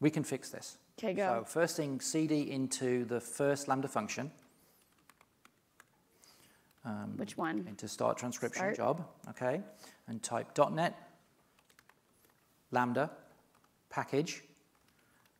We 0.00 0.10
can 0.10 0.24
fix 0.24 0.50
this. 0.50 0.78
Okay, 0.98 1.14
go. 1.14 1.40
So 1.40 1.44
first 1.44 1.76
thing, 1.76 2.00
CD 2.00 2.50
into 2.50 3.04
the 3.04 3.20
first 3.20 3.68
Lambda 3.68 3.88
function, 3.88 4.30
Which 7.16 7.36
one? 7.36 7.64
into 7.68 7.88
start 7.88 8.18
transcription 8.18 8.74
Start. 8.74 8.76
job, 8.76 9.06
okay? 9.30 9.60
And 10.06 10.22
type 10.22 10.56
.NET 10.72 10.94
Lambda 12.70 13.10
package, 13.90 14.42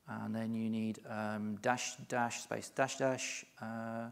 and 0.08 0.34
then 0.34 0.54
you 0.54 0.70
need 0.70 1.00
um, 1.08 1.56
dash 1.62 1.96
dash 2.08 2.42
space 2.42 2.70
dash 2.70 2.96
dash. 2.96 3.44
Uh, 3.60 4.08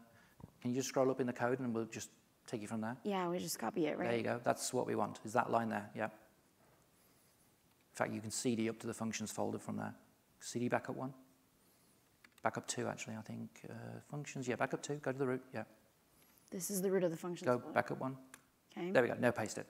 can 0.60 0.70
you 0.70 0.76
just 0.76 0.88
scroll 0.88 1.10
up 1.10 1.20
in 1.20 1.26
the 1.26 1.32
code 1.32 1.58
and 1.60 1.74
we'll 1.74 1.84
just 1.86 2.10
take 2.46 2.60
you 2.62 2.68
from 2.68 2.80
there? 2.80 2.96
Yeah, 3.04 3.28
we 3.28 3.38
just 3.38 3.58
copy 3.58 3.86
it, 3.86 3.98
right? 3.98 4.08
There 4.08 4.16
you 4.16 4.22
go. 4.24 4.40
That's 4.44 4.72
what 4.72 4.86
we 4.86 4.94
want. 4.94 5.20
Is 5.24 5.32
that 5.32 5.50
line 5.50 5.68
there? 5.68 5.88
Yeah. 5.96 6.04
In 6.06 6.10
fact, 7.94 8.12
you 8.12 8.20
can 8.20 8.30
CD 8.30 8.68
up 8.68 8.78
to 8.80 8.86
the 8.86 8.94
functions 8.94 9.30
folder 9.30 9.58
from 9.58 9.76
there. 9.76 9.94
CD 10.42 10.68
backup 10.68 10.96
one. 10.96 11.14
Backup 12.42 12.66
two, 12.66 12.88
actually, 12.88 13.14
I 13.16 13.22
think. 13.22 13.62
Uh, 13.70 14.00
functions, 14.10 14.48
yeah, 14.48 14.56
backup 14.56 14.82
two. 14.82 14.96
Go 14.96 15.12
to 15.12 15.18
the 15.18 15.26
root. 15.26 15.42
Yeah. 15.54 15.62
This 16.50 16.70
is 16.70 16.82
the 16.82 16.90
root 16.90 17.04
of 17.04 17.10
the 17.10 17.16
function. 17.16 17.46
Go 17.46 17.62
backup 17.72 18.00
one. 18.00 18.16
Okay. 18.76 18.90
There 18.90 19.02
we 19.02 19.08
go. 19.08 19.14
No, 19.20 19.30
paste 19.30 19.58
it. 19.58 19.66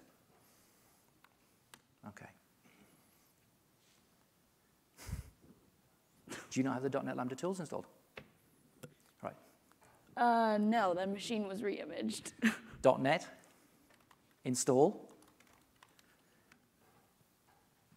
Okay. 2.08 2.26
Do 6.30 6.60
you 6.60 6.64
not 6.64 6.74
have 6.74 6.90
the 6.90 7.02
.NET 7.02 7.16
Lambda 7.16 7.36
tools 7.36 7.60
installed? 7.60 7.86
Right. 9.22 9.36
Uh, 10.16 10.58
no, 10.58 10.94
that 10.94 11.08
machine 11.10 11.46
was 11.46 11.60
reimaged. 11.60 12.32
.NET 13.00 13.26
install 14.44 15.08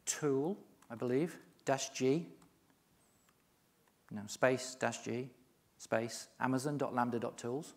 tool, 0.06 0.58
I 0.92 0.96
believe, 0.96 1.40
dash 1.66 1.90
G, 1.90 2.28
no, 4.16 4.22
space, 4.28 4.76
dash 4.80 5.04
G, 5.04 5.30
space, 5.78 6.30
amazon.lambda.tools. 6.40 7.74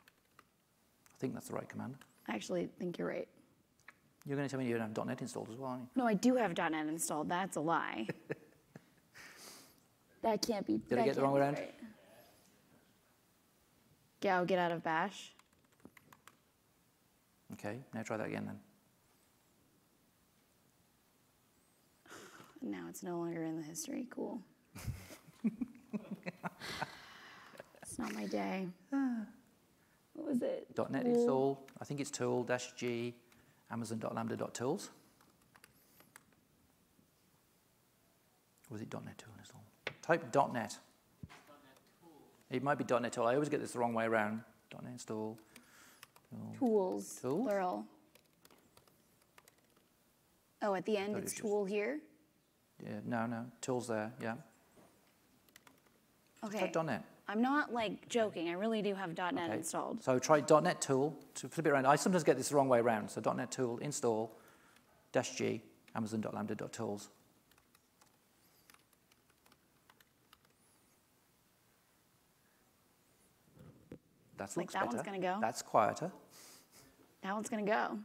I 0.00 1.16
think 1.18 1.34
that's 1.34 1.48
the 1.48 1.54
right 1.54 1.68
command. 1.68 1.96
I 2.28 2.34
actually 2.34 2.70
think 2.78 2.98
you're 2.98 3.08
right. 3.08 3.28
You're 4.26 4.36
going 4.36 4.48
to 4.48 4.50
tell 4.50 4.60
me 4.60 4.66
you 4.66 4.76
don't 4.76 4.96
have 4.96 5.06
.NET 5.06 5.20
installed 5.20 5.50
as 5.50 5.58
well, 5.58 5.70
aren't 5.70 5.82
you? 5.82 5.88
No, 5.96 6.06
I 6.06 6.14
do 6.14 6.36
have 6.36 6.56
.NET 6.56 6.86
installed. 6.86 7.28
That's 7.28 7.56
a 7.56 7.60
lie. 7.60 8.06
that 10.22 10.46
can't 10.46 10.66
be. 10.66 10.78
Did 10.88 10.98
I 10.98 11.04
get 11.04 11.16
the 11.16 11.22
wrong 11.22 11.32
way 11.32 11.40
around? 11.40 11.54
right. 11.54 11.74
Go 14.22 14.44
get 14.44 14.58
out 14.58 14.72
of 14.72 14.82
Bash. 14.82 15.32
Okay, 17.54 17.78
now 17.94 18.02
try 18.02 18.16
that 18.16 18.26
again 18.26 18.46
then. 18.46 18.58
Now 22.62 22.86
it's 22.90 23.02
no 23.02 23.18
longer 23.18 23.42
in 23.42 23.56
the 23.56 23.62
history. 23.62 24.06
Cool. 24.10 24.42
it's 27.82 27.98
not 27.98 28.14
my 28.14 28.26
day. 28.26 28.68
What 30.14 30.26
was 30.34 30.42
it? 30.42 30.66
.NET 30.90 31.04
Tool. 31.04 31.14
install, 31.14 31.66
I 31.80 31.84
think 31.86 31.98
it's 32.00 32.10
tool 32.10 32.44
dash 32.44 32.72
G, 32.74 33.14
amazon.lambda.tools. 33.70 34.90
Or 38.68 38.74
was 38.74 38.82
it 38.82 38.92
.NET 38.92 39.16
tool 39.16 39.32
install? 39.38 39.62
Type 40.02 40.52
.NET. 40.52 40.76
It 42.50 42.62
might 42.62 42.76
be 42.76 42.84
.NET 43.00 43.12
tool. 43.14 43.26
I 43.26 43.34
always 43.34 43.48
get 43.48 43.60
this 43.60 43.72
the 43.72 43.78
wrong 43.78 43.94
way 43.94 44.04
around. 44.04 44.42
.NET 44.82 44.92
install. 44.92 45.38
Tools. 46.58 47.18
Tools? 47.22 47.44
Plural. 47.46 47.84
Oh, 50.60 50.74
at 50.74 50.84
the 50.84 50.98
end 50.98 51.14
Thought 51.14 51.18
it 51.20 51.22
it's 51.22 51.24
was 51.24 51.32
just- 51.32 51.42
tool 51.42 51.64
here. 51.64 52.00
Yeah, 52.84 53.00
no, 53.06 53.24
no, 53.26 53.46
tools 53.62 53.88
there. 53.88 54.12
Yeah. 54.20 54.34
Okay. 56.44 56.60
Type 56.60 56.84
.NET. 56.84 57.04
I'm 57.28 57.42
not 57.42 57.72
like 57.72 58.08
joking. 58.08 58.48
I 58.48 58.52
really 58.52 58.82
do 58.82 58.94
have 58.94 59.16
.NET 59.16 59.34
Okay. 59.34 59.52
installed. 59.52 60.02
So 60.02 60.18
try 60.18 60.42
.NET 60.60 60.80
tool 60.80 61.16
to 61.36 61.48
flip 61.48 61.66
it 61.66 61.70
around. 61.70 61.86
I 61.86 61.96
sometimes 61.96 62.24
get 62.24 62.36
this 62.36 62.48
the 62.48 62.56
wrong 62.56 62.68
way 62.68 62.80
around. 62.80 63.10
So 63.10 63.20
.NET 63.20 63.50
tool 63.50 63.78
install 63.78 64.36
dash 65.12 65.36
G 65.36 65.62
amazon.lambda.tools. 65.94 67.08
That 74.38 74.56
Like 74.56 74.70
that 74.72 74.86
one's 74.86 75.02
gonna 75.02 75.18
go? 75.18 75.36
That's 75.40 75.60
quieter. 75.60 76.10
That 77.22 77.34
one's 77.34 77.50
gonna 77.50 77.62
go. 77.62 77.98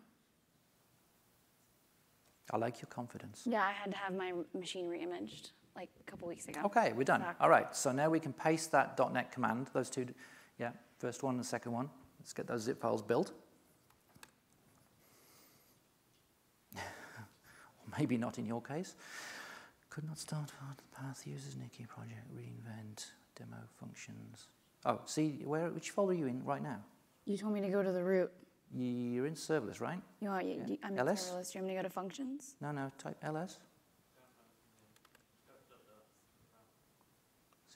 I 2.51 2.57
like 2.57 2.81
your 2.81 2.89
confidence. 2.89 3.43
Yeah, 3.45 3.63
I 3.63 3.71
had 3.71 3.91
to 3.91 3.97
have 3.97 4.13
my 4.13 4.33
machine 4.53 4.87
reimaged 4.87 5.51
like 5.75 5.89
a 5.99 6.03
couple 6.09 6.27
weeks 6.27 6.47
ago. 6.47 6.61
Okay, 6.65 6.93
we're 6.93 7.03
done. 7.03 7.21
Back. 7.21 7.35
All 7.39 7.49
right, 7.49 7.75
so 7.75 7.91
now 7.91 8.09
we 8.09 8.19
can 8.19 8.33
paste 8.33 8.71
that 8.71 8.97
.NET 9.13 9.31
command, 9.31 9.67
those 9.73 9.89
two, 9.89 10.07
yeah, 10.59 10.71
first 10.99 11.23
one 11.23 11.35
and 11.35 11.43
the 11.43 11.47
second 11.47 11.71
one. 11.71 11.89
Let's 12.19 12.33
get 12.33 12.47
those 12.47 12.61
zip 12.61 12.79
files 12.81 13.01
built. 13.01 13.33
maybe 17.99 18.17
not 18.17 18.37
in 18.39 18.45
your 18.45 18.61
case. 18.61 18.95
Could 19.89 20.05
not 20.05 20.17
start 20.17 20.51
hard 20.61 20.77
path 20.93 21.23
users 21.25 21.55
Nikki 21.55 21.85
project 21.85 22.27
reinvent 22.35 23.11
demo 23.35 23.57
functions. 23.79 24.47
Oh, 24.85 24.99
see 25.05 25.41
where 25.45 25.69
which 25.69 25.91
folder 25.91 26.11
are 26.13 26.15
you 26.15 26.27
in 26.27 26.43
right 26.43 26.61
now? 26.61 26.79
You 27.25 27.37
told 27.37 27.53
me 27.53 27.61
to 27.61 27.69
go 27.69 27.81
to 27.81 27.91
the 27.91 28.03
root. 28.03 28.31
You're 28.73 29.25
in 29.25 29.35
serverless, 29.35 29.79
right? 29.79 30.01
You 30.19 30.29
are. 30.31 30.41
you, 30.41 30.61
Yeah. 30.67 30.75
I'm 30.83 30.93
in 30.93 30.99
LS? 30.99 31.29
serverless. 31.29 31.51
Do 31.51 31.59
you 31.59 31.63
want 31.63 31.67
me 31.67 31.75
to 31.75 31.79
go 31.79 31.83
to 31.83 31.89
functions? 31.93 32.55
No, 32.61 32.71
no, 32.71 32.91
type 32.97 33.17
ls. 33.23 33.59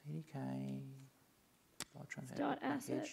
CDK. 0.09 0.79
Large 1.95 2.07
transaction 2.09 2.45
Dot 2.45 2.59
assets. 2.61 3.09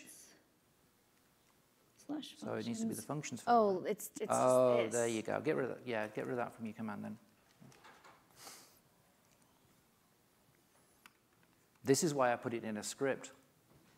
Slash 2.07 2.34
So 2.38 2.53
it 2.55 2.66
needs 2.66 2.80
to 2.80 2.86
be 2.86 2.94
the 2.94 3.03
functions. 3.03 3.40
functions 3.40 3.42
folder. 3.42 3.80
Oh, 3.80 3.90
it's, 3.90 4.11
it's 4.20 4.30
Oh, 4.32 4.80
just 4.82 4.92
there 4.92 5.09
you 5.09 5.22
go. 5.22 5.40
Get 5.40 5.57
rid 5.57 5.64
of 5.64 5.70
that. 5.70 5.80
Yeah, 5.84 6.07
get 6.09 6.24
rid 6.26 6.32
of 6.32 6.38
that 6.38 6.55
from 6.55 6.66
your 6.66 6.74
command 6.74 7.05
then. 7.05 7.16
This 11.84 12.03
is 12.03 12.14
why 12.14 12.32
I 12.32 12.36
put 12.36 12.53
it 12.55 12.64
in 12.64 12.78
a 12.78 12.82
script, 12.82 13.30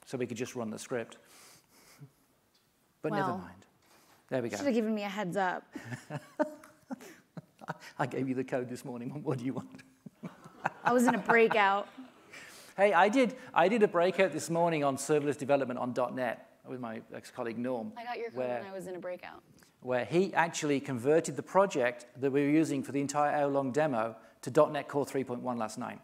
so 0.04 0.18
we 0.18 0.26
could 0.26 0.36
just 0.36 0.54
run 0.54 0.70
the 0.70 0.78
script. 0.78 1.16
But 3.00 3.12
never 3.12 3.28
mind. 3.28 3.64
There 4.28 4.42
we 4.42 4.48
go. 4.48 4.56
Should 4.56 4.66
have 4.66 4.74
given 4.74 4.92
me 4.92 5.04
a 5.04 5.08
heads 5.08 5.36
up. 5.36 5.62
I 7.98 8.06
gave 8.06 8.28
you 8.28 8.34
the 8.34 8.42
code 8.42 8.68
this 8.68 8.84
morning. 8.84 9.10
What 9.22 9.38
do 9.38 9.44
you 9.44 9.52
want? 9.52 9.82
I 10.82 10.92
was 10.92 11.06
in 11.06 11.14
a 11.14 11.18
breakout. 11.18 11.88
Hey, 12.78 12.92
I 12.92 13.08
did, 13.08 13.34
I 13.52 13.66
did 13.66 13.82
a 13.82 13.88
breakout 13.88 14.30
this 14.32 14.48
morning 14.48 14.84
on 14.84 14.96
serverless 14.96 15.36
development 15.36 15.80
on 15.80 15.92
.NET 16.14 16.48
with 16.64 16.78
my 16.78 17.00
ex-colleague 17.12 17.58
Norm. 17.58 17.92
I 17.96 18.04
got 18.04 18.18
your 18.18 18.30
code 18.30 18.38
where, 18.38 18.60
when 18.60 18.70
I 18.70 18.72
was 18.72 18.86
in 18.86 18.94
a 18.94 19.00
breakout. 19.00 19.42
where 19.80 20.04
he 20.04 20.32
actually 20.32 20.78
converted 20.78 21.34
the 21.34 21.42
project 21.42 22.06
that 22.20 22.30
we 22.30 22.40
were 22.40 22.48
using 22.48 22.84
for 22.84 22.92
the 22.92 23.00
entire 23.00 23.34
hour-long 23.34 23.72
demo 23.72 24.14
to 24.42 24.70
.NET 24.70 24.86
Core 24.86 25.04
3.1 25.04 25.58
last 25.58 25.76
night. 25.76 25.98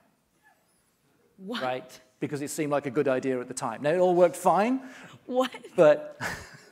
What? 1.36 1.62
right? 1.62 2.00
Because 2.18 2.42
it 2.42 2.50
seemed 2.50 2.72
like 2.72 2.86
a 2.86 2.90
good 2.90 3.06
idea 3.06 3.40
at 3.40 3.46
the 3.46 3.54
time. 3.54 3.80
Now, 3.80 3.90
it 3.90 4.00
all 4.00 4.16
worked 4.16 4.34
fine, 4.34 4.80
What? 5.26 5.52
but 5.76 6.20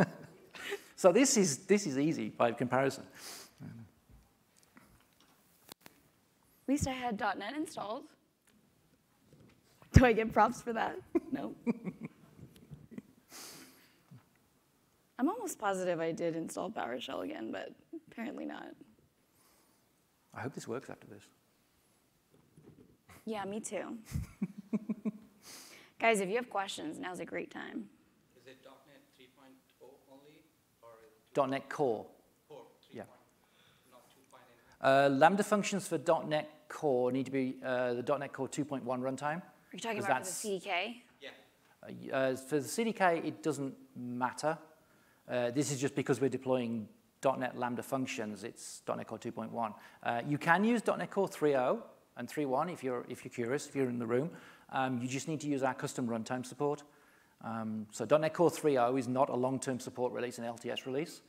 so 0.97 1.13
this 1.13 1.37
is, 1.37 1.59
this 1.59 1.87
is 1.87 1.97
easy 1.97 2.31
by 2.31 2.51
comparison. 2.51 3.05
At 3.63 3.69
least 6.67 6.89
I 6.89 6.93
had 6.93 7.21
.NET 7.21 7.55
installed. 7.55 8.03
Do 9.99 10.05
I 10.07 10.13
get 10.13 10.33
props 10.33 10.63
for 10.63 10.73
that? 10.73 10.97
No. 11.31 11.55
I'm 15.19 15.29
almost 15.29 15.59
positive 15.59 16.01
I 16.01 16.13
did 16.13 16.35
install 16.35 16.71
PowerShell 16.71 17.25
again, 17.25 17.53
but 17.53 17.73
apparently 18.11 18.47
not. 18.47 18.69
I 20.35 20.41
hope 20.41 20.55
this 20.55 20.67
works 20.67 20.89
after 20.91 21.07
this. 21.07 21.23
Yeah, 23.25 23.45
me 23.45 23.61
too. 23.61 23.99
Guys, 26.01 26.21
if 26.21 26.29
you 26.29 26.37
have 26.37 26.51
questions, 26.51 26.99
now's 26.99 27.21
a 27.21 27.25
great 27.25 27.51
time. 27.53 27.85
Is 28.41 28.47
it 28.49 28.57
.NET 28.65 29.01
3.0 29.17 29.87
only, 30.11 30.43
or 31.37 31.47
.NET 31.47 31.69
Core. 31.69 32.07
Core 32.49 32.63
3.0, 32.93 32.97
Yeah. 32.97 33.03
not 33.93 34.03
2.8? 34.83 35.07
Uh, 35.07 35.09
Lambda 35.11 35.45
functions 35.45 35.87
for 35.87 35.99
.NET 36.27 36.49
Core 36.69 37.13
need 37.13 37.27
to 37.27 37.31
be 37.31 37.59
uh, 37.65 37.95
the 37.95 38.19
.NET 38.19 38.33
Core 38.33 38.49
2.1 38.49 38.83
runtime. 38.85 39.43
Are 39.73 39.77
you 39.77 39.81
talking 39.81 39.99
about 40.01 40.27
for 40.27 40.49
the 40.49 40.61
CDK? 40.61 40.97
Yeah. 41.23 41.31
Uh, 42.13 42.37
for 42.37 42.61
the 42.61 42.69
CDK, 42.69 43.25
it 43.25 43.43
doesn't 43.43 43.75
matter. 43.97 44.59
Uh, 45.27 45.51
this 45.51 45.73
is 45.73 45.81
just 45.81 45.95
because 45.95 46.21
we're 46.21 46.29
deploying 46.29 46.87
.NET 47.25 47.59
Lambda 47.59 47.83
functions. 47.83 48.45
It's 48.45 48.83
.NET 48.87 49.07
Core 49.07 49.19
2.1. 49.19 49.75
Uh, 50.03 50.21
you 50.29 50.37
can 50.37 50.63
use 50.63 50.83
.NET 50.87 51.11
Core 51.11 51.27
3.0 51.27 51.81
and 52.19 52.29
3.1 52.29 52.71
if 52.71 52.85
you're, 52.85 53.07
if 53.09 53.25
you're 53.25 53.33
curious, 53.33 53.67
if 53.67 53.75
you're 53.75 53.89
in 53.89 53.99
the 53.99 54.07
room. 54.07 54.31
Um, 54.73 55.01
you 55.01 55.09
just 55.09 55.27
need 55.27 55.41
to 55.41 55.47
use 55.47 55.63
our 55.63 55.73
custom 55.73 56.07
runtime 56.07 56.45
support. 56.45 56.83
Um, 57.43 57.87
so 57.93 58.05
.NET 58.05 58.35
Core 58.35 58.51
3.0 58.51 58.99
is 58.99 59.09
not 59.09 59.31
a 59.31 59.37
long-term 59.37 59.81
support 59.81 60.13
release, 60.13 60.37
an 60.37 60.45
LTS 60.45 60.85
release. 60.85 61.23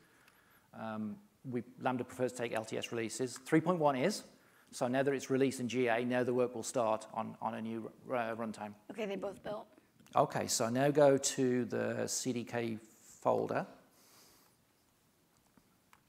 Um, 0.78 1.16
we, 1.50 1.64
Lambda 1.82 2.04
prefers 2.04 2.34
to 2.34 2.40
take 2.40 2.54
LTS 2.54 2.92
releases. 2.92 3.40
3.1 3.48 4.06
is. 4.06 4.24
So 4.74 4.88
now 4.88 5.04
that 5.04 5.14
it's 5.14 5.30
released 5.30 5.60
in 5.60 5.68
GA, 5.68 6.04
now 6.04 6.24
the 6.24 6.34
work 6.34 6.56
will 6.56 6.64
start 6.64 7.06
on, 7.14 7.38
on 7.44 7.54
a 7.54 7.62
new 7.62 7.92
uh, 8.10 8.36
runtime. 8.36 8.74
Okay, 8.90 9.06
they 9.06 9.16
both 9.16 9.44
built. 9.44 9.68
Okay, 10.16 10.48
so 10.48 10.68
now 10.68 10.90
go 10.90 11.16
to 11.16 11.66
the 11.66 11.94
CDK 12.06 12.80
folder. 13.22 13.68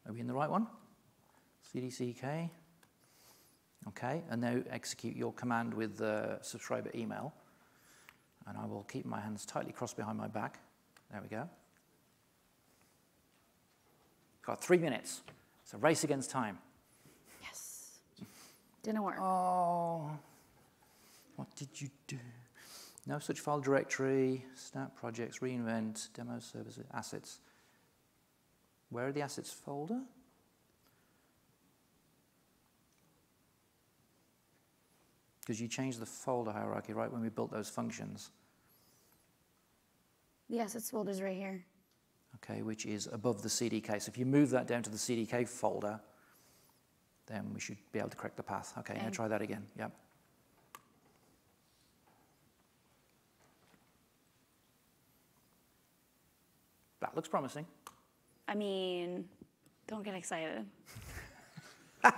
Are 0.06 0.12
we 0.14 0.20
in 0.20 0.26
the 0.26 0.32
right 0.32 0.48
one? 0.48 0.66
CDCK. 1.74 2.48
Okay, 3.88 4.22
and 4.30 4.40
now 4.40 4.62
execute 4.70 5.14
your 5.14 5.34
command 5.34 5.74
with 5.74 5.98
the 5.98 6.38
subscriber 6.40 6.90
email. 6.94 7.34
And 8.46 8.56
I 8.56 8.64
will 8.64 8.84
keep 8.84 9.04
my 9.04 9.20
hands 9.20 9.44
tightly 9.44 9.72
crossed 9.72 9.98
behind 9.98 10.16
my 10.16 10.28
back. 10.28 10.60
There 11.12 11.20
we 11.20 11.28
go. 11.28 11.50
Got 14.40 14.64
three 14.64 14.78
minutes. 14.78 15.20
It's 15.62 15.74
a 15.74 15.78
race 15.78 16.02
against 16.02 16.30
time. 16.30 16.58
Didn't 18.84 19.02
work. 19.02 19.18
Oh, 19.18 20.10
what 21.36 21.48
did 21.56 21.68
you 21.80 21.88
do? 22.06 22.18
No 23.06 23.18
such 23.18 23.40
file 23.40 23.58
directory, 23.60 24.44
snap 24.54 24.94
projects, 24.94 25.38
reinvent, 25.38 26.12
demo 26.12 26.38
services, 26.38 26.84
assets. 26.92 27.40
Where 28.90 29.08
are 29.08 29.12
the 29.12 29.22
assets 29.22 29.50
folder? 29.50 30.00
Because 35.40 35.60
you 35.60 35.68
changed 35.68 35.98
the 35.98 36.06
folder 36.06 36.52
hierarchy, 36.52 36.92
right, 36.92 37.10
when 37.10 37.22
we 37.22 37.30
built 37.30 37.50
those 37.50 37.68
functions. 37.70 38.30
The 40.50 40.60
assets 40.60 40.90
folder's 40.90 41.22
right 41.22 41.36
here. 41.36 41.64
okay, 42.36 42.62
which 42.62 42.84
is 42.84 43.08
above 43.10 43.42
the 43.42 43.48
CDK. 43.48 44.02
So 44.02 44.10
if 44.10 44.18
you 44.18 44.26
move 44.26 44.50
that 44.50 44.66
down 44.66 44.82
to 44.82 44.90
the 44.90 44.96
CDK 44.98 45.48
folder, 45.48 46.00
then 47.26 47.50
we 47.52 47.60
should 47.60 47.76
be 47.92 47.98
able 47.98 48.10
to 48.10 48.16
correct 48.16 48.36
the 48.36 48.42
path. 48.42 48.72
Okay, 48.78 49.00
now 49.02 49.08
try 49.10 49.28
that 49.28 49.42
again. 49.42 49.64
Yep. 49.78 49.92
That 57.00 57.14
looks 57.14 57.28
promising. 57.28 57.66
I 58.48 58.54
mean, 58.54 59.26
don't 59.86 60.02
get 60.02 60.14
excited. 60.14 60.64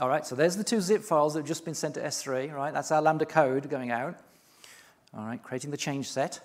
All 0.00 0.08
right, 0.08 0.24
so 0.24 0.36
there's 0.36 0.56
the 0.56 0.62
two 0.62 0.80
zip 0.80 1.02
files 1.02 1.34
that 1.34 1.40
have 1.40 1.46
just 1.48 1.64
been 1.64 1.74
sent 1.74 1.94
to 1.94 2.00
S3, 2.00 2.52
right? 2.52 2.72
That's 2.72 2.92
our 2.92 3.02
Lambda 3.02 3.26
code 3.26 3.68
going 3.68 3.90
out. 3.90 4.16
All 5.12 5.24
right, 5.24 5.42
creating 5.42 5.72
the 5.72 5.76
change 5.76 6.08
set. 6.08 6.40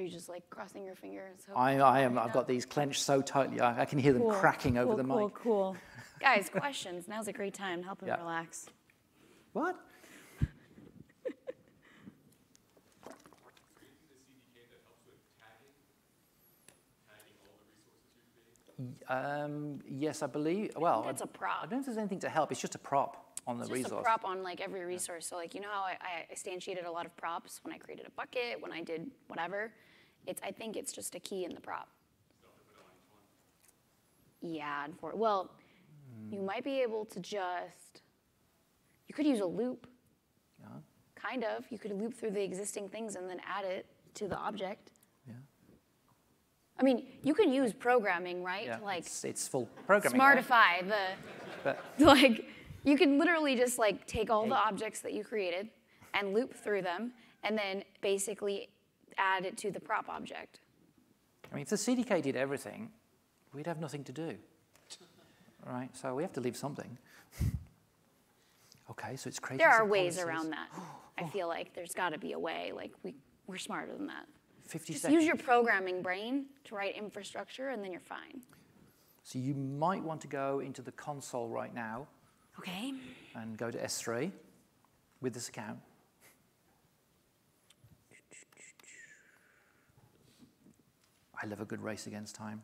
Are 0.00 0.02
you 0.02 0.08
just 0.08 0.30
like 0.30 0.48
crossing 0.48 0.86
your 0.86 0.94
fingers? 0.94 1.40
I, 1.54 1.74
I 1.74 2.00
am, 2.00 2.14
find 2.14 2.20
I've 2.20 2.28
out? 2.28 2.32
got 2.32 2.48
these 2.48 2.64
clenched 2.64 3.02
so 3.02 3.20
tightly, 3.20 3.60
I, 3.60 3.82
I 3.82 3.84
can 3.84 3.98
hear 3.98 4.14
them 4.14 4.22
Cool, 4.22 4.30
cracking 4.30 4.78
over 4.78 4.94
cool, 4.94 4.96
the 4.96 5.04
cool, 5.04 5.24
mic. 5.26 5.34
Cool, 5.34 5.76
Guys, 6.20 6.48
questions. 6.48 7.06
Now's 7.06 7.28
a 7.28 7.34
great 7.34 7.52
time. 7.52 7.82
Help 7.82 8.00
him 8.00 8.08
Yeah. 8.08 8.16
relax. 8.16 8.64
What? 9.52 9.76
Um, 19.08 19.80
yes, 19.86 20.22
I 20.22 20.26
believe. 20.26 20.70
Well, 20.76 21.02
that's 21.02 21.20
a 21.20 21.24
a 21.24 21.26
prop. 21.26 21.58
I 21.58 21.66
don't 21.66 21.72
know 21.72 21.78
if 21.80 21.86
there's 21.86 21.98
anything 21.98 22.20
to 22.20 22.28
help. 22.28 22.50
It's 22.50 22.60
just 22.60 22.74
a 22.74 22.78
prop 22.78 23.38
on 23.46 23.58
the 23.58 23.62
It's 23.64 23.70
just 23.70 23.84
resource. 23.84 24.00
a 24.00 24.04
prop 24.04 24.24
on 24.24 24.42
like 24.42 24.60
every 24.60 24.84
resource. 24.84 25.26
So 25.26 25.36
like 25.36 25.54
you 25.54 25.60
know 25.60 25.68
how 25.70 25.82
I, 25.82 25.96
I 26.00 26.34
instantiated 26.34 26.86
a 26.86 26.90
lot 26.90 27.04
of 27.06 27.14
props 27.16 27.60
when 27.62 27.74
I 27.74 27.78
created 27.78 28.06
a 28.06 28.10
bucket, 28.10 28.60
when 28.62 28.72
I 28.72 28.82
did 28.82 29.10
whatever. 29.28 29.72
It's 30.26 30.40
I 30.44 30.50
think 30.50 30.76
it's 30.76 30.92
just 30.92 31.14
a 31.14 31.20
key 31.20 31.44
in 31.44 31.54
the 31.54 31.60
prop. 31.60 31.88
Yeah, 34.42 34.84
and 34.84 34.98
for 34.98 35.14
well, 35.14 35.50
Hmm. 36.28 36.34
you 36.34 36.40
might 36.42 36.64
be 36.64 36.80
able 36.80 37.04
to 37.06 37.20
just. 37.20 38.02
You 39.06 39.14
could 39.14 39.26
use 39.26 39.40
a 39.40 39.46
loop. 39.46 39.86
Yeah. 40.60 40.66
Kind 41.14 41.44
of. 41.44 41.64
You 41.70 41.78
could 41.78 41.92
loop 41.92 42.14
through 42.14 42.30
the 42.32 42.42
existing 42.42 42.88
things 42.88 43.16
and 43.16 43.28
then 43.28 43.40
add 43.46 43.64
it 43.64 43.86
to 44.14 44.28
the 44.28 44.36
object. 44.36 44.90
Yeah. 45.26 45.34
I 46.78 46.82
mean, 46.82 47.06
you 47.22 47.34
can 47.34 47.52
use 47.52 47.72
programming, 47.72 48.42
right? 48.42 48.66
Yeah. 48.66 48.78
Like 48.82 49.00
it's, 49.00 49.24
it's 49.24 49.46
full 49.48 49.66
programming. 49.86 50.18
right? 50.20 50.38
smartify 50.44 50.88
the 50.88 51.04
But 51.64 51.84
like 51.98 52.46
you 52.84 52.96
can 52.96 53.18
literally 53.18 53.56
just 53.56 53.78
like 53.78 54.06
take 54.06 54.30
all 54.30 54.46
the 54.46 54.56
objects 54.56 55.00
that 55.00 55.12
you 55.12 55.22
created 55.24 55.68
and 56.14 56.32
loop 56.32 56.54
through 56.54 56.82
them 56.82 57.12
and 57.44 57.56
then 57.58 57.84
basically 58.00 58.68
add 59.20 59.44
it 59.44 59.56
to 59.58 59.70
the 59.70 59.80
prop 59.80 60.08
object. 60.08 60.60
I 61.52 61.54
mean, 61.54 61.62
if 61.62 61.68
the 61.68 61.76
CDK 61.76 62.22
did 62.22 62.36
everything, 62.36 62.90
we'd 63.54 63.66
have 63.66 63.78
nothing 63.78 64.02
to 64.04 64.12
do. 64.12 64.36
Right? 65.66 65.94
So 65.96 66.14
we 66.14 66.22
have 66.22 66.32
to 66.32 66.40
leave 66.40 66.56
something. 66.56 66.98
Okay, 68.90 69.14
so 69.14 69.28
it's 69.28 69.38
crazy. 69.38 69.58
There 69.58 69.70
are 69.70 69.84
ways 69.86 70.18
around 70.18 70.50
that. 70.50 70.68
Oh. 71.20 71.24
I 71.26 71.28
feel 71.28 71.48
like 71.48 71.74
there's 71.74 71.92
got 71.92 72.10
to 72.14 72.18
be 72.18 72.32
a 72.32 72.38
way. 72.38 72.72
Like 72.74 72.92
we 73.02 73.14
we're 73.46 73.58
smarter 73.58 73.92
than 73.92 74.06
that. 74.06 74.26
50 74.68 74.92
Just 74.94 75.02
seconds. 75.02 75.20
use 75.20 75.26
your 75.26 75.36
programming 75.36 76.00
brain 76.00 76.46
to 76.64 76.74
write 76.74 76.96
infrastructure 76.96 77.68
and 77.68 77.84
then 77.84 77.92
you're 77.92 78.00
fine. 78.00 78.40
So 79.22 79.38
you 79.38 79.54
might 79.54 80.02
want 80.02 80.22
to 80.22 80.28
go 80.28 80.60
into 80.60 80.80
the 80.80 80.92
console 80.92 81.46
right 81.48 81.74
now 81.74 82.06
Okay. 82.58 82.94
and 83.34 83.58
go 83.58 83.70
to 83.70 83.76
S3 83.76 84.32
with 85.20 85.34
this 85.34 85.48
account. 85.50 85.78
I 91.42 91.46
love 91.46 91.60
a 91.60 91.64
good 91.64 91.82
race 91.82 92.06
against 92.06 92.34
time. 92.34 92.62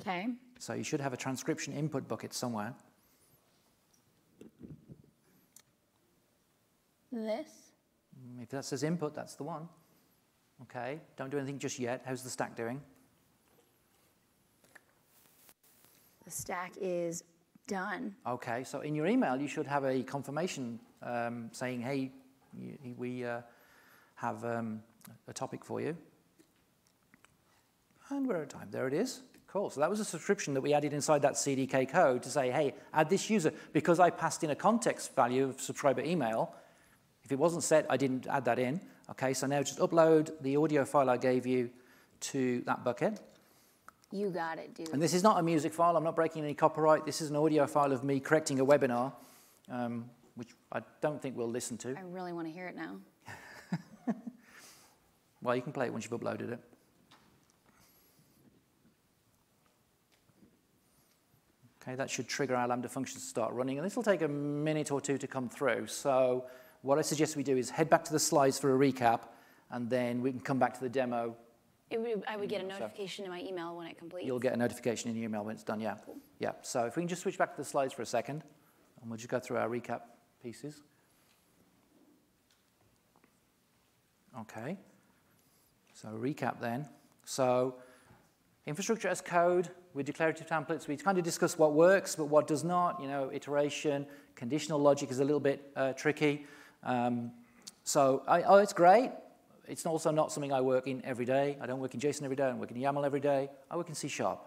Okay. 0.00 0.28
So 0.58 0.72
you 0.74 0.84
should 0.84 1.00
have 1.00 1.12
a 1.12 1.16
transcription 1.16 1.72
input 1.72 2.08
bucket 2.08 2.32
somewhere. 2.32 2.74
This? 7.12 7.48
If 8.40 8.50
that 8.50 8.64
says 8.64 8.82
input, 8.82 9.14
that's 9.14 9.34
the 9.34 9.42
one. 9.42 9.68
Okay, 10.62 11.00
don't 11.16 11.30
do 11.30 11.38
anything 11.38 11.58
just 11.58 11.78
yet. 11.78 12.02
How's 12.04 12.22
the 12.22 12.30
stack 12.30 12.54
doing? 12.54 12.80
The 16.24 16.30
stack 16.30 16.72
is 16.80 17.24
done. 17.66 18.14
Okay, 18.26 18.62
so 18.64 18.80
in 18.80 18.94
your 18.94 19.06
email, 19.06 19.40
you 19.40 19.48
should 19.48 19.66
have 19.66 19.84
a 19.84 20.02
confirmation 20.02 20.78
um, 21.02 21.48
saying, 21.52 21.80
hey, 21.80 22.12
we 22.96 23.24
uh, 23.24 23.40
have 24.14 24.44
um, 24.44 24.82
a 25.28 25.32
topic 25.32 25.64
for 25.64 25.80
you. 25.80 25.96
And 28.10 28.26
we're 28.26 28.36
out 28.36 28.42
of 28.42 28.48
time. 28.48 28.68
There 28.70 28.88
it 28.88 28.94
is. 28.94 29.22
Cool. 29.46 29.70
So 29.70 29.80
that 29.80 29.90
was 29.90 30.00
a 30.00 30.04
subscription 30.04 30.54
that 30.54 30.60
we 30.60 30.74
added 30.74 30.92
inside 30.92 31.22
that 31.22 31.34
CDK 31.34 31.88
code 31.88 32.22
to 32.24 32.28
say, 32.28 32.50
hey, 32.50 32.74
add 32.92 33.08
this 33.08 33.30
user. 33.30 33.52
Because 33.72 33.98
I 33.98 34.10
passed 34.10 34.44
in 34.44 34.50
a 34.50 34.54
context 34.54 35.14
value 35.14 35.44
of 35.44 35.60
subscriber 35.60 36.02
email, 36.02 36.54
if 37.24 37.32
it 37.32 37.38
wasn't 37.38 37.62
set, 37.62 37.86
I 37.88 37.96
didn't 37.96 38.26
add 38.26 38.44
that 38.46 38.58
in. 38.58 38.80
Okay, 39.10 39.34
so 39.34 39.46
now 39.46 39.62
just 39.62 39.78
upload 39.78 40.30
the 40.40 40.56
audio 40.56 40.84
file 40.84 41.10
I 41.10 41.16
gave 41.16 41.46
you 41.46 41.70
to 42.20 42.62
that 42.66 42.84
bucket. 42.84 43.20
You 44.12 44.30
got 44.30 44.58
it, 44.58 44.74
dude. 44.74 44.88
And 44.90 45.00
this 45.00 45.14
is 45.14 45.22
not 45.22 45.38
a 45.38 45.42
music 45.42 45.72
file. 45.72 45.96
I'm 45.96 46.04
not 46.04 46.16
breaking 46.16 46.42
any 46.42 46.54
copyright. 46.54 47.06
This 47.06 47.20
is 47.20 47.30
an 47.30 47.36
audio 47.36 47.66
file 47.66 47.92
of 47.92 48.02
me 48.02 48.18
correcting 48.18 48.58
a 48.58 48.66
webinar, 48.66 49.12
um, 49.68 50.10
which 50.34 50.50
I 50.72 50.80
don't 51.00 51.22
think 51.22 51.36
we'll 51.36 51.50
listen 51.50 51.76
to. 51.78 51.96
I 51.96 52.02
really 52.02 52.32
want 52.32 52.48
to 52.48 52.52
hear 52.52 52.66
it 52.66 52.76
now. 52.76 52.96
well, 55.42 55.54
you 55.54 55.62
can 55.62 55.72
play 55.72 55.86
it 55.86 55.92
once 55.92 56.04
you've 56.04 56.20
uploaded 56.20 56.52
it. 56.52 56.60
Okay, 61.82 61.94
that 61.94 62.10
should 62.10 62.28
trigger 62.28 62.54
our 62.54 62.68
Lambda 62.68 62.88
functions 62.88 63.22
to 63.22 63.28
start 63.28 63.54
running. 63.54 63.78
And 63.78 63.86
this 63.86 63.96
will 63.96 64.02
take 64.02 64.20
a 64.22 64.28
minute 64.28 64.90
or 64.90 65.00
two 65.00 65.16
to 65.16 65.26
come 65.26 65.48
through. 65.48 65.86
So 65.86 66.44
what 66.82 66.98
I 66.98 67.02
suggest 67.02 67.36
we 67.36 67.42
do 67.42 67.56
is 67.56 67.70
head 67.70 67.88
back 67.88 68.04
to 68.04 68.12
the 68.12 68.18
slides 68.18 68.58
for 68.58 68.74
a 68.74 68.78
recap, 68.78 69.20
and 69.70 69.88
then 69.88 70.20
we 70.20 70.30
can 70.30 70.40
come 70.40 70.58
back 70.58 70.74
to 70.74 70.80
the 70.80 70.88
demo. 70.88 71.36
Would, 71.90 72.22
I 72.28 72.36
would 72.36 72.48
get 72.48 72.62
a 72.62 72.66
notification 72.66 73.24
so 73.24 73.32
in 73.32 73.36
my 73.36 73.40
email 73.40 73.76
when 73.76 73.86
it 73.86 73.98
completes. 73.98 74.26
You'll 74.26 74.38
get 74.38 74.52
a 74.52 74.56
notification 74.56 75.10
in 75.10 75.16
your 75.16 75.24
email 75.24 75.44
when 75.44 75.54
it's 75.54 75.64
done, 75.64 75.80
yeah. 75.80 75.96
Cool. 76.04 76.18
Yeah, 76.38 76.52
so 76.62 76.84
if 76.84 76.96
we 76.96 77.02
can 77.02 77.08
just 77.08 77.22
switch 77.22 77.38
back 77.38 77.50
to 77.52 77.56
the 77.56 77.64
slides 77.64 77.92
for 77.92 78.02
a 78.02 78.06
second, 78.06 78.44
and 79.00 79.10
we'll 79.10 79.16
just 79.16 79.30
go 79.30 79.40
through 79.40 79.56
our 79.56 79.68
recap 79.68 80.02
pieces. 80.42 80.82
Okay, 84.38 84.76
so 85.94 86.08
recap 86.08 86.60
then. 86.60 86.88
So 87.24 87.74
infrastructure 88.66 89.08
as 89.08 89.20
code 89.20 89.70
with 89.94 90.06
declarative 90.06 90.46
templates, 90.46 90.86
we 90.86 90.96
kind 90.96 91.18
of 91.18 91.24
discuss 91.24 91.58
what 91.58 91.72
works, 91.72 92.14
but 92.14 92.26
what 92.26 92.46
does 92.46 92.62
not, 92.62 93.00
you 93.00 93.08
know, 93.08 93.30
iteration, 93.32 94.06
conditional 94.36 94.78
logic 94.78 95.10
is 95.10 95.20
a 95.20 95.24
little 95.24 95.40
bit 95.40 95.70
uh, 95.76 95.92
tricky. 95.92 96.46
Um, 96.82 97.32
so, 97.84 98.22
I, 98.28 98.42
oh, 98.42 98.56
it's 98.56 98.72
great. 98.72 99.10
It's 99.66 99.86
also 99.86 100.10
not 100.10 100.32
something 100.32 100.52
I 100.52 100.60
work 100.60 100.86
in 100.86 101.04
every 101.04 101.24
day. 101.24 101.56
I 101.60 101.66
don't 101.66 101.80
work 101.80 101.94
in 101.94 102.00
JSON 102.00 102.24
every 102.24 102.36
day. 102.36 102.44
I 102.44 102.48
don't 102.48 102.58
work 102.58 102.70
in 102.70 102.76
YAML 102.76 103.04
every 103.04 103.20
day. 103.20 103.48
I 103.70 103.76
work 103.76 103.88
in 103.88 103.94
C 103.94 104.08
Sharp 104.08 104.44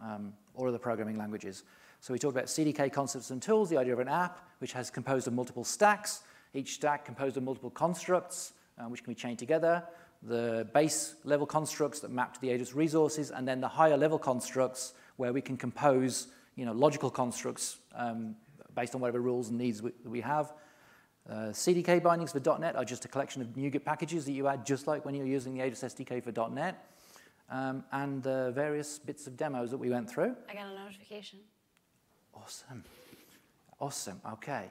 um, 0.00 0.32
or 0.54 0.68
other 0.68 0.78
programming 0.78 1.16
languages. 1.16 1.64
So 2.00 2.12
we 2.12 2.18
talked 2.18 2.36
about 2.36 2.46
CDK 2.46 2.92
concepts 2.92 3.30
and 3.30 3.40
tools, 3.40 3.70
the 3.70 3.78
idea 3.78 3.94
of 3.94 4.00
an 4.00 4.08
app, 4.08 4.46
which 4.58 4.72
has 4.72 4.90
composed 4.90 5.26
of 5.26 5.32
multiple 5.32 5.64
stacks, 5.64 6.22
each 6.54 6.74
stack 6.74 7.04
composed 7.04 7.36
of 7.36 7.42
multiple 7.42 7.70
constructs, 7.70 8.52
uh, 8.78 8.84
which 8.84 9.02
can 9.02 9.12
be 9.12 9.18
chained 9.18 9.38
together, 9.38 9.82
the 10.22 10.68
base 10.72 11.14
level 11.24 11.46
constructs 11.46 12.00
that 12.00 12.10
map 12.10 12.34
to 12.34 12.40
the 12.40 12.48
AWS 12.48 12.74
resources, 12.74 13.30
and 13.30 13.46
then 13.46 13.60
the 13.60 13.68
higher 13.68 13.96
level 13.96 14.18
constructs 14.18 14.94
where 15.16 15.32
we 15.32 15.40
can 15.40 15.56
compose 15.56 16.28
you 16.56 16.64
know, 16.64 16.72
logical 16.72 17.10
constructs 17.10 17.78
um, 17.94 18.34
based 18.74 18.94
on 18.94 19.00
whatever 19.00 19.20
rules 19.20 19.48
and 19.48 19.58
needs 19.58 19.82
we, 19.82 19.92
we 20.04 20.20
have. 20.20 20.52
Uh, 21.28 21.50
CDK 21.50 22.02
bindings 22.02 22.32
for 22.32 22.58
.NET 22.58 22.76
are 22.76 22.84
just 22.84 23.04
a 23.04 23.08
collection 23.08 23.42
of 23.42 23.48
NuGet 23.48 23.84
packages 23.84 24.24
that 24.26 24.32
you 24.32 24.46
add 24.46 24.64
just 24.64 24.86
like 24.86 25.04
when 25.04 25.14
you're 25.14 25.26
using 25.26 25.54
the 25.54 25.60
AWS 25.60 25.96
SDK 25.96 26.22
for 26.22 26.50
.NET. 26.50 26.90
Um, 27.48 27.84
and 27.92 28.22
the 28.22 28.52
various 28.54 28.98
bits 28.98 29.26
of 29.26 29.36
demos 29.36 29.70
that 29.70 29.78
we 29.78 29.90
went 29.90 30.10
through. 30.10 30.34
I 30.48 30.54
got 30.54 30.66
a 30.66 30.74
notification. 30.74 31.40
Awesome. 32.34 32.84
Awesome. 33.80 34.20
Okay. 34.32 34.70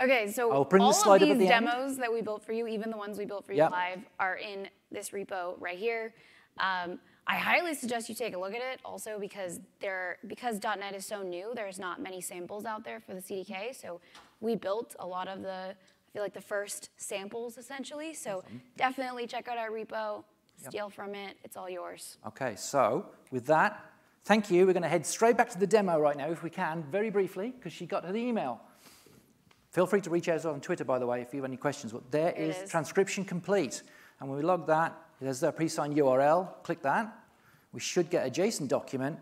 Okay, 0.00 0.30
so 0.30 0.52
all 0.52 1.14
of 1.14 1.20
these 1.20 1.38
the 1.38 1.46
demos 1.46 1.92
end. 1.92 2.02
that 2.02 2.12
we 2.12 2.22
built 2.22 2.44
for 2.44 2.52
you, 2.52 2.66
even 2.66 2.90
the 2.90 2.96
ones 2.96 3.18
we 3.18 3.24
built 3.24 3.44
for 3.44 3.52
you 3.52 3.58
yep. 3.58 3.70
live, 3.72 3.98
are 4.20 4.36
in 4.36 4.68
this 4.92 5.10
repo 5.10 5.54
right 5.58 5.78
here. 5.78 6.14
Um, 6.58 6.98
I 7.26 7.36
highly 7.36 7.74
suggest 7.74 8.08
you 8.08 8.14
take 8.14 8.34
a 8.34 8.38
look 8.38 8.54
at 8.54 8.62
it 8.62 8.80
also 8.84 9.18
because 9.18 9.60
there 9.80 10.16
because 10.28 10.58
.NET 10.62 10.94
is 10.94 11.04
so 11.04 11.22
new, 11.22 11.52
there's 11.54 11.78
not 11.78 12.00
many 12.00 12.22
samples 12.22 12.64
out 12.64 12.84
there 12.84 13.00
for 13.00 13.14
the 13.14 13.20
CDK. 13.20 13.78
So 13.78 14.00
we 14.40 14.54
built 14.54 14.96
a 14.98 15.06
lot 15.06 15.28
of 15.28 15.42
the, 15.42 15.74
I 15.74 16.12
feel 16.12 16.22
like 16.22 16.32
the 16.32 16.40
first 16.40 16.88
samples 16.96 17.58
essentially. 17.58 18.14
So 18.14 18.38
awesome. 18.38 18.62
definitely 18.76 19.26
check 19.26 19.46
out 19.46 19.58
our 19.58 19.70
repo, 19.70 20.24
steal 20.56 20.86
yep. 20.86 20.92
from 20.92 21.14
it, 21.14 21.36
it's 21.44 21.56
all 21.56 21.68
yours. 21.68 22.16
Okay, 22.26 22.54
so 22.56 23.04
with 23.30 23.44
that, 23.46 23.84
thank 24.24 24.50
you. 24.50 24.66
We're 24.66 24.72
gonna 24.72 24.88
head 24.88 25.04
straight 25.04 25.36
back 25.36 25.50
to 25.50 25.58
the 25.58 25.66
demo 25.66 25.98
right 25.98 26.16
now 26.16 26.30
if 26.30 26.42
we 26.42 26.50
can, 26.50 26.82
very 26.90 27.10
briefly, 27.10 27.50
because 27.50 27.74
she 27.74 27.84
got 27.84 28.06
her 28.06 28.16
email. 28.16 28.60
Feel 29.78 29.86
free 29.86 30.00
to 30.00 30.10
reach 30.10 30.28
out 30.28 30.44
on 30.44 30.60
Twitter, 30.60 30.84
by 30.84 30.98
the 30.98 31.06
way, 31.06 31.22
if 31.22 31.32
you 31.32 31.38
have 31.40 31.48
any 31.48 31.56
questions. 31.56 31.92
But 31.92 32.10
there 32.10 32.32
is, 32.32 32.56
is, 32.56 32.68
transcription 32.68 33.24
complete. 33.24 33.84
And 34.18 34.28
when 34.28 34.36
we 34.36 34.44
log 34.44 34.66
that, 34.66 34.92
there's 35.20 35.38
the 35.38 35.52
pre-signed 35.52 35.94
URL. 35.94 36.48
Click 36.64 36.82
that. 36.82 37.16
We 37.72 37.78
should 37.78 38.10
get 38.10 38.26
a 38.26 38.28
JSON 38.28 38.66
document, 38.66 39.20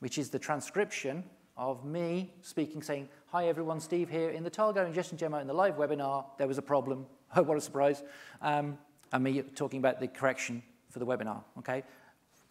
which 0.00 0.18
is 0.18 0.28
the 0.28 0.38
transcription 0.38 1.24
of 1.56 1.86
me 1.86 2.34
speaking, 2.42 2.82
saying, 2.82 3.08
hi 3.28 3.48
everyone, 3.48 3.80
Steve 3.80 4.10
here. 4.10 4.28
In 4.28 4.44
the 4.44 4.50
Talgo 4.50 4.86
ingestion 4.86 5.16
demo 5.16 5.38
in 5.38 5.46
the 5.46 5.54
live 5.54 5.76
webinar, 5.76 6.26
there 6.36 6.46
was 6.46 6.58
a 6.58 6.62
problem. 6.62 7.06
Oh, 7.34 7.42
what 7.44 7.56
a 7.56 7.62
surprise. 7.62 8.02
Um, 8.42 8.76
and 9.10 9.24
me 9.24 9.40
talking 9.40 9.78
about 9.78 10.00
the 10.00 10.08
correction 10.08 10.62
for 10.90 10.98
the 10.98 11.06
webinar, 11.06 11.42
okay? 11.60 11.82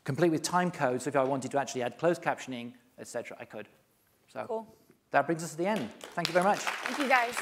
Complete 0.05 0.31
with 0.31 0.41
time 0.41 0.71
code, 0.71 1.03
so 1.03 1.09
if 1.09 1.15
I 1.15 1.23
wanted 1.23 1.51
to 1.51 1.59
actually 1.59 1.83
add 1.83 1.99
closed 1.99 2.23
captioning, 2.23 2.73
etc., 2.97 3.37
I 3.39 3.45
could. 3.45 3.67
So. 4.33 4.45
Cool. 4.47 4.78
That 5.11 5.25
brings 5.25 5.43
us 5.43 5.51
to 5.51 5.57
the 5.57 5.65
end. 5.65 5.89
Thank 6.13 6.27
you 6.27 6.33
very 6.33 6.45
much. 6.45 6.59
Thank 6.59 6.99
you, 6.99 7.07
guys. 7.07 7.35